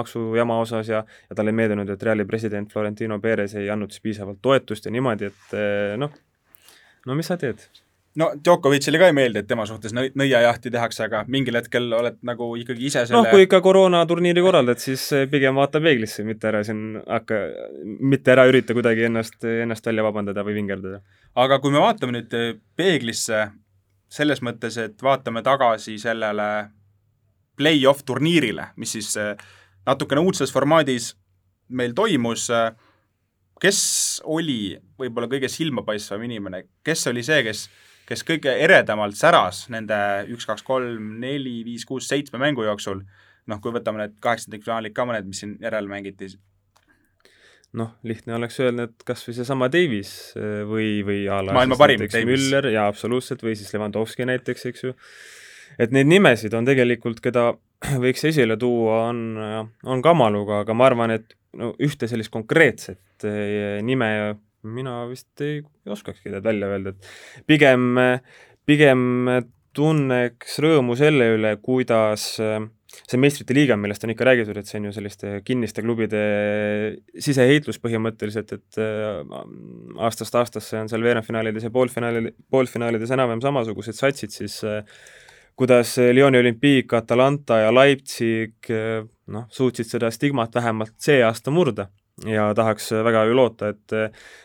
maksujama 0.00 0.61
osas 0.62 0.92
ja 0.92 1.02
ja 1.02 1.37
talle 1.37 1.54
ei 1.54 1.61
meeldinud, 1.62 1.90
et 1.90 2.02
Reali 2.02 2.28
president 2.28 2.72
Florentino 2.72 3.20
Perez 3.20 3.57
ei 3.59 3.68
andnud 3.70 3.92
siis 3.92 4.04
piisavalt 4.04 4.40
toetust 4.42 4.88
ja 4.88 4.94
niimoodi, 4.94 5.33
et 5.33 5.59
noh, 6.00 6.16
no 7.07 7.18
mis 7.18 7.28
sa 7.28 7.37
teed 7.40 7.68
no 8.18 8.31
Djokovicile 8.37 8.98
ka 9.00 9.11
ei 9.11 9.14
meeldi, 9.16 9.42
et 9.42 9.48
tema 9.50 9.66
suhtes 9.68 9.94
nõi-, 9.96 10.11
nõiajahti 10.18 10.72
tehakse, 10.74 11.04
aga 11.07 11.22
mingil 11.31 11.59
hetkel 11.61 11.87
oled 11.98 12.18
nagu 12.26 12.50
ikkagi 12.61 12.88
ise 12.90 13.04
selle 13.07 13.22
noh, 13.22 13.31
kui 13.31 13.46
ikka 13.46 13.62
koroonaturniiri 13.64 14.44
korraldad, 14.44 14.83
siis 14.83 15.04
pigem 15.31 15.59
vaata 15.61 15.83
peeglisse, 15.85 16.26
mitte 16.26 16.50
ära 16.50 16.64
siin 16.66 16.98
hakka, 17.04 17.40
mitte 17.85 18.35
ära 18.35 18.48
ürita 18.50 18.76
kuidagi 18.76 19.07
ennast, 19.09 19.38
ennast 19.44 19.87
välja 19.87 20.07
vabandada 20.07 20.44
või 20.46 20.59
vingerdada. 20.59 21.00
aga 21.38 21.61
kui 21.62 21.74
me 21.74 21.83
vaatame 21.85 22.18
nüüd 22.18 22.37
peeglisse 22.76 23.46
selles 24.09 24.42
mõttes, 24.44 24.78
et 24.81 25.02
vaatame 25.04 25.42
tagasi 25.44 25.98
sellele 26.00 26.48
play-off 27.59 28.04
turniirile, 28.07 28.70
mis 28.76 28.94
siis 28.96 29.11
eh, 29.20 29.35
natukene 29.87 30.22
uudses 30.24 30.52
formaadis 30.54 31.12
meil 31.68 31.94
toimus, 31.96 32.48
eh, 32.54 32.70
kes 33.61 33.81
oli 34.24 34.78
võib-olla 35.00 35.28
kõige 35.31 35.50
silmapaistvam 35.52 36.24
inimene, 36.28 36.64
kes 36.87 37.07
oli 37.11 37.24
see, 37.26 37.42
kes 37.46 37.66
kes 38.09 38.25
kõige 38.27 38.55
eredamalt 38.64 39.18
säras 39.18 39.66
nende 39.73 39.97
üks, 40.33 40.47
kaks, 40.49 40.64
kolm, 40.66 41.16
neli, 41.23 41.61
viis, 41.66 41.85
kuus, 41.88 42.09
seitsme 42.09 42.40
mängu 42.40 42.64
jooksul, 42.64 43.03
noh, 43.49 43.62
kui 43.64 43.75
võtame 43.75 44.03
need 44.03 44.18
kaheksandikfinaalid 44.25 44.97
ka 44.97 45.05
mõned, 45.09 45.29
mis 45.29 45.42
siin 45.44 45.57
järel 45.62 45.90
mängiti, 45.90 46.31
noh, 47.77 47.92
lihtne 48.09 48.38
oleks 48.38 48.57
öelda, 48.64 48.88
et 48.88 49.05
kas 49.07 49.27
või 49.27 49.37
seesama 49.37 49.68
Davis 49.73 50.12
äh, 50.38 50.62
või, 50.68 51.03
või 51.07 51.27
a 51.29 51.42
la 51.44 51.57
maailma 51.57 51.77
parim 51.81 52.01
Davis. 52.07 52.29
Müller, 52.29 52.71
jaa, 52.73 52.88
absoluutselt, 52.88 53.44
või 53.44 53.57
siis 53.61 53.73
Levanovski 53.75 54.29
näiteks, 54.29 54.68
eks 54.71 54.87
ju, 54.87 54.94
et 55.77 55.92
neid 55.94 56.09
nimesid 56.09 56.57
on 56.57 56.68
tegelikult, 56.68 57.21
keda 57.25 57.51
võiks 58.05 58.25
esile 58.31 58.57
tuua, 58.61 59.03
on, 59.11 59.25
on 59.85 60.05
kamaluga, 60.05 60.62
aga 60.64 60.77
ma 60.77 60.88
arvan, 60.88 61.16
et 61.18 61.37
no 61.59 61.75
ühte 61.85 62.09
sellist 62.09 62.33
konkreetset 62.33 63.29
äh, 63.29 63.79
nime 63.85 64.11
mina 64.62 65.03
vist 65.11 65.44
ei 65.44 65.61
oskakski 65.88 66.33
tead 66.33 66.44
välja 66.44 66.71
öelda, 66.73 66.94
et 66.94 67.47
pigem, 67.47 67.94
pigem 68.66 69.05
tunneks 69.77 70.59
rõõmu 70.64 70.97
selle 70.99 71.33
üle, 71.37 71.55
kuidas 71.62 72.33
see 72.88 73.21
meistrite 73.21 73.55
liiga, 73.57 73.77
millest 73.77 74.05
on 74.07 74.12
ikka 74.14 74.27
räägitud, 74.29 74.57
et 74.57 74.68
see 74.68 74.79
on 74.81 74.88
ju 74.88 74.94
selliste 74.97 75.33
kinniste 75.47 75.85
klubide 75.85 76.23
siseheitlus 77.21 77.81
põhimõtteliselt, 77.85 78.55
et 78.57 78.81
äh, 78.81 79.21
aastast 80.07 80.38
aastasse 80.40 80.81
on 80.81 80.90
seal 80.90 81.05
veerandfinaalides 81.05 81.68
ja 81.68 81.73
poolfinaali, 81.75 82.33
poolfinaalides 82.51 83.12
enam-vähem 83.14 83.44
samasugused 83.44 83.99
satsid, 83.99 84.33
siis 84.35 84.59
äh, 84.66 84.81
kuidas 85.59 85.97
Lyoni 86.01 86.40
olümpiik, 86.40 86.94
Atalanta 86.97 87.61
ja 87.66 87.75
Leipzig 87.75 88.73
äh, 88.73 89.05
noh, 89.35 89.49
suutsid 89.53 89.90
seda 89.90 90.11
stigmat 90.14 90.57
vähemalt 90.57 90.97
see 91.03 91.21
aasta 91.27 91.53
murda 91.53 91.90
ja 92.26 92.48
tahaks 92.54 92.90
väga 93.04 93.24
ju 93.28 93.37
loota, 93.37 93.72
et 93.74 93.96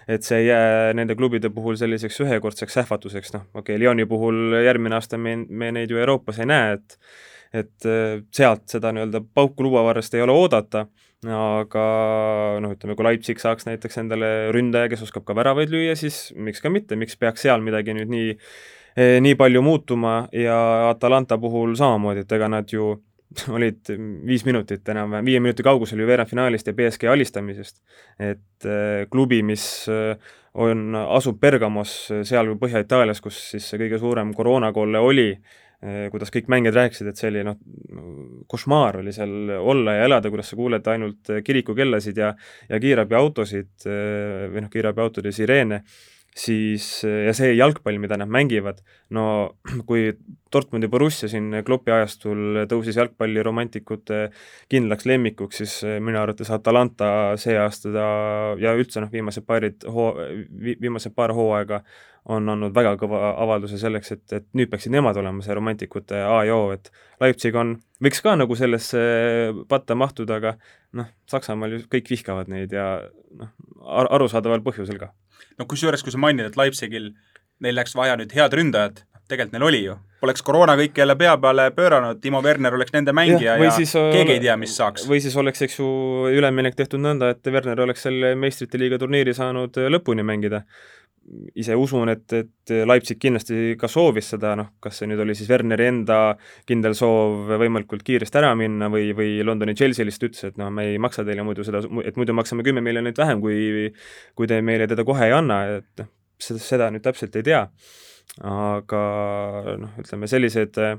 et 0.07 0.23
see 0.23 0.43
ei 0.43 0.47
jää 0.47 0.93
nende 0.97 1.15
klubide 1.15 1.49
puhul 1.49 1.77
selliseks 1.79 2.19
ühekordseks 2.25 2.77
ähvatuseks, 2.83 3.33
noh 3.33 3.45
okei 3.53 3.75
okay,, 3.75 3.81
Lyoni 3.81 4.05
puhul 4.09 4.59
järgmine 4.65 4.99
aasta 4.99 5.17
me, 5.17 5.37
me 5.49 5.71
neid 5.71 5.91
ju 5.91 6.01
Euroopas 6.01 6.41
ei 6.43 6.49
näe, 6.49 6.77
et 6.79 6.99
et 7.53 7.85
sealt 8.33 8.63
seda 8.65 8.89
nii-öelda 8.93 9.21
pauku 9.33 9.67
lubavarrest 9.67 10.15
ei 10.17 10.23
ole 10.25 10.33
oodata, 10.33 10.87
aga 11.29 11.83
noh, 12.63 12.73
ütleme, 12.73 12.95
kui 12.97 13.05
Leipzig 13.05 13.41
saaks 13.41 13.67
näiteks 13.67 13.99
endale 14.01 14.29
ründaja, 14.55 14.89
kes 14.89 15.05
oskab 15.05 15.25
ka 15.27 15.35
väravaid 15.37 15.69
lüüa, 15.69 15.93
siis 15.99 16.31
miks 16.33 16.63
ka 16.63 16.71
mitte, 16.73 16.97
miks 16.97 17.17
peaks 17.19 17.45
seal 17.45 17.61
midagi 17.61 17.93
nüüd 17.93 18.09
nii 18.09 18.33
nii 18.93 19.33
palju 19.33 19.61
muutuma 19.65 20.27
ja 20.37 20.55
Atalanta 20.91 21.37
puhul 21.41 21.73
samamoodi, 21.77 22.25
et 22.25 22.35
ega 22.37 22.49
nad 22.51 22.69
ju 22.69 22.91
olid 23.55 23.91
viis 24.27 24.45
minutit 24.47 24.87
enam-vähem, 24.93 25.25
viie 25.27 25.41
minuti 25.43 25.65
kaugusel 25.65 26.01
ju 26.03 26.07
veerandfinaalist 26.09 26.69
ja 26.69 26.75
BSG 26.77 27.09
alistamisest. 27.11 27.81
et 28.19 28.67
äh, 28.67 29.03
klubi, 29.11 29.41
mis 29.43 29.65
äh, 29.91 30.15
on, 30.53 30.95
asub 30.95 31.39
Bergamos, 31.41 31.95
seal 32.23 32.53
Põhja-Itaalias, 32.61 33.21
kus 33.21 33.39
siis 33.51 33.67
see 33.69 33.81
kõige 33.81 33.99
suurem 34.01 34.33
koroonakolle 34.37 35.01
oli, 35.01 35.27
äh, 35.81 36.07
kuidas 36.13 36.33
kõik 36.33 36.49
mängijad 36.53 36.77
rääkisid, 36.77 37.09
et 37.09 37.19
see 37.19 37.31
oli 37.31 37.43
noh, 37.47 37.59
košmaar 38.47 39.01
oli 39.01 39.13
seal 39.15 39.55
olla 39.57 39.97
ja 39.97 40.07
elada, 40.09 40.31
kuidas 40.33 40.53
sa 40.53 40.59
kuuled 40.59 40.87
ainult 40.93 41.33
kirikukellasid 41.43 42.17
ja 42.21 42.33
ja 42.69 42.79
kiirabiautosid 42.79 43.87
või 43.87 44.65
noh, 44.65 44.73
kiirabiautode 44.73 45.33
sireene 45.35 45.83
siis 46.37 46.85
ja 47.03 47.33
see 47.37 47.53
jalgpall, 47.53 47.99
mida 48.01 48.17
nad 48.17 48.31
mängivad, 48.31 48.79
no 49.13 49.25
kui 49.89 50.11
Dortmundi 50.53 50.87
Borussia 50.89 51.29
siin 51.29 51.49
Kloppi 51.65 51.93
ajastul 51.93 52.63
tõusis 52.69 52.97
jalgpalliromantikute 52.99 54.27
kindlaks 54.69 55.07
lemmikuks, 55.09 55.61
siis 55.61 55.75
minu 56.03 56.21
arvates 56.21 56.51
Atalanta 56.53 57.09
see 57.41 57.57
aasta 57.57 57.93
ta 57.93 58.07
ja 58.61 58.73
üldse 58.77 59.01
noh, 59.01 59.11
viimased 59.13 59.45
paarid 59.49 59.85
hoo-, 59.89 60.15
viimased 60.81 61.15
paar 61.17 61.33
hooaega 61.37 61.83
on 62.33 62.47
andnud 62.47 62.71
väga 62.75 62.93
kõva 63.01 63.33
avalduse 63.43 63.77
selleks, 63.81 64.13
et, 64.15 64.23
et 64.31 64.45
nüüd 64.55 64.69
peaksid 64.71 64.93
nemad 64.93 65.17
olema 65.19 65.43
see 65.43 65.57
romantikute 65.57 66.21
A 66.23 66.37
ja 66.47 66.55
O, 66.55 66.69
et 66.71 66.87
Leipzig 67.19 67.55
on, 67.59 67.75
võiks 68.03 68.23
ka 68.23 68.37
nagu 68.39 68.55
sellesse 68.55 69.01
patta 69.69 69.97
mahtuda, 69.99 70.39
aga 70.39 70.55
noh, 70.99 71.09
Saksamaal 71.29 71.75
ju 71.75 71.83
kõik 71.91 72.13
vihkavad 72.13 72.51
neid 72.53 72.71
ja 72.73 72.87
noh, 73.41 73.51
arusaadaval 74.07 74.63
põhjusel 74.63 75.01
ka 75.01 75.11
no 75.59 75.67
kusjuures, 75.69 76.03
kui 76.03 76.13
sa 76.13 76.21
mainid, 76.21 76.51
et 76.51 76.57
Leipzigil, 76.59 77.11
neil 77.63 77.77
läks 77.77 77.95
vaja 77.97 78.17
nüüd 78.19 78.33
head 78.35 78.55
ründajat, 78.59 79.03
tegelikult 79.29 79.55
neil 79.55 79.67
oli 79.69 79.83
ju. 79.85 79.99
Poleks 80.23 80.43
koroona 80.45 80.77
kõike 80.79 81.03
jälle 81.03 81.17
pea 81.19 81.33
peale 81.41 81.67
pööranud, 81.75 82.19
Timo 82.23 82.39
Werner 82.43 82.75
oleks 82.77 82.93
nende 82.95 83.11
mängija 83.15 83.57
ja, 83.57 83.67
ja 83.67 83.71
siis, 83.75 83.91
keegi 83.91 84.37
ei 84.37 84.43
tea, 84.45 84.55
mis 84.59 84.75
saaks. 84.79 85.03
või 85.09 85.19
siis 85.23 85.35
oleks, 85.39 85.65
eks 85.65 85.79
ju, 85.81 85.87
üleminek 86.31 86.77
tehtud 86.79 87.03
nõnda, 87.03 87.33
et 87.35 87.51
Werner 87.51 87.81
oleks 87.83 88.05
selle 88.07 88.31
meistrite 88.39 88.79
liiga 88.79 88.99
turniiri 89.01 89.35
saanud 89.35 89.81
lõpuni 89.91 90.23
mängida 90.23 90.63
ise 91.55 91.75
usun, 91.79 92.09
et, 92.11 92.33
et 92.35 92.73
Leipzig 92.87 93.19
kindlasti 93.21 93.75
ka 93.79 93.87
soovis 93.91 94.33
seda, 94.33 94.53
noh, 94.59 94.73
kas 94.83 94.99
see 94.99 95.07
nüüd 95.07 95.21
oli 95.23 95.35
siis 95.37 95.49
Werneri 95.51 95.87
enda 95.87 96.17
kindel 96.67 96.95
soov 96.97 97.53
võimalikult 97.61 98.03
kiiresti 98.05 98.41
ära 98.41 98.51
minna 98.59 98.89
või, 98.91 99.13
või 99.15 99.37
Londoni 99.45 99.75
Chelsea 99.77 100.05
lihtsalt 100.07 100.29
ütles, 100.29 100.49
et 100.51 100.59
noh, 100.59 100.71
me 100.73 100.89
ei 100.91 100.99
maksa 101.01 101.25
teile 101.27 101.45
muidu 101.47 101.65
seda, 101.67 101.83
et 102.03 102.19
muidu 102.19 102.35
maksame 102.35 102.65
kümme 102.67 102.83
miljonit 102.83 103.19
vähem, 103.19 103.43
kui 103.43 103.91
kui 104.35 104.49
te 104.49 104.59
meile 104.65 104.87
teda 104.91 105.05
kohe 105.07 105.29
ei 105.29 105.35
anna, 105.35 105.61
et 105.79 106.03
noh, 106.03 106.09
seda, 106.43 106.63
seda 106.63 106.89
nüüd 106.93 107.05
täpselt 107.05 107.35
ei 107.39 107.47
tea. 107.47 107.63
aga 108.49 108.99
noh, 109.77 109.95
ütleme 110.01 110.27
sellised 110.31 110.79
äh, 110.81 110.95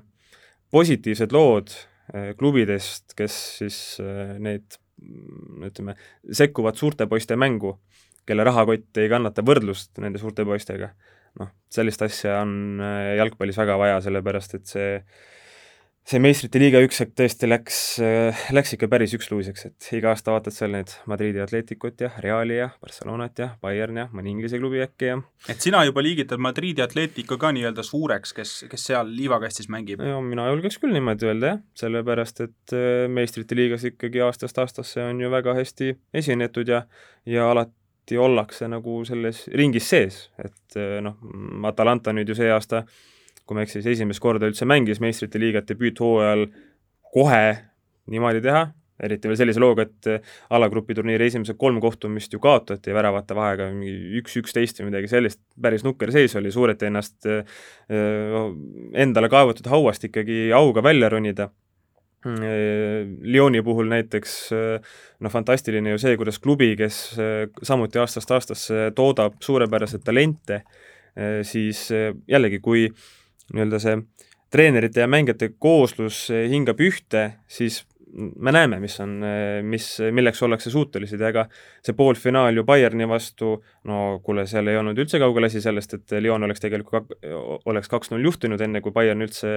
positiivsed 0.73 1.33
lood 1.35 1.73
äh, 2.15 2.33
klubidest, 2.39 3.17
kes 3.19 3.39
siis 3.59 3.79
äh, 4.03 4.37
neid 4.39 4.79
ütleme, 5.65 5.97
sekkuvad 6.33 6.79
suurte 6.79 7.09
poiste 7.11 7.37
mängu 7.37 7.75
kelle 8.27 8.47
rahakott 8.47 9.03
ei 9.03 9.11
kannata 9.13 9.45
võrdlust 9.47 10.01
nende 10.03 10.23
suurte 10.23 10.47
poistega. 10.49 10.95
noh, 11.41 11.51
sellist 11.73 12.03
asja 12.07 12.41
on 12.45 12.83
äh, 12.83 13.15
jalgpallis 13.19 13.59
väga 13.59 13.79
vaja, 13.81 14.01
sellepärast 14.05 14.61
et 14.61 14.69
see 14.71 14.91
see 16.05 16.21
meistrite 16.21 16.61
liiga 16.61 16.83
üks 16.85 16.99
hetk 17.01 17.15
tõesti 17.17 17.49
läks, 17.49 17.77
äh, 18.05 18.41
läks 18.53 18.75
ikka 18.77 18.91
päris 18.93 19.15
üksluiseks, 19.17 19.65
et 19.71 19.87
iga 19.97 20.11
aasta 20.13 20.35
vaatad 20.35 20.53
seal 20.53 20.75
neid 20.75 20.93
Madridi 21.09 21.41
Atleticut 21.41 22.03
ja 22.05 22.11
Reali 22.21 22.59
ja 22.59 22.69
Barcelonat 22.83 23.41
ja 23.41 23.49
Bayern 23.65 24.03
ja 24.03 24.05
mõni 24.13 24.35
Inglise 24.35 24.61
klubi 24.61 24.83
äkki 24.85 25.09
ja 25.09 25.17
et 25.49 25.65
sina 25.65 25.81
juba 25.89 26.05
liigitad 26.05 26.43
Madridi 26.45 26.85
Atletico 26.85 27.39
ka 27.41 27.55
nii-öelda 27.57 27.85
suureks, 27.87 28.35
kes, 28.37 28.53
kes 28.69 28.85
seal 28.91 29.15
liivakastis 29.17 29.71
mängib? 29.73 30.05
ja 30.05 30.21
mina 30.25 30.51
julgeks 30.51 30.77
küll 30.83 30.93
niimoodi 30.93 31.31
öelda, 31.31 31.55
jah, 31.55 31.63
sellepärast 31.81 32.45
et 32.45 32.77
äh, 32.77 33.07
meistrite 33.09 33.57
liigas 33.57 33.89
ikkagi 33.89 34.21
aastast 34.27 34.61
aastasse 34.61 35.01
on 35.09 35.25
ju 35.25 35.33
väga 35.33 35.57
hästi 35.57 35.95
esinetud 36.21 36.69
ja 36.69 36.85
ja 37.25 37.49
alati 37.49 37.73
alati 38.05 38.19
ollakse 38.19 38.69
nagu 38.69 39.03
selles 39.05 39.49
ringis 39.49 39.89
sees, 39.89 40.31
et 40.39 40.77
eh, 40.77 41.01
noh, 41.01 41.17
Atalanta 41.65 42.13
nüüd 42.13 42.29
ju 42.29 42.37
see 42.37 42.51
aasta, 42.53 42.85
kui 43.47 43.55
ma 43.55 43.63
ei 43.63 43.65
eksi, 43.65 43.81
siis 43.81 43.99
esimest 43.99 44.21
korda 44.21 44.47
üldse 44.47 44.67
mängis 44.67 45.01
meistrite 45.01 45.39
liigat 45.41 45.69
debüüthooajal 45.69 46.47
kohe 47.15 47.57
niimoodi 48.11 48.43
teha, 48.45 48.67
eriti 49.01 49.29
veel 49.29 49.39
sellise 49.41 49.61
looga, 49.61 49.87
et 49.89 50.07
eh, 50.07 50.21
alagrupi 50.51 50.95
turniiri 50.95 51.31
esimesed 51.31 51.57
kolm 51.57 51.81
kohtumist 51.81 52.33
ju 52.33 52.41
kaotati 52.41 52.93
väravate 52.93 53.35
vahega 53.35 53.71
mingi 53.73 54.21
üks 54.21 54.37
üksteist 54.37 54.81
või 54.81 54.91
midagi 54.91 55.09
sellist, 55.09 55.41
päris 55.61 55.85
nukker 55.85 56.13
seis 56.13 56.37
oli, 56.37 56.53
suudeti 56.53 56.91
ennast 56.91 57.25
äh, 57.25 57.45
endale 59.01 59.33
kaevatud 59.33 59.67
hauast 59.73 60.05
ikkagi 60.11 60.51
auga 60.53 60.85
välja 60.85 61.09
ronida. 61.09 61.49
Äh, 61.49 61.64
Lyoni 62.25 63.63
puhul 63.63 63.91
näiteks 63.91 64.37
äh, 64.57 64.93
noh, 65.21 65.33
fantastiline 65.33 65.95
ju 65.95 66.01
see, 66.01 66.17
kuidas 66.21 66.41
klubi, 66.43 66.71
kes 66.79 67.01
äh, 67.21 67.47
samuti 67.63 68.01
aastast 68.03 68.31
aastasse 68.35 68.91
toodab 68.97 69.41
suurepäraseid 69.45 70.05
talente, 70.05 70.65
siis 71.47 71.85
jällegi, 72.27 72.59
kui 72.59 72.89
nii-öelda 73.55 73.79
see 73.79 73.93
treenerite 74.51 75.05
ja 75.05 75.07
mängijate 75.07 75.53
kooslus 75.63 76.25
hingab 76.51 76.81
ühte, 76.83 77.21
siis 77.47 77.85
me 78.15 78.53
näeme, 78.55 78.79
mis 78.83 78.95
on, 79.03 79.17
mis, 79.67 79.89
milleks 80.15 80.43
ollakse 80.47 80.71
suutelised 80.71 81.21
ja 81.21 81.31
ega 81.33 81.45
see 81.85 81.97
poolfinaal 81.99 82.61
ju 82.61 82.65
Bayerni 82.67 83.09
vastu, 83.11 83.57
no 83.91 84.01
kuule, 84.25 84.47
seal 84.51 84.71
ei 84.71 84.79
olnud 84.79 84.99
üldse 85.03 85.19
kaugel 85.23 85.49
asi 85.49 85.63
sellest, 85.65 85.97
et 85.99 86.17
Lyon 86.23 86.47
oleks 86.47 86.63
tegelikult, 86.63 87.15
oleks 87.71 87.91
kaks-null 87.91 88.25
juhtinud, 88.29 88.61
enne 88.65 88.83
kui 88.85 88.95
Bayern 88.95 89.25
üldse 89.27 89.55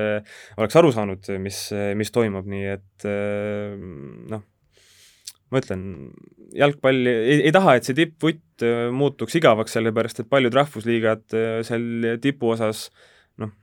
oleks 0.57 0.79
aru 0.79 0.93
saanud, 0.95 1.29
mis, 1.43 1.67
mis 1.99 2.13
toimub, 2.13 2.47
nii 2.49 2.71
et 2.73 3.07
noh, 4.33 4.45
ma 5.51 5.61
ütlen, 5.61 5.83
jalgpalli, 6.57 7.13
ei, 7.13 7.37
ei 7.49 7.53
taha, 7.55 7.77
et 7.77 7.87
see 7.87 7.97
tippvutt 7.97 8.65
muutuks 8.95 9.37
igavaks, 9.37 9.77
sellepärast 9.77 10.23
et 10.23 10.31
paljud 10.31 10.57
rahvusliigad 10.57 11.37
seal 11.67 12.17
tipu 12.23 12.55
osas 12.55 12.87
noh, 13.41 13.53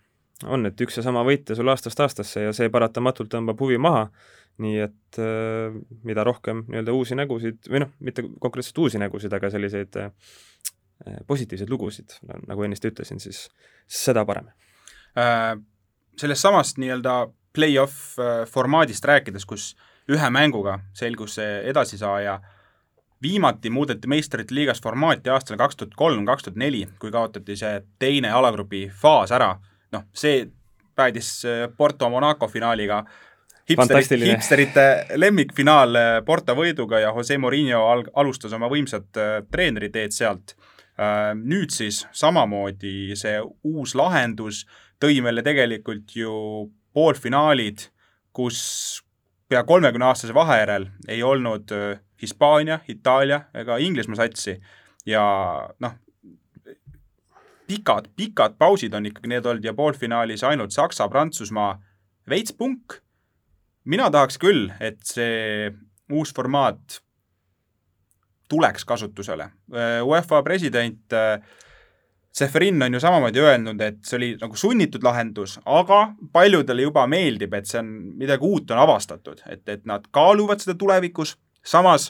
on, 0.47 0.71
et 0.71 0.87
üks 0.87 1.01
ja 1.01 1.05
sama 1.07 1.27
võitja 1.27 1.59
sul 1.59 1.73
aastast 1.73 2.01
aastasse 2.05 2.47
ja 2.47 2.55
see 2.57 2.71
paratamatult 2.73 3.33
tõmbab 3.35 3.61
huvi 3.61 3.81
maha 3.83 4.07
nii 4.63 4.81
et 4.85 5.19
äh, 5.19 5.75
mida 6.07 6.25
rohkem 6.27 6.65
nii-öelda 6.69 6.95
uusi 6.95 7.17
nägusid 7.19 7.71
või 7.71 7.83
noh, 7.83 7.95
mitte 8.05 8.23
konkreetselt 8.43 8.79
uusi 8.85 9.01
nägusid, 9.03 9.33
aga 9.35 9.51
selliseid 9.51 9.99
äh, 9.99 10.13
positiivseid 11.27 11.71
lugusid, 11.71 12.19
nagu 12.47 12.67
ennist 12.67 12.85
ütlesin, 12.87 13.23
siis 13.23 13.49
seda 13.87 14.27
parem 14.29 14.51
äh,. 15.19 15.55
Sellest 16.15 16.45
samast 16.45 16.77
nii-öelda 16.79 17.25
play-off 17.55 18.19
äh, 18.23 18.45
formaadist 18.47 19.05
rääkides, 19.05 19.47
kus 19.51 19.73
ühe 20.11 20.29
mänguga 20.31 20.79
selgus 20.95 21.39
see 21.41 21.57
edasisaaja, 21.71 22.37
viimati 23.23 23.71
muudeti 23.73 24.11
meistrite 24.11 24.55
liigas 24.55 24.83
formaati 24.85 25.33
aastal 25.33 25.59
kaks 25.59 25.81
tuhat 25.81 25.95
kolm, 25.99 26.27
kaks 26.29 26.47
tuhat 26.47 26.61
neli, 26.61 26.85
kui 27.01 27.11
kaotati 27.11 27.57
see 27.57 27.81
teine 27.99 28.31
alagrupi 28.31 28.85
faas 29.01 29.33
ära, 29.35 29.55
noh, 29.95 30.07
see 30.15 30.45
päädis 30.95 31.31
äh, 31.49 31.69
Porto 31.77 32.11
Monaco 32.11 32.49
finaaliga 32.49 33.03
hipsterite, 33.69 34.19
hipsterite 34.29 34.85
lemmikfinaal 35.21 35.99
äh, 35.99 36.19
Porto 36.27 36.57
võiduga 36.57 37.01
ja 37.03 37.13
Jose 37.17 37.39
Mourinho 37.41 37.81
al-, 37.91 38.07
alustas 38.21 38.53
oma 38.57 38.69
võimsat 38.73 39.21
äh, 39.21 39.35
treeneriteed 39.51 40.15
sealt. 40.15 40.55
Äh, 40.95 41.33
nüüd 41.39 41.75
siis 41.75 42.05
samamoodi 42.15 43.17
see 43.19 43.41
uus 43.67 43.97
lahendus 43.99 44.65
tõi 45.03 45.19
meile 45.25 45.43
tegelikult 45.47 46.15
ju 46.17 46.35
poolfinaalid, 46.95 47.89
kus 48.35 48.61
pea 49.51 49.65
kolmekümne 49.67 50.07
aastase 50.09 50.35
vahe 50.35 50.61
järel 50.61 50.89
ei 51.11 51.23
olnud 51.23 51.71
Hispaania, 52.23 52.79
Itaalia 52.89 53.43
ega 53.55 53.77
Inglismaa 53.83 54.23
satsi 54.23 54.55
ja 55.07 55.25
noh, 55.83 55.97
pikad, 57.67 58.09
pikad 58.17 58.57
pausid 58.59 58.95
on 58.95 59.11
ikkagi 59.11 59.33
need 59.35 59.47
olnud 59.47 59.67
ja 59.67 59.75
poolfinaalis 59.77 60.45
ainult 60.47 60.73
Saksa, 60.73 61.09
Prantsusmaa, 61.09 61.75
veits 62.31 62.55
punk 62.57 63.01
mina 63.85 64.11
tahaks 64.11 64.39
küll, 64.41 64.69
et 64.81 65.01
see 65.05 65.71
uus 66.13 66.33
formaat 66.37 67.01
tuleks 68.49 68.85
kasutusele. 68.85 69.49
UEFA 70.05 70.43
president 70.45 71.17
Seferin 72.35 72.83
on 72.83 72.95
ju 72.95 73.01
samamoodi 73.01 73.39
öelnud, 73.39 73.81
et 73.81 74.01
see 74.03 74.17
oli 74.17 74.29
nagu 74.41 74.57
sunnitud 74.59 75.05
lahendus, 75.07 75.53
aga 75.71 76.01
paljudele 76.35 76.83
juba 76.83 77.05
meeldib, 77.07 77.53
et 77.55 77.69
see 77.71 77.79
on, 77.79 77.93
midagi 78.19 78.43
uut 78.43 78.73
on 78.75 78.81
avastatud, 78.83 79.45
et, 79.47 79.63
et 79.71 79.85
nad 79.87 80.09
kaaluvad 80.11 80.59
seda 80.65 80.75
tulevikus, 80.75 81.37
samas 81.63 82.09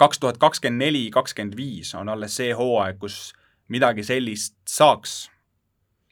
kaks 0.00 0.22
tuhat 0.22 0.40
kakskümmend 0.40 0.80
neli, 0.80 1.02
kakskümmend 1.12 1.58
viis 1.60 1.92
on 1.98 2.08
alles 2.08 2.38
see 2.40 2.54
hooaeg, 2.56 2.96
kus 3.02 3.34
midagi 3.68 4.06
sellist 4.06 4.56
saaks 4.64 5.26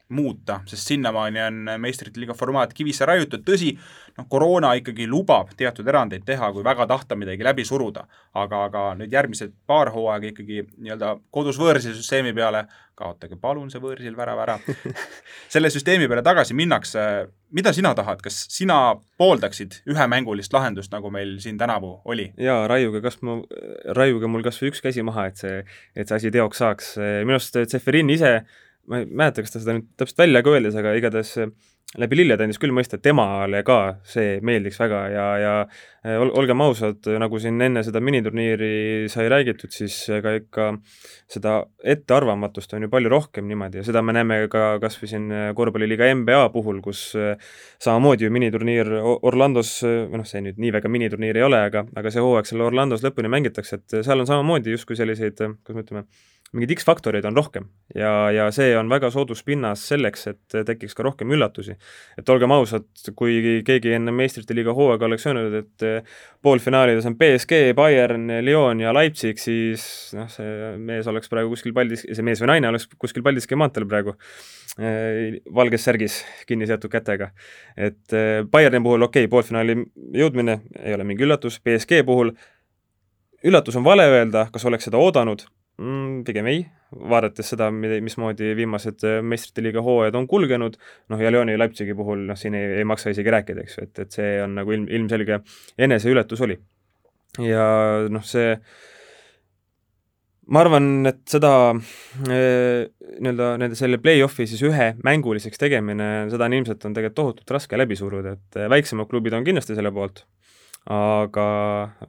muuta, 0.09 0.61
sest 0.67 0.87
sinnamaani 0.87 1.41
on 1.43 1.71
meistrite 1.83 2.21
liiga 2.21 2.35
formaat 2.35 2.75
kivisse 2.77 3.07
raiutud, 3.09 3.43
tõsi, 3.47 3.73
noh, 4.19 4.27
koroona 4.31 4.71
ikkagi 4.79 5.09
lubab 5.11 5.51
teatud 5.59 5.89
erandeid 5.89 6.23
teha, 6.27 6.53
kui 6.55 6.63
väga 6.65 6.87
tahta 6.87 7.17
midagi 7.19 7.45
läbi 7.45 7.65
suruda. 7.67 8.07
aga, 8.37 8.65
aga 8.69 8.81
nüüd 8.99 9.13
järgmised 9.13 9.55
paar 9.67 9.89
hooaega 9.95 10.29
ikkagi 10.29 10.61
nii-öelda 10.77 11.15
kodus 11.33 11.57
võõrsil 11.59 11.95
süsteemi 11.97 12.35
peale, 12.37 12.67
kaotage 12.95 13.37
palun 13.41 13.71
see 13.73 13.81
võõrsil 13.81 14.17
värav 14.17 14.43
ära 14.45 14.59
selle 15.53 15.71
süsteemi 15.73 16.07
peale 16.09 16.23
tagasi 16.23 16.55
minnakse, 16.55 17.01
mida 17.57 17.73
sina 17.73 17.95
tahad, 17.97 18.21
kas 18.23 18.45
sina 18.53 18.79
pooldaksid 19.19 19.81
ühemängulist 19.91 20.53
lahendust, 20.53 20.93
nagu 20.93 21.11
meil 21.11 21.39
siin 21.43 21.59
tänavu 21.59 21.97
oli? 22.05 22.29
jaa, 22.39 22.67
raiuge 22.71 23.03
kas 23.03 23.19
ma, 23.27 23.41
raiuge 23.97 24.31
mul 24.31 24.45
kas 24.47 24.61
või 24.63 24.71
üks 24.71 24.85
käsi 24.85 25.03
maha, 25.03 25.27
et 25.33 25.43
see, 25.43 25.59
et 25.97 26.07
see 26.07 26.21
asi 26.21 26.31
teoks 26.31 26.63
saaks. 26.63 26.95
minu 27.01 27.41
arust 27.41 27.59
Zeferin 27.73 28.13
ise 28.13 28.37
ma 28.91 29.03
ei 29.03 29.09
mäleta, 29.11 29.45
kas 29.45 29.55
ta 29.55 29.63
seda 29.63 29.79
nüüd 29.79 29.89
täpselt 29.99 30.25
välja 30.25 30.45
ka 30.45 30.55
öeldes, 30.55 30.77
aga 30.79 30.95
igatahes 30.99 31.37
läbi 31.97 32.19
lillede 32.19 32.45
andis 32.45 32.59
küll 32.61 32.75
mõista, 32.75 32.99
temale 33.01 33.63
ka 33.67 33.79
see 34.07 34.41
meeldiks 34.45 34.79
väga 34.81 34.99
ja, 35.13 35.27
ja 35.41 35.53
eh, 36.03 36.17
ol, 36.19 36.33
olgem 36.43 36.61
ausad, 36.65 37.07
nagu 37.23 37.39
siin 37.41 37.63
enne 37.63 37.85
seda 37.87 38.03
miniturniiri 38.05 39.07
sai 39.13 39.29
räägitud, 39.33 39.73
siis 39.73 39.97
ega 40.19 40.35
ikka 40.41 40.69
seda 41.31 41.61
ettearvamatust 41.95 42.75
on 42.77 42.87
ju 42.87 42.93
palju 42.93 43.13
rohkem 43.13 43.47
niimoodi 43.49 43.81
ja 43.81 43.87
seda 43.87 44.03
me 44.05 44.17
näeme 44.17 44.43
ka 44.53 44.77
kas 44.83 44.99
või 45.01 45.13
siin 45.13 45.31
korvpalliliiga 45.57 46.11
NBA 46.21 46.43
puhul, 46.55 46.83
kus 46.85 47.09
samamoodi 47.15 48.27
ju 48.27 48.35
miniturniir 48.35 48.93
Orlandos, 49.17 49.79
või 49.87 50.21
noh, 50.21 50.29
see 50.29 50.43
nüüd 50.45 50.61
nii 50.63 50.75
väga 50.77 50.91
miniturniir 50.93 51.39
ei 51.39 51.47
ole, 51.47 51.63
aga, 51.71 51.87
aga 51.97 52.13
see 52.13 52.25
hooaeg 52.25 52.51
seal 52.51 52.67
Orlandos 52.67 53.07
lõpuni 53.07 53.31
mängitakse, 53.33 53.81
et 53.81 54.01
seal 54.03 54.21
on 54.21 54.29
samamoodi 54.29 54.75
justkui 54.75 54.99
selliseid, 54.99 55.39
kuidas 55.39 55.79
me 55.79 55.87
ütleme, 55.87 56.09
mingeid 56.55 56.77
X-faktoreid 56.77 57.27
on 57.27 57.37
rohkem 57.37 57.67
ja, 57.95 58.31
ja 58.31 58.47
see 58.55 58.71
on 58.79 58.89
väga 58.91 59.11
soodus 59.11 59.43
pinnas 59.47 59.83
selleks, 59.91 60.27
et 60.31 60.57
tekiks 60.69 60.95
ka 60.95 61.03
rohkem 61.07 61.33
üllatusi. 61.35 61.75
et 62.19 62.29
olgem 62.31 62.53
ausad, 62.55 62.87
kui 63.19 63.63
keegi 63.67 63.95
enne 63.97 64.15
meistrite 64.15 64.55
liiga 64.55 64.75
hooaega 64.77 65.09
oleks 65.09 65.27
öelnud, 65.27 65.57
et 65.59 65.87
poolfinaalides 66.47 67.09
on 67.11 67.17
BSG, 67.19 67.75
Bayern, 67.77 68.31
Lyon 68.47 68.81
ja 68.85 68.95
Leipzig, 68.95 69.41
siis 69.43 69.87
noh, 70.17 70.31
see 70.31 70.77
mees 70.79 71.11
oleks 71.11 71.33
praegu 71.33 71.51
kuskil 71.55 71.75
Paldiski, 71.77 72.15
see 72.15 72.27
mees 72.27 72.43
või 72.43 72.53
naine 72.55 72.71
oleks 72.71 72.87
kuskil 72.95 73.27
Paldiski 73.27 73.59
maanteel 73.59 73.89
praegu 73.91 74.15
eh, 74.79 75.41
valges 75.55 75.87
särgis 75.89 76.23
kinni 76.47 76.71
seotud 76.71 76.95
kätega. 76.95 77.33
et 77.75 78.15
eh, 78.15 78.45
Bayerni 78.47 78.83
puhul 78.87 79.09
okei 79.09 79.27
okay,, 79.27 79.33
poolfinaali 79.35 79.81
jõudmine 80.23 80.61
ei 80.85 80.95
ole 80.95 81.11
mingi 81.11 81.27
üllatus, 81.27 81.59
BSG 81.59 82.05
puhul 82.07 82.37
üllatus 83.47 83.77
on 83.77 83.85
vale 83.85 84.07
öelda, 84.15 84.47
kas 84.53 84.65
oleks 84.65 84.87
seda 84.87 85.03
oodanud 85.03 85.43
mm,? 85.83 86.25
Pigem 86.27 86.49
ei, 86.51 86.65
vaadates 87.13 87.53
seda, 87.53 87.69
mismoodi 87.75 88.55
viimased 88.59 89.05
äh, 89.07 89.21
meistrite 89.23 89.65
liiga 89.67 89.85
hooajad 89.85 90.19
on 90.19 90.29
kulgenud, 90.31 90.79
noh 91.13 91.23
ja 91.23 91.33
Lyoni 91.33 91.57
ja 91.57 91.63
Leipzigi 91.63 91.97
puhul 91.99 92.27
noh, 92.31 92.39
siin 92.41 92.57
ei, 92.59 92.81
ei 92.81 92.89
maksa 92.89 93.13
isegi 93.15 93.33
rääkida, 93.35 93.65
eks 93.65 93.79
ju, 93.79 93.87
et, 93.89 94.05
et 94.07 94.19
see 94.21 94.35
on 94.45 94.59
nagu 94.61 94.77
ilm, 94.77 94.91
ilmselge 95.01 95.41
eneseületus 95.89 96.45
oli. 96.47 96.59
ja 97.45 97.67
noh, 98.13 98.25
see 98.25 98.55
ma 100.47 100.63
arvan, 100.63 100.91
et 101.11 101.25
seda 101.31 101.53
äh, 101.75 102.87
nii-öelda 103.19 103.53
nende 103.61 103.79
selle 103.79 103.99
play-off'i 104.03 104.47
siis 104.49 104.63
ühemänguliseks 104.67 105.61
tegemine, 105.61 106.11
seda 106.33 106.47
on 106.47 106.57
ilmselt, 106.61 106.87
on 106.87 106.95
tegelikult 106.97 107.19
tohutult 107.19 107.57
raske 107.59 107.79
läbi 107.79 107.99
suruda, 107.99 108.37
et 108.39 108.61
äh, 108.61 108.71
väiksemad 108.71 109.11
klubid 109.11 109.35
on 109.37 109.47
kindlasti 109.47 109.77
selle 109.79 109.93
poolt 109.95 110.25
aga 110.93 111.47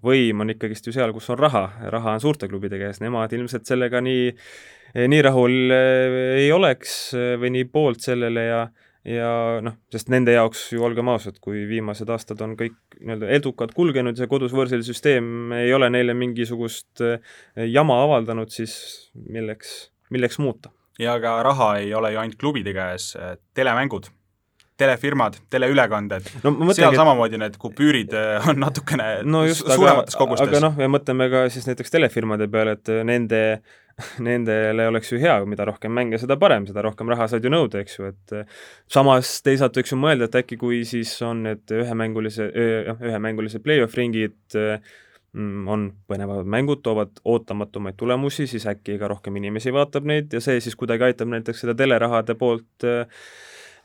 võim 0.06 0.44
on 0.44 0.54
ikkagist 0.54 0.88
ju 0.88 0.94
seal, 0.94 1.14
kus 1.16 1.30
on 1.34 1.40
raha, 1.40 1.64
raha 1.94 2.18
on 2.18 2.24
suurte 2.24 2.50
klubide 2.50 2.78
käes, 2.82 3.02
nemad 3.02 3.34
ilmselt 3.34 3.66
sellega 3.70 4.02
nii, 4.06 4.28
nii 5.10 5.22
rahul 5.26 5.74
eh, 5.74 6.18
ei 6.44 6.52
oleks 6.54 6.98
eh, 7.18 7.34
või 7.42 7.56
nii 7.58 7.72
poolt 7.74 8.06
sellele 8.06 8.46
ja 8.50 8.68
ja 9.08 9.62
noh, 9.64 9.78
sest 9.94 10.10
nende 10.12 10.34
jaoks 10.36 10.66
ju 10.74 10.84
olgem 10.84 11.08
ausad, 11.08 11.38
kui 11.40 11.62
viimased 11.70 12.10
aastad 12.12 12.42
on 12.44 12.58
kõik 12.60 12.76
nii-öelda 13.00 13.30
edukalt 13.38 13.72
kulgenud 13.78 14.20
ja 14.20 14.28
kodus 14.28 14.52
võõrsil 14.52 14.84
süsteem 14.84 15.54
ei 15.56 15.72
ole 15.74 15.88
neile 15.94 16.14
mingisugust 16.18 17.02
eh, 17.06 17.22
jama 17.72 18.02
avaldanud, 18.04 18.52
siis 18.54 18.76
milleks, 19.16 19.94
milleks 20.14 20.42
muuta? 20.44 20.74
ja 21.00 21.16
ka 21.24 21.40
raha 21.46 21.78
ei 21.82 21.94
ole 21.94 22.12
ju 22.14 22.22
ainult 22.22 22.38
klubide 22.42 22.74
käes, 22.78 23.12
telemängud 23.58 24.12
telefirmad, 24.78 25.40
teleülekanded 25.54 26.30
no,, 26.44 26.54
seal 26.76 26.92
et... 26.92 27.00
samamoodi 27.00 27.40
need 27.42 27.58
kupüürid 27.62 28.14
äh, 28.18 28.46
on 28.52 28.62
natukene 28.62 29.10
no 29.26 29.44
just, 29.48 29.66
suuremates 29.66 30.16
aga, 30.16 30.22
kogustes. 30.22 30.52
aga 30.52 30.62
noh, 30.68 30.78
ja 30.84 30.90
mõtleme 30.92 31.30
ka 31.34 31.44
siis 31.54 31.68
näiteks 31.70 31.94
telefirmade 31.94 32.50
peale, 32.52 32.78
et 32.78 32.94
nende 33.08 33.42
nendele 34.28 34.86
oleks 34.92 35.10
ju 35.10 35.18
hea, 35.22 35.40
mida 35.50 35.66
rohkem 35.66 35.94
mänge, 35.98 36.20
seda 36.22 36.38
parem, 36.38 36.68
seda 36.70 36.84
rohkem 36.86 37.10
raha 37.10 37.26
saad 37.32 37.46
ju 37.46 37.50
nõuda, 37.50 37.82
eks 37.82 37.98
ju, 37.98 38.12
et 38.12 38.36
äh, 38.38 38.62
samas 38.94 39.40
teisalt 39.46 39.80
võiks 39.80 39.96
ju 39.96 39.98
mõelda, 39.98 40.30
et 40.30 40.38
äkki 40.44 40.60
kui 40.62 40.84
siis 40.86 41.16
on 41.26 41.42
need 41.48 41.74
ühemängulise, 41.74 42.52
noh, 42.92 43.02
ühemängulise 43.10 43.62
play-off 43.66 43.98
ringid 43.98 44.38
mm, 44.54 45.68
on 45.74 45.90
põnevad 46.10 46.46
mängud, 46.46 46.84
toovad 46.86 47.18
ootamatumaid 47.26 47.98
tulemusi, 47.98 48.46
siis 48.50 48.70
äkki 48.70 49.00
ka 49.02 49.10
rohkem 49.10 49.42
inimesi 49.42 49.74
vaatab 49.74 50.06
neid 50.10 50.34
ja 50.34 50.46
see 50.46 50.62
siis 50.62 50.78
kuidagi 50.78 51.10
aitab 51.10 51.34
näiteks 51.34 51.66
seda 51.66 51.74
telerahade 51.78 52.38
poolt 52.38 52.86
äh, 52.86 53.26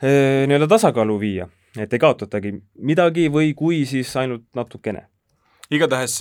nii-öelda 0.03 0.67
tasakaalu 0.67 1.17
viia, 1.19 1.47
et 1.79 1.93
ei 1.93 2.01
kaotatagi 2.01 2.53
midagi 2.83 3.29
või 3.31 3.53
kui, 3.55 3.85
siis 3.87 4.11
ainult 4.19 4.49
natukene. 4.55 5.07
igatahes 5.71 6.19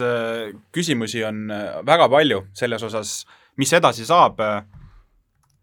küsimusi 0.72 1.24
on 1.26 1.49
väga 1.87 2.09
palju 2.09 2.45
selles 2.55 2.83
osas, 2.83 3.24
mis 3.57 3.72
edasi 3.72 4.07
saab. 4.07 4.39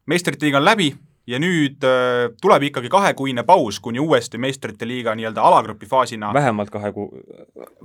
meistrite 0.06 0.46
liiga 0.46 0.58
on 0.58 0.66
läbi 0.66 0.90
ja 1.30 1.40
nüüd 1.42 1.86
tuleb 2.42 2.66
ikkagi 2.70 2.90
kahekuine 2.90 3.44
paus, 3.48 3.80
kuni 3.80 4.02
uuesti 4.02 4.38
meistrite 4.42 4.88
liiga 4.88 5.14
nii-öelda 5.16 5.42
alagrupi 5.46 5.86
faasina 5.90 6.34
vähemalt 6.34 6.70
kahe 6.74 6.92
kuu 6.92 7.10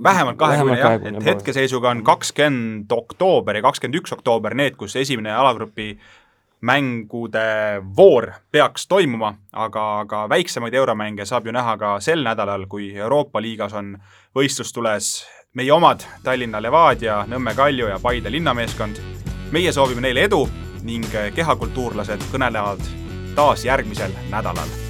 vähemalt 0.03 0.37
kahekuine 0.37 0.79
jah, 0.79 0.97
et 1.11 1.25
hetkeseisuga 1.25 1.93
on 1.93 2.03
kakskümmend 2.03 2.91
oktoober 2.91 3.59
ja 3.59 3.65
kakskümmend 3.65 4.01
üks 4.01 4.15
oktoober 4.15 4.57
need, 4.57 4.77
kus 4.79 4.95
esimene 4.95 5.33
alagrupi 5.33 5.93
mängude 6.65 7.81
voor 7.97 8.31
peaks 8.51 8.87
toimuma, 8.87 9.35
aga, 9.53 9.83
aga 9.99 10.23
väiksemaid 10.29 10.73
euromänge 10.73 11.25
saab 11.25 11.45
ju 11.45 11.53
näha 11.53 11.77
ka 11.77 11.95
sel 12.01 12.23
nädalal, 12.25 12.65
kui 12.69 12.89
Euroopa 12.95 13.41
liigas 13.41 13.73
on 13.77 13.93
võistlustules 14.35 15.11
meie 15.55 15.73
omad 15.73 16.03
Tallinna 16.23 16.61
Levadia, 16.61 17.21
Nõmme 17.29 17.53
Kalju 17.55 17.91
ja 17.91 17.99
Paide 18.01 18.31
linnameeskond. 18.31 19.01
meie 19.51 19.71
soovime 19.71 20.01
neile 20.01 20.25
edu 20.25 20.41
ning 20.83 21.05
kehakultuurlased 21.35 22.25
kõnelevad 22.31 22.81
taas 23.35 23.65
järgmisel 23.65 24.11
nädalal 24.31 24.84